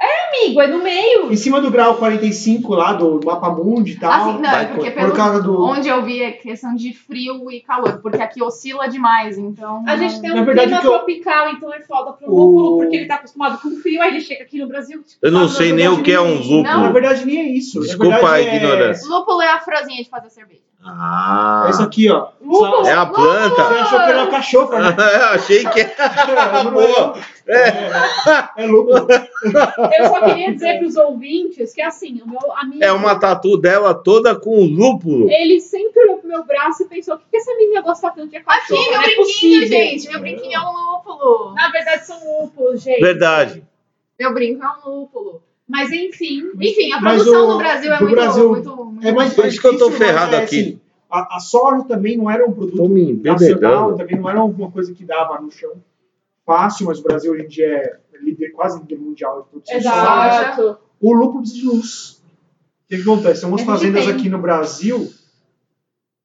[0.00, 1.32] é amigo, é no meio.
[1.32, 4.12] Em cima do grau 45 lá do mapa mundi e tal.
[4.12, 5.62] Assim, não, vai é porque por pelo, causa do.
[5.62, 9.82] onde eu vi é questão de frio e calor, porque aqui oscila demais, então...
[9.86, 12.36] A gente tem Na um verdade, clima que eu- tropical, então é foda pro O-
[12.36, 15.02] lúpulo, porque ele tá acostumado com frio, aí ele chega aqui no Brasil.
[15.02, 16.62] tipo, Eu não sei nem o que é um lúpulo.
[16.62, 17.80] Na verdade, nem é isso.
[17.80, 19.08] Desculpa a é- ignorância.
[19.08, 20.60] Lúpulo é a frozinha de fazer cerveja.
[20.84, 21.64] Ah.
[21.66, 22.28] É isso aqui, ó.
[22.40, 22.86] Lúpulo?
[22.86, 23.56] É a planta.
[23.64, 24.94] Você achou que era cachorro, né?
[25.32, 26.62] Achei que era.
[26.64, 27.14] Não Boa.
[27.48, 29.06] É, é lúpulo.
[29.98, 32.82] Eu só queria dizer pros ouvintes que, assim, o meu amigo.
[32.82, 35.30] É uma tatu dela toda com lúpulo.
[35.30, 38.28] Ele sempre olhou pro meu braço e pensou: o que, que essa menina gosta tanto
[38.30, 38.82] de Aqui, cachorro?
[38.82, 39.68] meu Não é brinquinho, possível.
[39.68, 40.08] gente.
[40.08, 41.54] Meu brinquinho é um lúpulo.
[41.54, 43.00] Na verdade, são lúpulos, gente.
[43.00, 43.62] Verdade.
[44.18, 45.42] Meu brinco é um lúpulo.
[45.68, 46.50] Mas enfim.
[46.60, 49.06] Enfim, a produção o- no Brasil é muito, Brasil muito, muito...
[49.06, 50.58] É mais Por isso que eu tô difícil, mas ferrado é aqui.
[50.60, 50.80] assim,
[51.10, 52.88] a, a soja também não era um produto
[53.22, 55.72] nacional, também não era alguma coisa que dava no chão
[56.46, 59.82] fácil, mas o Brasil hoje em dia é líder, quase líder mundial de produção de
[59.82, 59.96] soja.
[59.96, 60.78] Exato.
[61.00, 62.12] O lúpulo precisa de luz.
[62.84, 63.40] O que, que acontece?
[63.40, 64.14] Tem umas gente fazendas tem.
[64.14, 65.12] aqui no Brasil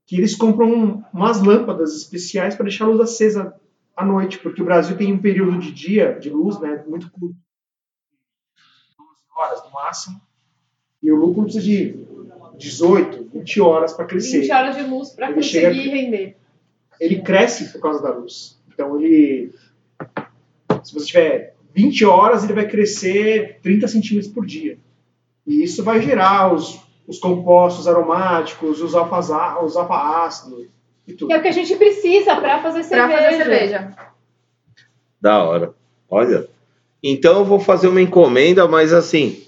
[0.06, 3.56] que eles compram umas lâmpadas especiais para deixar a luz acesa
[3.95, 7.35] à noite, porque o Brasil tem um período de dia, de luz, né, muito curto.
[8.98, 10.22] 12 horas no máximo.
[11.02, 12.06] E o lúpulo precisa de
[12.57, 14.41] 18, 20 horas para crescer.
[14.41, 16.38] 20 horas de luz Ele conseguir chega- render.
[16.99, 18.61] Ele cresce por causa da luz.
[18.68, 19.53] Então ele.
[20.83, 24.77] Se você tiver 20 horas, ele vai crescer 30 centímetros por dia.
[25.47, 30.67] E isso vai gerar os, os compostos aromáticos, os alfa-ácidos
[31.07, 31.27] e tudo.
[31.29, 33.21] Que é o que a gente precisa pra fazer cerveja.
[33.23, 33.95] fazer cerveja.
[35.19, 35.73] Da hora.
[36.09, 36.47] Olha.
[37.03, 39.43] Então eu vou fazer uma encomenda, mas assim,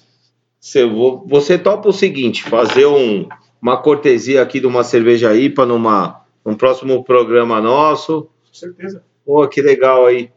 [0.92, 3.28] vou- você topa o seguinte, fazer um-
[3.62, 8.24] uma cortesia aqui de uma cerveja IPA numa, num próximo programa nosso.
[8.48, 9.04] Com certeza.
[9.26, 10.30] Pô, que legal aí.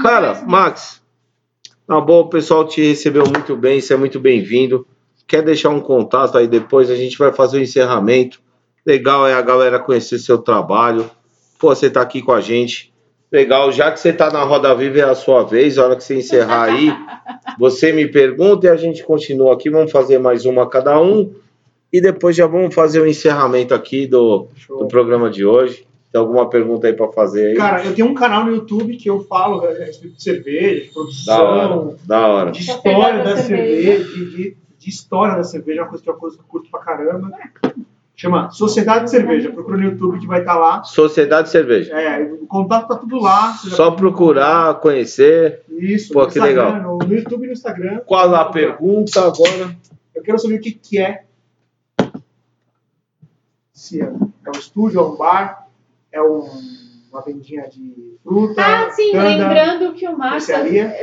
[0.00, 1.02] Cara, Max,
[1.86, 4.86] na boa, o pessoal te recebeu muito bem, você é muito bem-vindo.
[5.26, 6.90] Quer deixar um contato aí depois?
[6.90, 8.40] A gente vai fazer o encerramento.
[8.84, 11.10] Legal é a galera conhecer seu trabalho.
[11.58, 12.92] Pô, você tá aqui com a gente.
[13.30, 16.04] Legal, já que você tá na Roda Viva é a sua vez, a hora que
[16.04, 16.90] você encerrar aí,
[17.58, 19.70] você me pergunta e a gente continua aqui.
[19.70, 21.32] Vamos fazer mais uma cada um.
[21.92, 24.78] E depois já vamos fazer o encerramento aqui do, Show.
[24.78, 25.86] do programa de hoje.
[26.12, 27.54] Tem alguma pergunta aí para fazer aí?
[27.56, 31.26] Cara, eu tenho um canal no YouTube que eu falo a respeito de cerveja, de
[31.26, 32.50] da hora, produção, da hora.
[32.52, 36.02] de Só história da da cerveja, de, de- de história da cerveja, é uma coisa
[36.04, 37.30] que eu, coisa que eu curto pra caramba.
[38.14, 39.50] Chama Sociedade de Cerveja.
[39.50, 40.82] Procura no YouTube que vai estar lá.
[40.84, 41.92] Sociedade de Cerveja.
[41.98, 43.52] É, o contato tá tudo lá.
[43.54, 45.62] Só procurar, conhecer.
[45.70, 46.82] Isso, Pô, que Instagram, legal.
[46.82, 48.00] No, no YouTube e no Instagram.
[48.04, 49.74] Qual a pergunta agora?
[50.14, 51.24] Eu quero saber o que, que é.
[53.72, 55.61] Se é, é um estúdio, é um bar,
[56.12, 56.48] é um-
[57.10, 58.62] uma vendinha de fruta.
[58.64, 59.28] Ah, sim, cana.
[59.28, 60.46] lembrando que o Max,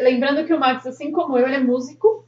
[0.01, 2.25] lembrando que o Max, assim como eu, ele é músico.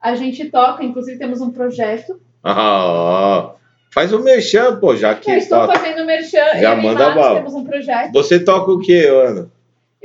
[0.00, 2.20] A gente toca, inclusive temos um projeto.
[2.44, 3.54] Ah,
[3.92, 6.58] faz o merchan, pô, já que eu estou tá- fazendo merchan.
[6.60, 7.34] Já eu manda e Max bala.
[7.38, 8.12] temos um projeto.
[8.12, 9.50] Você toca o que, Ana?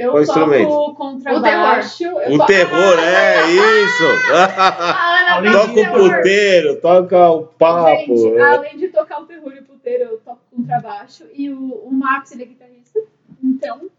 [0.01, 0.95] Eu Qual toco instrumento?
[0.95, 2.03] contrabaixo.
[2.03, 4.33] eu O to- terror, é isso!
[4.33, 8.17] A Além toca o puteiro, toca o papo.
[8.17, 8.41] Gente, é.
[8.41, 11.25] além de tocar o terror e o puteiro, eu toco contrabaixo.
[11.33, 12.99] E o, o Max, ele é guitarrista.
[13.43, 13.89] Então,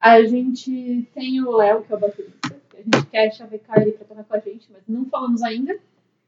[0.00, 2.56] a gente tem o Léo, que é o baterista.
[2.74, 5.76] A gente quer chavecar ele pra tocar com a gente, mas não falamos ainda.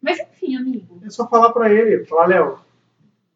[0.02, 1.00] Mas enfim, amigo.
[1.04, 2.04] É só falar pra ele.
[2.04, 2.58] Falar, Léo,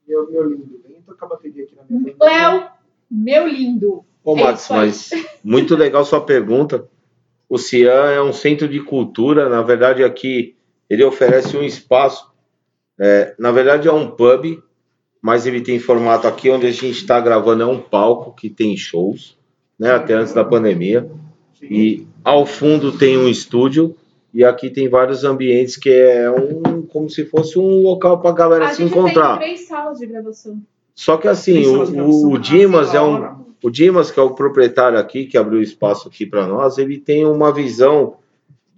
[0.09, 2.15] meu, meu lindo, vem tocar bateria aqui na minha.
[2.21, 2.67] Léo,
[3.11, 4.05] meu lindo.
[4.25, 4.77] Ô, É Max, aí.
[4.79, 5.11] mas
[5.43, 6.87] muito legal sua pergunta.
[7.49, 10.57] O Cian é um centro de cultura, na verdade, aqui
[10.89, 12.33] ele oferece um espaço.
[12.99, 14.59] é, na verdade, é um pub,
[15.21, 18.77] mas ele tem formato aqui onde a gente está gravando, é um palco que tem
[18.77, 19.37] shows,
[19.79, 19.91] né?
[19.91, 21.09] Até antes da pandemia.
[21.63, 23.97] E ao fundo tem um estúdio
[24.33, 28.67] e aqui tem vários ambientes que é um como se fosse um local para galera
[28.67, 29.39] A se gente encontrar.
[29.39, 30.61] tem três salas de gravação.
[30.95, 34.35] Só que assim, o, o na Dimas é um na- o Dimas, que é o
[34.35, 38.19] proprietário aqui, que abriu espaço aqui para nós, ele tem uma visão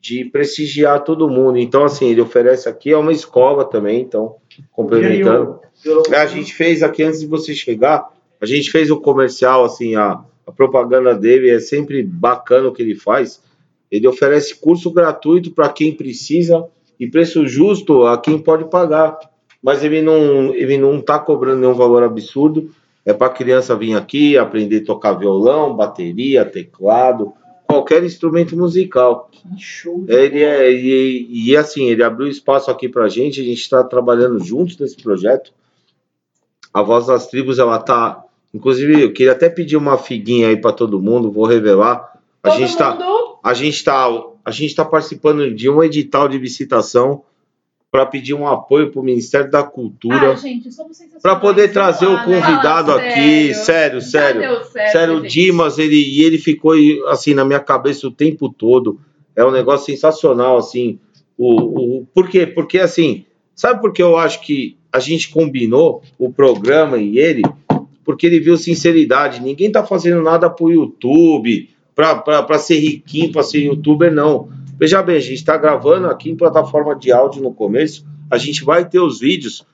[0.01, 1.59] de prestigiar todo mundo.
[1.59, 4.37] Então, assim, ele oferece aqui, é uma escola também, então,
[4.71, 5.59] complementando.
[5.85, 8.09] E É, a gente fez aqui, antes de você chegar,
[8.41, 12.81] a gente fez o comercial, assim, a, a propaganda dele é sempre bacana o que
[12.81, 13.43] ele faz.
[13.91, 16.65] Ele oferece curso gratuito para quem precisa
[17.01, 19.19] e preço justo a quem pode pagar.
[19.61, 22.71] Mas ele não, ele não tá cobrando nenhum valor absurdo.
[23.07, 27.33] É para criança vir aqui, aprender a tocar violão, bateria, teclado,
[27.65, 29.29] qualquer instrumento musical.
[29.31, 33.61] Que show Ele é, e, e assim, ele abriu espaço aqui pra gente, a gente
[33.61, 35.53] está trabalhando juntos nesse projeto.
[36.75, 38.25] A Voz das Tribos, ela tá.
[38.53, 42.19] Inclusive, eu queria até pedir uma figuinha aí para todo mundo, vou revelar.
[42.43, 43.39] A Todo gente tá, mundo.
[43.43, 44.09] a gente tá,
[44.45, 47.23] a gente tá participando de um edital de licitação
[47.97, 52.19] para pedir um apoio para o Ministério da Cultura, Ah, para poder trazer o lá,
[52.19, 52.25] né?
[52.27, 54.03] convidado Fala aqui, sério.
[54.03, 54.41] sério, sério.
[54.67, 55.23] certo, Sério, o.
[55.23, 56.75] Dimas, ele, e ele ficou
[57.09, 59.01] assim na minha cabeça o tempo todo.
[59.35, 60.99] É um negócio sensacional, assim.
[61.39, 62.47] O, o, por quê?
[62.47, 63.25] Porque assim,
[63.55, 67.41] sabe por que eu acho que a gente combinou o programa e ele?
[68.05, 69.41] Porque ele viu sinceridade.
[69.41, 74.51] Ninguém tá fazendo nada pro YouTube, pra ser riquinho, pra ser youtuber, não.
[74.79, 78.65] Veja bem, a gente tá gravando aqui em plataforma de áudio no começo, a gente
[78.65, 79.67] vai ter os vídeos,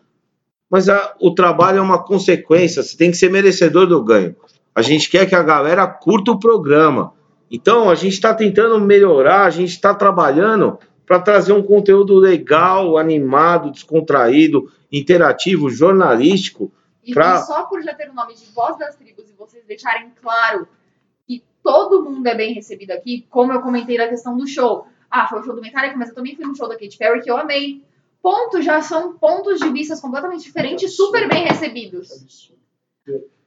[0.70, 4.36] mas a- o trabalho é uma consequência, você tem que ser merecedor do ganho.
[4.74, 7.12] A gente quer que a galera curta o programa.
[7.50, 12.96] Então, a gente está tentando melhorar, a gente está trabalhando para trazer um conteúdo legal,
[12.96, 16.72] animado, descontraído, interativo, jornalístico.
[17.04, 20.10] E, Pra- só por já ter o nome de Voz das Tribos e vocês deixarem
[20.22, 20.66] claro
[21.26, 24.86] que todo mundo é bem recebido aqui, como eu comentei na questão do show.
[25.14, 27.20] Ah, foi o show do Metallica, mas eu também fui no show da Katy Perry
[27.22, 27.82] que eu amei.
[28.22, 32.50] Pontos já são pontos de vistas completamente diferentes, super bem recebidos.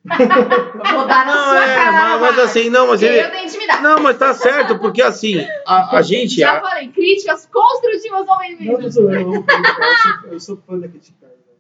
[0.07, 3.19] Vou dar na Não, sua é, cara, mas, mas assim, não, mas ele.
[3.19, 3.81] eu tenho intimidade.
[3.81, 6.35] Não, mas tá certo, porque assim, a, a gente.
[6.35, 11.31] Já a- falei, críticas construtivas não, não, eu, sou, eu sou fã da Katy Perry.
[11.33, 11.53] né?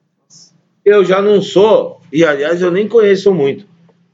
[0.83, 3.65] Eu já não sou, e aliás, eu nem conheço muito.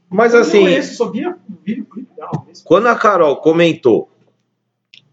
[0.08, 0.58] Mas Eu assim.
[0.58, 2.30] não conheço, só via vídeo clipe dela.
[2.46, 2.64] mesmo.
[2.64, 4.08] Quando a Carol comentou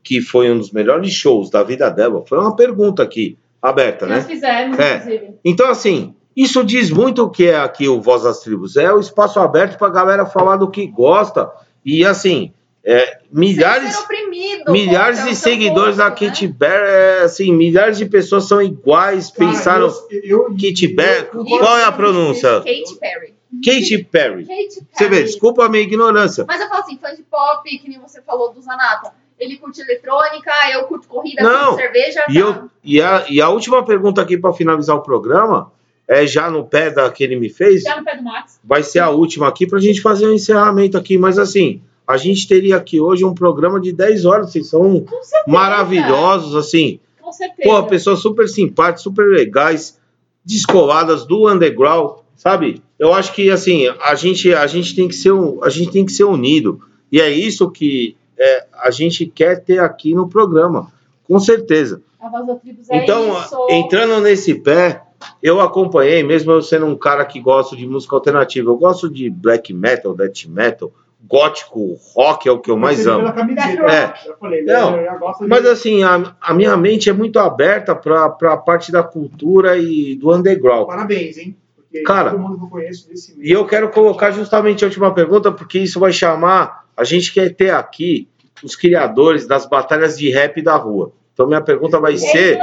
[0.04, 3.38] que foi um dos melhores shows da vida dela, foi uma pergunta aqui.
[3.62, 4.34] aberta, Nós né?
[4.34, 4.96] fizemos, É.
[4.96, 5.30] inclusive.
[5.44, 8.78] Então, assim, isso diz muito o que é aqui o Voz das Tribos.
[8.78, 11.52] É o espaço aberto pra galera falar do que gosta.
[11.84, 12.54] E, assim,
[12.86, 16.54] é, milhares, oprimido, milhares poxa, é de seguidores da gosto, né?
[16.58, 19.88] Bear, é, assim, milhares de pessoas são iguais, Cara, pensaram...
[20.10, 22.60] eu- eu- Kit Bear, eu qual é a pronúncia?
[22.60, 23.34] Katy Perry.
[23.66, 24.46] Katy Perry.
[24.46, 25.24] Katy Você vê, Perry.
[25.26, 26.46] desculpa a minha ignorância.
[26.48, 29.12] Mas eu falo assim, fã de pop, que nem você falou do Zanata.
[29.40, 32.26] Ele curte eletrônica, eu curto corrida, Não, curto cerveja.
[32.30, 32.40] E, tá.
[32.40, 35.72] eu, e, a, e a última pergunta aqui para finalizar o programa,
[36.10, 38.60] é já no pé da que ele me fez, Já no pé do Max.
[38.64, 41.20] vai ser a última aqui para a gente fazer um encerramento aqui.
[41.20, 45.06] Mas assim, a gente teria aqui hoje um programa de 10 horas, vocês são
[45.46, 47.00] maravilhosos, assim.
[47.22, 47.70] Com certeza.
[47.70, 50.00] Pô, pessoas super simpáticas, super legais,
[50.44, 52.82] descoladas do underground, sabe?
[52.98, 56.12] Eu acho que assim, a gente, a gente tem que ser a gente tem que
[56.12, 56.82] ser unido.
[57.12, 60.92] E é isso que é, a gente quer ter aqui no programa,
[61.28, 62.02] com certeza.
[62.20, 63.56] A voz da tribos é Então, isso.
[63.70, 65.02] entrando nesse pé,
[65.44, 69.30] eu acompanhei, mesmo eu sendo um cara que gosta de música alternativa, eu gosto de
[69.30, 70.92] black metal, death metal,
[71.28, 73.28] gótico, rock é o que eu mais amo.
[73.28, 74.14] É.
[74.26, 77.38] Já falei, Não, eu já gosto de- Mas assim, a, a minha mente é muito
[77.40, 80.88] aberta para a parte da cultura e do underground.
[80.88, 81.56] Parabéns, hein?
[81.76, 83.50] Porque Cara, todo mundo que eu conheço desse meio.
[83.50, 86.88] E eu quero colocar justamente a última pergunta, porque isso vai chamar.
[87.00, 88.28] A gente quer ter aqui
[88.62, 91.14] os criadores das batalhas de rap da rua.
[91.34, 92.58] Então, minha pergunta vai ser.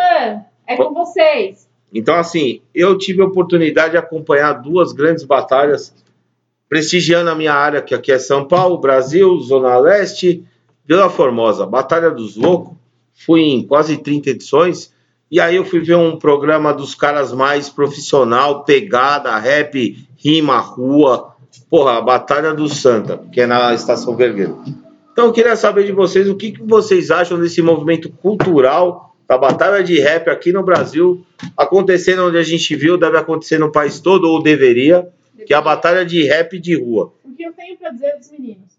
[0.67, 1.67] é com vocês.
[1.95, 5.95] Então, assim, eu tive a oportunidade de acompanhar duas grandes batalhas,
[6.69, 10.45] prestigiando a minha área, que aqui é São Paulo, Brasil, Zona Leste,
[10.85, 12.77] Vila Formosa, Batalha dos Loucos.
[13.15, 14.93] Fui em quase 30 edições.
[15.31, 21.35] E aí eu fui ver um programa dos caras mais profissional, pegada, rap, rima, rua.
[21.69, 24.63] Porra, a Batalha do Santa, que é na Estação Vergueiro.
[25.13, 29.37] Então eu queria saber de vocês o que, que vocês acham desse movimento cultural da
[29.37, 31.27] batalha de rap aqui no Brasil,
[31.57, 35.13] acontecendo onde a gente viu, deve acontecer no país todo, ou deveria,
[35.45, 37.13] que é a batalha de rap de rua.
[37.25, 38.79] O que eu tenho pra dizer dos meninos?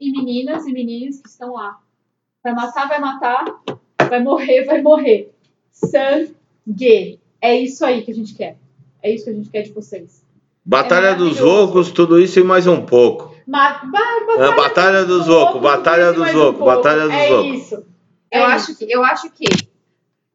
[0.00, 1.78] E meninas e meninos que estão lá.
[2.42, 3.44] Vai matar, vai matar.
[4.08, 5.32] Vai morrer, vai morrer.
[5.70, 7.20] Sangue.
[7.40, 8.56] É isso aí que a gente quer.
[9.02, 10.17] É isso que a gente quer de vocês.
[10.68, 11.40] Batalha É dos.
[11.40, 13.34] Loucos, tudo isso e mais um pouco.
[13.46, 14.00] Ma ba-
[14.36, 16.52] É, Batalha dos Loucos, Batalha dos mais um.
[16.52, 17.56] Batalha dos é Loucos.
[17.62, 17.74] Isso.
[18.30, 18.78] Eu, É acho isso.
[18.86, 19.44] que, eu acho que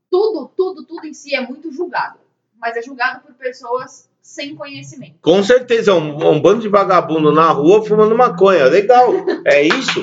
[0.10, 2.18] tudo, tudo, tudo em si é muito julgado.
[2.60, 5.16] Mas é julgado por pessoas sem conhecimento.
[5.22, 8.66] Com certeza, um, um bando de vagabundo na rua fumando maconha.
[8.66, 9.12] Legal.
[9.46, 10.02] É isso.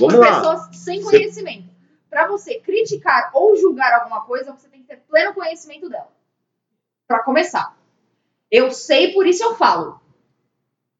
[0.00, 0.36] Vamos por lá.
[0.40, 1.70] pessoas sem Você- conhecimento.
[2.08, 6.08] Para você criticar ou julgar alguma coisa, você tem que ter pleno conhecimento dela.
[7.06, 7.76] Para começar.
[8.50, 10.00] Eu sei, por isso eu falo.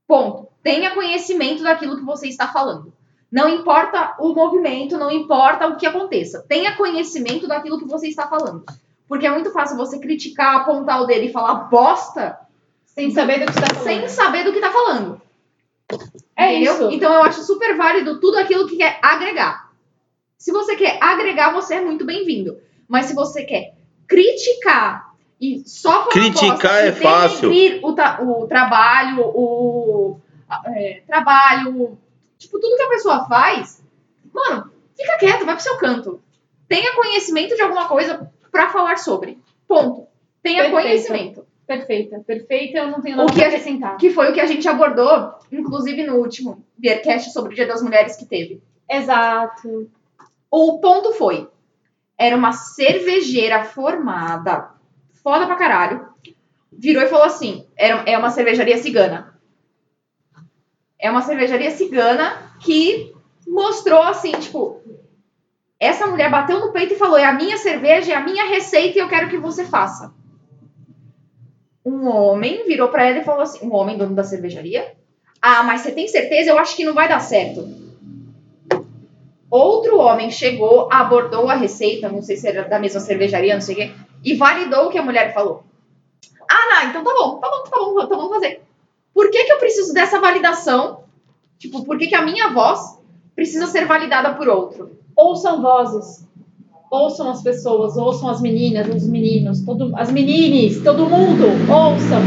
[0.07, 0.49] Ponto.
[0.63, 2.93] Tenha conhecimento daquilo que você está falando.
[3.31, 6.45] Não importa o movimento, não importa o que aconteça.
[6.49, 8.65] Tenha conhecimento daquilo que você está falando.
[9.09, 12.39] Porque é muito fácil você criticar, apontar o dedo e falar bosta
[12.85, 13.85] Sem saber do que você tá falando.
[13.85, 15.21] sem saber do que está falando.
[16.37, 16.75] É Entendeu?
[16.75, 16.91] isso.
[16.93, 19.71] Então eu acho super válido tudo aquilo que quer agregar.
[20.37, 22.59] Se você quer agregar, você é muito bem-vindo.
[22.89, 23.75] Mas se você quer
[24.07, 25.10] criticar
[25.41, 27.51] e só falar Criticar bosta é fácil.
[27.83, 30.21] O, ta- o trabalho, o
[30.67, 31.99] é, trabalho,
[32.39, 33.83] tipo, tudo que a pessoa faz,
[34.33, 36.21] mano, fica quieto, vai pro seu canto.
[36.69, 39.39] Tenha conhecimento de alguma coisa pra falar sobre.
[39.67, 40.07] Ponto.
[40.43, 40.83] Tenha Perfeito.
[40.83, 41.47] conhecimento.
[41.67, 43.97] Perfeita, perfeita, eu não tenho O nada que pra a- acrescentar.
[43.97, 47.81] Que foi o que a gente abordou, inclusive no último Beercast sobre o Dia das
[47.83, 48.61] Mulheres que teve.
[48.89, 49.89] Exato.
[50.51, 51.49] O ponto foi:
[52.19, 54.71] era uma cervejeira formada,
[55.23, 56.09] foda pra caralho.
[56.73, 59.39] Virou e falou assim: é uma cervejaria cigana.
[60.99, 63.15] É uma cervejaria cigana que
[63.47, 64.81] mostrou assim, tipo,
[65.79, 68.99] essa mulher bateu no peito e falou: é a minha cerveja, é a minha receita
[68.99, 70.13] e eu quero que você faça.
[71.85, 74.95] Um homem virou pra ela e falou assim: um homem dono da cervejaria?
[75.41, 76.51] Ah, mas você tem certeza?
[76.51, 77.67] Eu acho que não vai dar certo.
[79.51, 83.75] Outro homem chegou, abordou a receita, não sei se era da mesma cervejaria, não sei
[83.75, 83.91] o quê,
[84.25, 85.65] e validou o que a mulher falou.
[86.51, 88.63] Ah, não, então tá bom, tá bom, tá bom, então vamos fazer.
[89.15, 91.05] Por que, que eu preciso dessa validação?
[91.59, 92.99] Tipo, por que, que a minha voz
[93.35, 94.99] precisa ser validada por outro?
[95.17, 96.27] Ouçam vozes.
[96.91, 102.21] Ouçam as pessoas, ouçam as meninas, os meninos, todo, as menines, todo mundo, ouçam.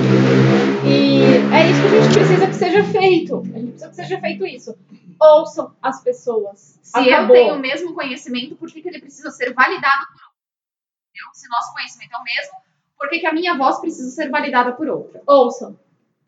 [0.87, 1.21] E
[1.53, 3.43] é isso que a gente precisa que seja feito.
[3.53, 4.73] A gente precisa que seja feito isso.
[5.21, 6.79] Ouçam as pessoas.
[6.81, 7.35] Se Acabou.
[7.35, 10.32] eu tenho o mesmo conhecimento, por que, que ele precisa ser validado por outro?
[11.13, 11.29] Entendeu?
[11.33, 12.53] Se nosso conhecimento é o mesmo,
[12.97, 15.21] por que, que a minha voz precisa ser validada por outra?
[15.27, 15.77] Ouçam.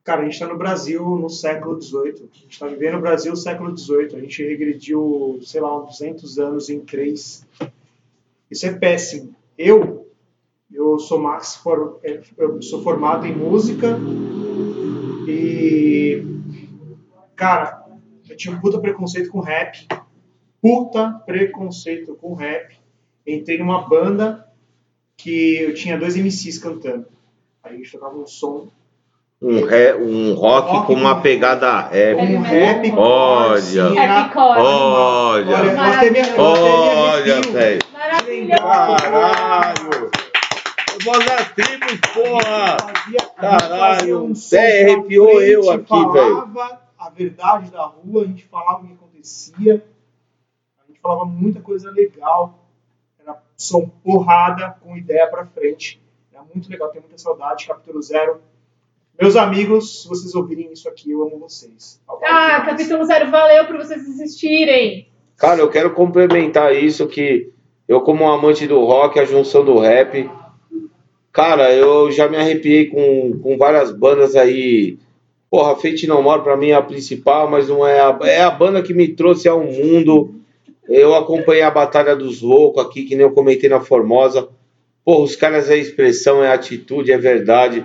[0.03, 2.29] Cara, a gente está no Brasil no século XVIII.
[2.31, 4.15] A gente está vivendo no Brasil no século XVIII.
[4.15, 7.43] A gente regrediu, sei lá, uns 200 anos em três.
[8.51, 9.35] Isso é péssimo.
[9.57, 10.05] Eu
[10.71, 13.97] Eu sou Max, for- é, eu sou formado em música
[15.27, 16.23] e
[17.35, 17.85] cara,
[18.29, 19.87] eu tinha um puta preconceito com rap,
[20.61, 22.77] puta preconceito com rap.
[23.25, 24.47] Entrei numa banda
[25.17, 27.05] que eu tinha dois MCs cantando.
[27.63, 28.67] Aí a gente tocava um som,
[29.41, 32.15] Um, ré, um rock, Rock com uma pegada rap.
[32.17, 32.91] Um rap.
[32.95, 33.91] Olha.
[33.91, 35.55] Olha,
[36.37, 37.81] Olha, olha, velho.
[38.57, 40.11] Caralho.
[41.03, 42.77] Voz das tribos, porra.
[42.79, 48.25] Fazia- a gente Caralho, até pra arrepiou eu aqui, falava a verdade da rua, a
[48.25, 49.85] gente falava o que acontecia,
[50.83, 52.64] a gente falava muita coisa legal,
[53.25, 55.99] era som porrada com ideia pra frente,
[56.31, 58.39] era muito legal, tenho muita saudade, capítulo zero.
[59.19, 62.01] Meus amigos, se vocês ouvirem isso aqui, eu amo vocês.
[62.23, 65.07] Ah, capítulo zero, valeu por vocês assistirem.
[65.37, 67.51] Cara, eu quero complementar isso que
[67.87, 70.29] eu como um amante do rock, a junção do rap,
[71.31, 74.97] cara, eu já me arrepiei com, com várias bandas aí.
[75.49, 78.51] Porra, Fate No More pra mim é a principal, mas não é a, é a
[78.51, 80.35] banda que me trouxe ao mundo.
[80.87, 84.47] Eu acompanhei a Batalha dos Loucos aqui, que nem eu comentei na Formosa.
[85.03, 87.83] Porra, os caras é expressão, é atitude, é verdade.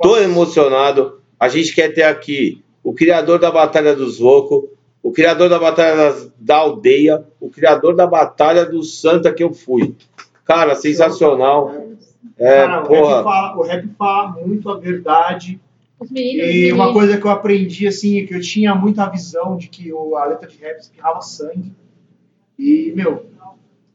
[0.00, 1.20] Tô emocionado.
[1.38, 4.68] A gente quer ter aqui o criador da Batalha dos Loucos,
[5.02, 9.52] o criador da Batalha das- da Aldeia, o criador da Batalha do Santa que eu
[9.52, 9.94] fui.
[10.44, 11.72] Cara, sensacional.
[12.38, 13.22] É, Cara, o, rap porra.
[13.22, 15.60] fala, o rap fala muito a verdade.
[16.10, 16.46] Meninos.
[16.54, 19.92] E uma coisa que eu aprendi, assim, é que eu tinha muita visão de que
[19.92, 21.72] o- a letra de rap espirrava sangue.
[22.62, 23.26] E, meu,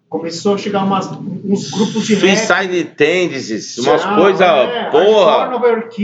[0.09, 1.09] começou a chegar umas,
[1.45, 2.35] uns grupos de rap.
[2.37, 5.59] Suicide Tendencies, umas coisas, é, porra.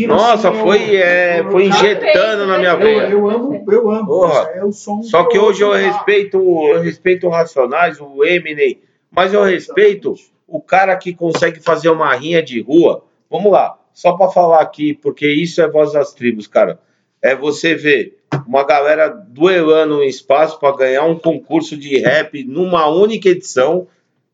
[0.07, 3.09] Nossa, assim, foi, eu- é, eu- foi injetando na minha veia.
[3.09, 4.05] eu amo, eu amo.
[4.07, 4.49] Porra.
[4.55, 8.79] É o som Só que hoje eu respeito, eu respeito o Racionais, o Eminem,
[9.11, 10.15] mas eu respeito
[10.47, 13.03] o cara que consegue fazer uma rinha de rua.
[13.29, 16.79] Vamos lá, só para falar aqui, porque isso é voz das tribos, cara.
[17.23, 22.87] É você ver uma galera duelando um espaço para ganhar um concurso de rap numa
[22.87, 23.87] única edição,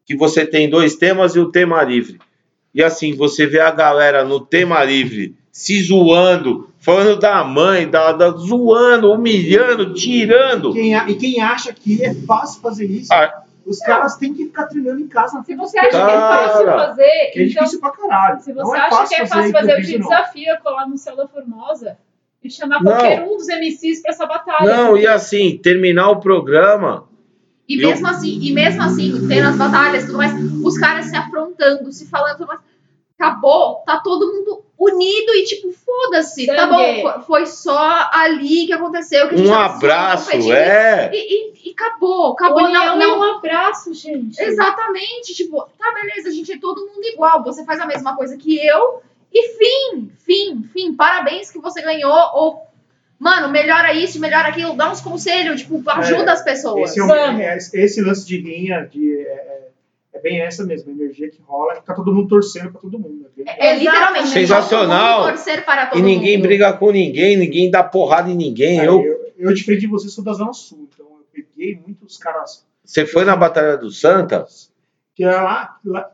[0.05, 2.19] que você tem dois temas e o tema livre.
[2.73, 8.11] E assim, você vê a galera no tema livre se zoando, falando da mãe, da,
[8.11, 10.73] da- zoando, humilhando, tirando.
[10.73, 14.45] Quem a- e quem acha que é fácil fazer isso, Ah, os caras têm que
[14.45, 15.43] ficar treinando em casa.
[15.45, 17.63] Se você acha que é fácil Cara, fazer, Que é então.
[17.63, 18.41] difícil pra caralho.
[18.41, 21.15] Se você é acha que é fácil fazer, eu te desafio a colar no céu
[21.15, 21.97] da Formosa
[22.43, 22.91] e chamar Não.
[22.91, 24.75] qualquer um dos MCs pra essa batalha.
[24.75, 27.07] Não, e assim, terminar o programa.
[27.67, 30.33] E Eu- mesmo assim, e mesmo assim, tendo as batalhas e tudo mais,
[30.63, 32.59] os caras se afrontando, se falando tudo mais.
[33.17, 39.27] Acabou, tá todo mundo unido e tipo, foda-se, tá bom, foi, só ali que aconteceu.
[39.27, 40.53] Que a gente Um tava abraço, competindo.
[40.53, 41.11] é.
[41.13, 42.61] E, e- e acabou, acabou.
[42.69, 44.41] Não, e não, um abraço, gente.
[44.41, 48.37] Exatamente, tipo, tá beleza, a gente é todo mundo igual, você faz a mesma coisa
[48.37, 49.01] que eu
[49.33, 52.63] e fim, fim, fim, parabéns que você ganhou, ou,
[53.19, 56.91] mano, melhora isso, melhora aquilo, dá uns conselhos, tipo, ajuda as pessoas.
[56.91, 59.69] Esse, é é- esse lance de rinha, de, é, é-
[60.13, 62.97] é bem essa mesmo, a energia que rola, que tá todo mundo torcendo pra todo
[62.97, 63.29] mundo.
[63.45, 65.17] É É literalmente Sensacional.
[65.19, 66.47] todo mundo torcer para todo E ninguém mundo.
[66.47, 68.79] briga com ninguém, ninguém dá porrada em ninguém.
[68.81, 72.17] É, Eu, eu, eu, diferente de você, sou da Zona Sul, então eu peguei muitos
[72.17, 74.47] caras você foi na Batalha do Santa?
[75.15, 76.11] que era lá, lá-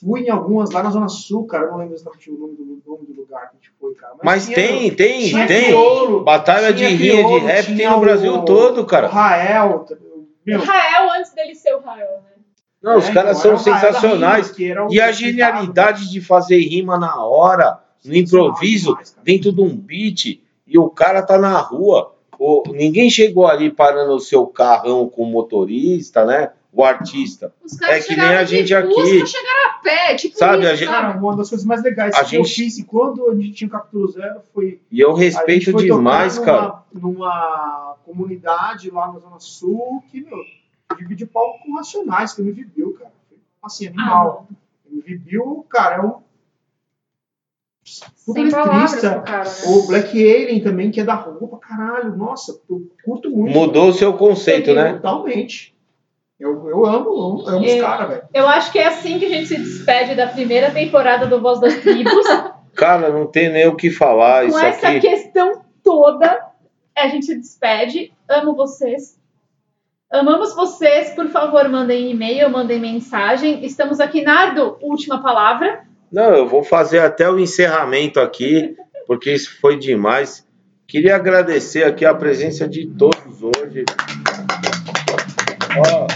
[0.00, 2.64] fui em algumas lá na Zona Sul, cara, eu não lembro exatamente o nome do,
[2.86, 4.14] nome do lugar que a gente foi, cara.
[4.22, 5.64] Mas tinha- tem, tem, tinha tem.
[5.64, 9.08] crioulo, Batalha de rinha de rap tem tinha no Brasil o- todo, O cara.
[9.08, 9.84] Rael,
[10.46, 12.30] meu, Israel antes dele ser o Rael, né?
[12.82, 14.50] Não, os é, caras então, são o Rael sensacionais.
[14.56, 19.22] Rima, o- E a genialidade de fazer rima na hora, no improviso, demais, cara.
[19.24, 22.14] dentro de um beat, e o cara tá na rua.
[22.38, 26.52] O- ninguém chegou ali parando o seu carrão com o motorista, né?
[26.70, 27.52] O artista.
[27.64, 29.26] Os caras É que nem a gente aqui.
[29.26, 32.24] chegaram a pé, tipo Sabe, isso, a gente- Cara, uma das coisas mais legais A
[32.24, 35.12] que eu gente- fiz e quando a gente tinha o Capítulo Zero foi E eu
[35.12, 36.82] A gente respeito foi demais, tocar cara.
[36.92, 40.36] numa, Numa comunidade lá na Zona Sul que, meu,
[40.98, 43.12] divide palco com Racionais, que me viviu, cara.
[43.62, 44.46] Assim, animal.
[44.50, 44.54] Ah,
[44.90, 46.10] Me viviu, cara, é um.
[48.26, 49.10] Puta Sem palavras letrista.
[49.14, 49.50] pro cara, né?
[49.66, 52.14] O Black Alien também, que é da rua pra caralho.
[52.16, 53.52] Nossa, eu curto muito.
[53.58, 54.94] Mudou o seu conceito, né?
[54.94, 55.74] Totalmente.
[56.38, 57.74] Eu, eu amo, eu amo, É.
[57.74, 58.22] os caras, velho.
[58.32, 61.60] Eu acho que é assim que a gente se despede da primeira temporada do Voz
[61.60, 62.26] das Tribos.
[62.76, 64.42] Cara, não tem nem o que falar.
[64.42, 65.00] Com Isso essa aqui.
[65.00, 66.40] questão toda,
[66.96, 68.12] a gente se despede.
[68.28, 69.18] Amo vocês.
[70.12, 71.10] Amamos vocês.
[71.10, 73.64] Por favor, mandem e-mail, mandem mensagem.
[73.64, 75.82] Estamos aqui, Nardo, última palavra.
[76.10, 78.76] Não, eu vou fazer até o encerramento aqui,
[79.08, 80.46] porque isso foi demais.
[80.86, 83.84] Queria agradecer aqui a presença de todos hoje.
[85.76, 86.06] Ó.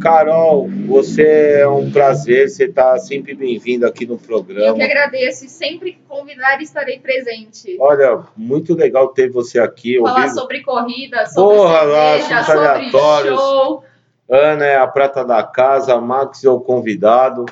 [0.00, 4.84] Carol, você é um prazer, você está sempre bem-vindo aqui no Eu que programa.
[4.84, 7.76] agradeço e sempre que convidar estarei presente.
[7.80, 9.98] Olha, muito legal ter você aqui.
[9.98, 10.34] Falar ouvindo.
[10.34, 13.40] sobre corrida, sobre Porra, cerveja, sobre aleatórios.
[13.40, 13.84] show.
[14.28, 17.46] Ana é a prata da casa, Max é o convidado.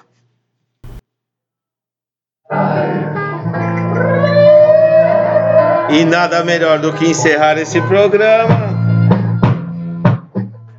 [5.90, 8.71] E nada melhor do que encerrar esse programa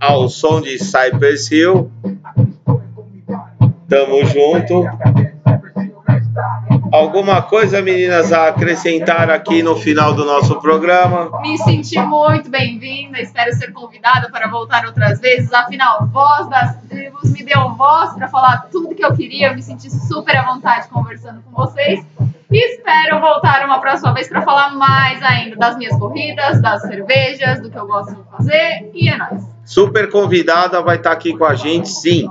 [0.04, 1.90] ao som de Cypress Hill.
[3.88, 4.86] Tamo junto.
[6.92, 11.32] Alguma coisa, meninas, a acrescentar aqui no final do nosso programa?
[11.42, 15.52] Me senti muito bem-vinda, espero ser convidada para voltar outras vezes.
[15.54, 19.48] Afinal, voz das tribos me deu voz para falar tudo que eu queria.
[19.48, 22.06] Eu me senti super à vontade conversando com vocês.
[22.54, 27.60] E espero voltar uma próxima vez para falar mais ainda das minhas corridas, das cervejas,
[27.60, 28.92] do que eu gosto de fazer.
[28.94, 29.44] E é nóis.
[29.66, 32.30] Super convidada, vai estar aqui com a gente, sim.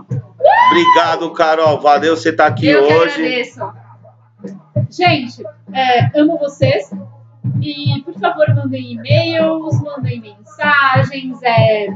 [0.70, 1.80] Obrigado, Carol.
[1.80, 3.14] Valeu você estar aqui eu que hoje.
[3.14, 3.72] agradeço.
[4.90, 5.42] Gente,
[5.72, 6.88] é, amo vocês.
[7.60, 11.42] E, por favor, mandem e-mails, mandem mensagens.
[11.42, 11.88] É,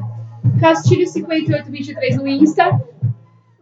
[0.59, 2.81] Castilho5823 no Insta.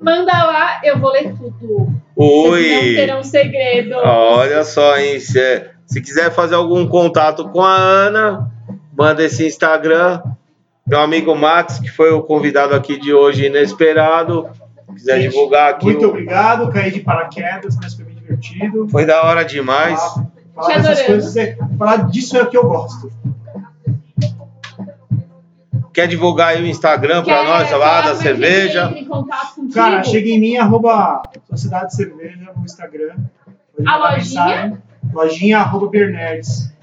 [0.05, 1.89] Manda lá, eu vou ler tudo.
[2.17, 2.95] Vocês não Oi.
[2.95, 3.95] terão segredo.
[3.97, 5.19] Olha só, hein?
[5.19, 8.51] Se, se quiser fazer algum contato com a Ana,
[8.97, 10.23] manda esse Instagram.
[10.87, 14.49] Meu amigo Max, que foi o convidado aqui de hoje, inesperado.
[14.95, 15.87] Quiser Gente, divulgar aqui.
[15.87, 18.87] Muito o- obrigado, caí de paraquedas, mas foi bem divertido.
[18.91, 19.99] Foi da hora demais.
[20.55, 23.11] Falar, falar coisas, é, falar disso é o que eu gosto.
[25.95, 28.93] Quer divulgar aí o Instagram pra Quer nós lá falar da cerveja?
[29.73, 33.15] Cara, chega em mim, arroba Sociedade Cerveja no Instagram.
[33.87, 34.45] A lojinha?
[34.45, 34.79] mensagem.
[35.13, 36.75] Lojinha, arroba Bernerds.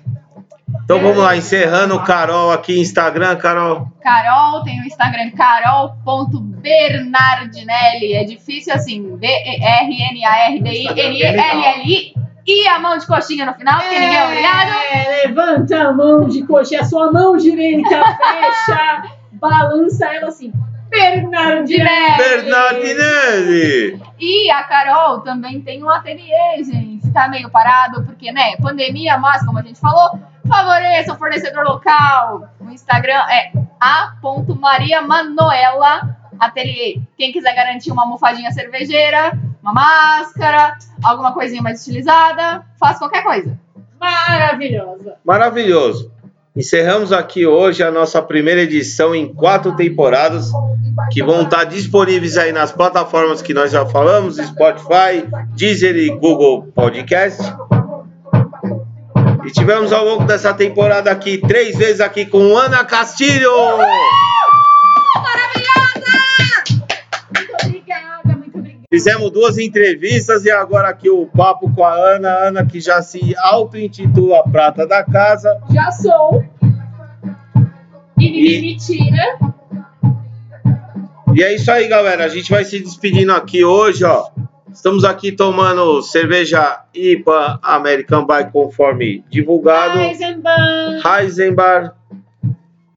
[0.85, 3.91] Então vamos lá, encerrando o Carol aqui, Instagram, Carol.
[4.01, 8.13] Carol, tem o Instagram carol.bernardinelli.
[8.13, 12.13] É difícil assim, B-E-R-N-A-R-D-I-N-E-L-L-I.
[12.45, 14.71] E a mão de coxinha no final, porque ninguém é obrigado.
[14.91, 19.03] É, levanta a mão de coxa, a sua mão direita fecha,
[19.33, 20.51] balança ela assim.
[20.89, 22.17] Bernardinelli.
[22.17, 24.01] Bernardinelli!
[24.19, 27.09] E a Carol também tem um ateliê, gente.
[27.13, 32.49] Tá meio parado, porque, né, pandemia, mas, como a gente falou, favoreça o fornecedor local.
[32.59, 36.99] O Instagram é a.mariamanoela Ateliê.
[37.17, 43.57] Quem quiser garantir uma almofadinha cervejeira, uma máscara, alguma coisinha mais estilizada, faz qualquer coisa.
[43.99, 45.15] Maravilhosa.
[45.23, 46.11] Maravilhoso.
[46.55, 50.51] Encerramos aqui hoje a nossa primeira edição em quatro temporadas
[51.11, 55.25] que vão estar disponíveis aí nas plataformas que nós já falamos, Spotify,
[55.55, 57.41] Deezer e Google Podcast.
[59.45, 63.51] E tivemos ao longo dessa temporada aqui três vezes aqui com Ana Castilho.
[68.91, 73.33] Fizemos duas entrevistas e agora aqui o papo com a Ana, Ana que já se
[73.37, 75.61] auto-intitula Prata da Casa.
[75.73, 76.43] Já sou.
[78.19, 79.39] E me tira.
[81.33, 82.25] E é isso aí, galera.
[82.25, 84.29] A gente vai se despedindo aqui hoje, ó.
[84.73, 89.99] Estamos aqui tomando cerveja IPA American by conforme divulgado.
[89.99, 90.99] Eisenbahn.
[91.05, 91.95] Heisenbar,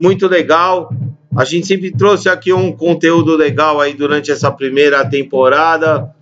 [0.00, 0.92] muito legal.
[1.36, 6.14] A gente sempre trouxe aqui um conteúdo legal aí durante essa primeira temporada.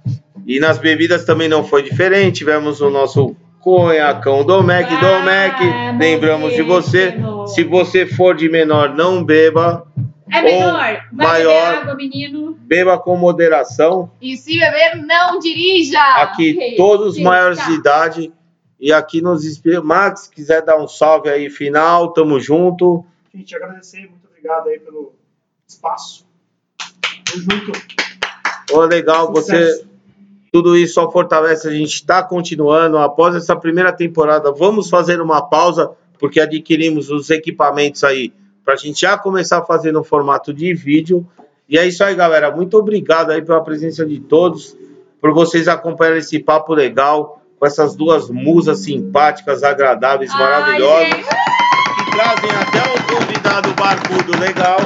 [0.46, 2.38] E nas bebidas também não foi diferente.
[2.38, 5.60] Tivemos o nosso conhacão do Mac, do Mac.
[5.60, 7.14] Ah, Lembramos de você.
[7.16, 7.46] amorzinho.
[7.48, 9.86] Se você for de menor, não beba.
[10.30, 11.04] É menor.
[11.12, 11.52] Vai maior.
[11.52, 12.58] beber água, menino.
[12.60, 14.10] Beba com moderação.
[14.20, 16.00] E se beber, não dirija!
[16.22, 16.76] Aqui ok.
[16.76, 17.66] todos Sim, maiores tá.
[17.66, 18.32] de idade.
[18.80, 19.82] E aqui nos inspira.
[19.82, 23.04] Max, quiser dar um salve aí final, tamo junto.
[23.32, 25.12] Gente, agradecer, muito obrigado aí pelo
[25.66, 26.26] espaço.
[27.24, 27.72] Tamo junto.
[28.72, 29.84] Ô, legal, você.
[30.52, 31.68] Tudo isso só fortalece.
[31.68, 32.98] A gente está continuando.
[32.98, 38.76] Após essa primeira temporada, vamos fazer uma pausa, porque adquirimos os equipamentos aí para a
[38.76, 41.26] gente já começar a fazer no formato de vídeo.
[41.68, 42.50] E é isso aí, galera.
[42.50, 44.76] Muito obrigado aí pela presença de todos,
[45.20, 51.06] por vocês acompanharem esse papo legal com essas duas musas simpáticas, agradáveis, maravilhosas.
[51.06, 52.04] Ai, gente.
[52.04, 53.01] que trazem até um
[53.42, 54.78] convidado barbudo legal,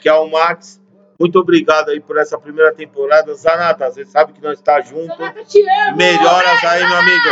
[0.00, 0.80] que é o Max.
[1.18, 3.32] Muito obrigado aí por essa primeira temporada.
[3.34, 5.14] Zanata, você sabe que nós está junto.
[5.14, 5.96] Sonata, te amo.
[5.96, 7.24] Melhoras aí, meu amigo.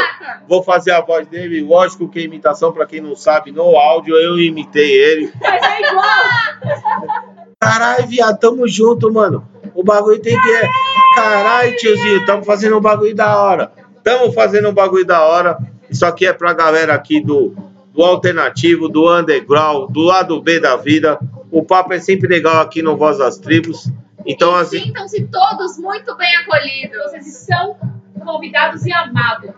[0.49, 1.63] Vou fazer a voz dele.
[1.63, 5.33] Lógico que é imitação, para quem não sabe, no áudio eu imitei ele.
[5.41, 6.07] Mas é igual.
[7.61, 9.47] Caralho, viado, tamo junto, mano.
[9.75, 10.51] O bagulho tem que.
[10.51, 10.69] é-
[11.15, 13.73] Caralho, tiozinho, tamo fazendo um bagulho da hora.
[14.03, 15.59] Tamo fazendo um bagulho da hora.
[15.91, 17.55] Isso aqui é pra galera aqui do,
[17.95, 21.19] do alternativo, do underground, do lado B da vida.
[21.51, 23.91] O papo é sempre legal aqui no Voz das Tribos.
[24.27, 26.97] Então, assim, Sintam-se todos muito bem acolhidos.
[27.05, 27.77] Vocês são
[28.25, 29.51] convidados e amados.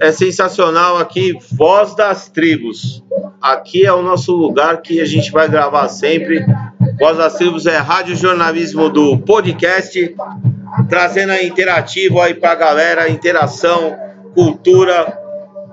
[0.00, 3.02] é sensacional aqui, Voz das Tribos.
[3.40, 6.44] Aqui é o nosso lugar que a gente vai gravar sempre.
[6.98, 10.14] Voz das Tribos é rádio jornalismo do podcast,
[10.88, 13.96] trazendo a interativo aí pra galera, interação,
[14.34, 15.16] cultura,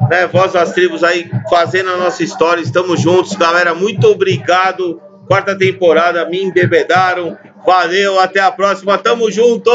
[0.09, 0.27] né?
[0.27, 2.61] Voz das Tribos aí fazendo a nossa história.
[2.61, 3.73] Estamos juntos, galera.
[3.73, 5.01] Muito obrigado.
[5.27, 7.37] Quarta temporada, me embebedaram.
[7.65, 8.97] Valeu, até a próxima.
[8.97, 9.71] Tamo junto!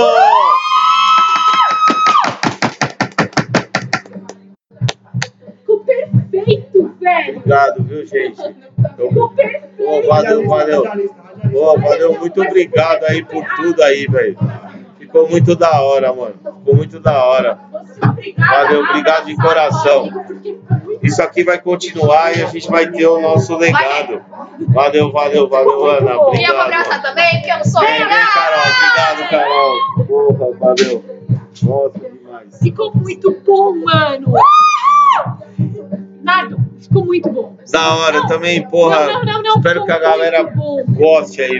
[5.58, 7.38] Ficou perfeito, velho.
[7.38, 8.42] Obrigado, viu, gente?
[8.96, 9.66] Ficou perfeito.
[9.78, 10.84] Pô, valeu, valeu.
[11.52, 14.36] Pô, valeu, muito obrigado aí por tudo aí, velho.
[15.16, 16.34] Ficou muito da hora, mano.
[16.58, 17.58] Ficou muito da hora.
[18.36, 20.10] Valeu, obrigado de coração.
[21.02, 24.20] Isso aqui vai continuar e a gente vai ter o nosso legado.
[24.68, 26.18] Valeu, valeu, valeu, Ana.
[26.18, 26.60] Obrigado.
[26.60, 28.60] abraçar também, porque eu sou Vem, vem, Carol.
[28.76, 29.96] Obrigado, Carol.
[30.06, 31.04] Porra, valeu.
[31.62, 32.58] Nossa, demais.
[32.60, 34.34] Ficou muito bom, mano.
[36.22, 37.56] Nardo, ficou muito bom.
[37.72, 39.06] Da hora também, porra.
[39.06, 39.56] Não, não, não, não.
[39.56, 40.42] Espero que a galera
[40.88, 41.54] goste aí.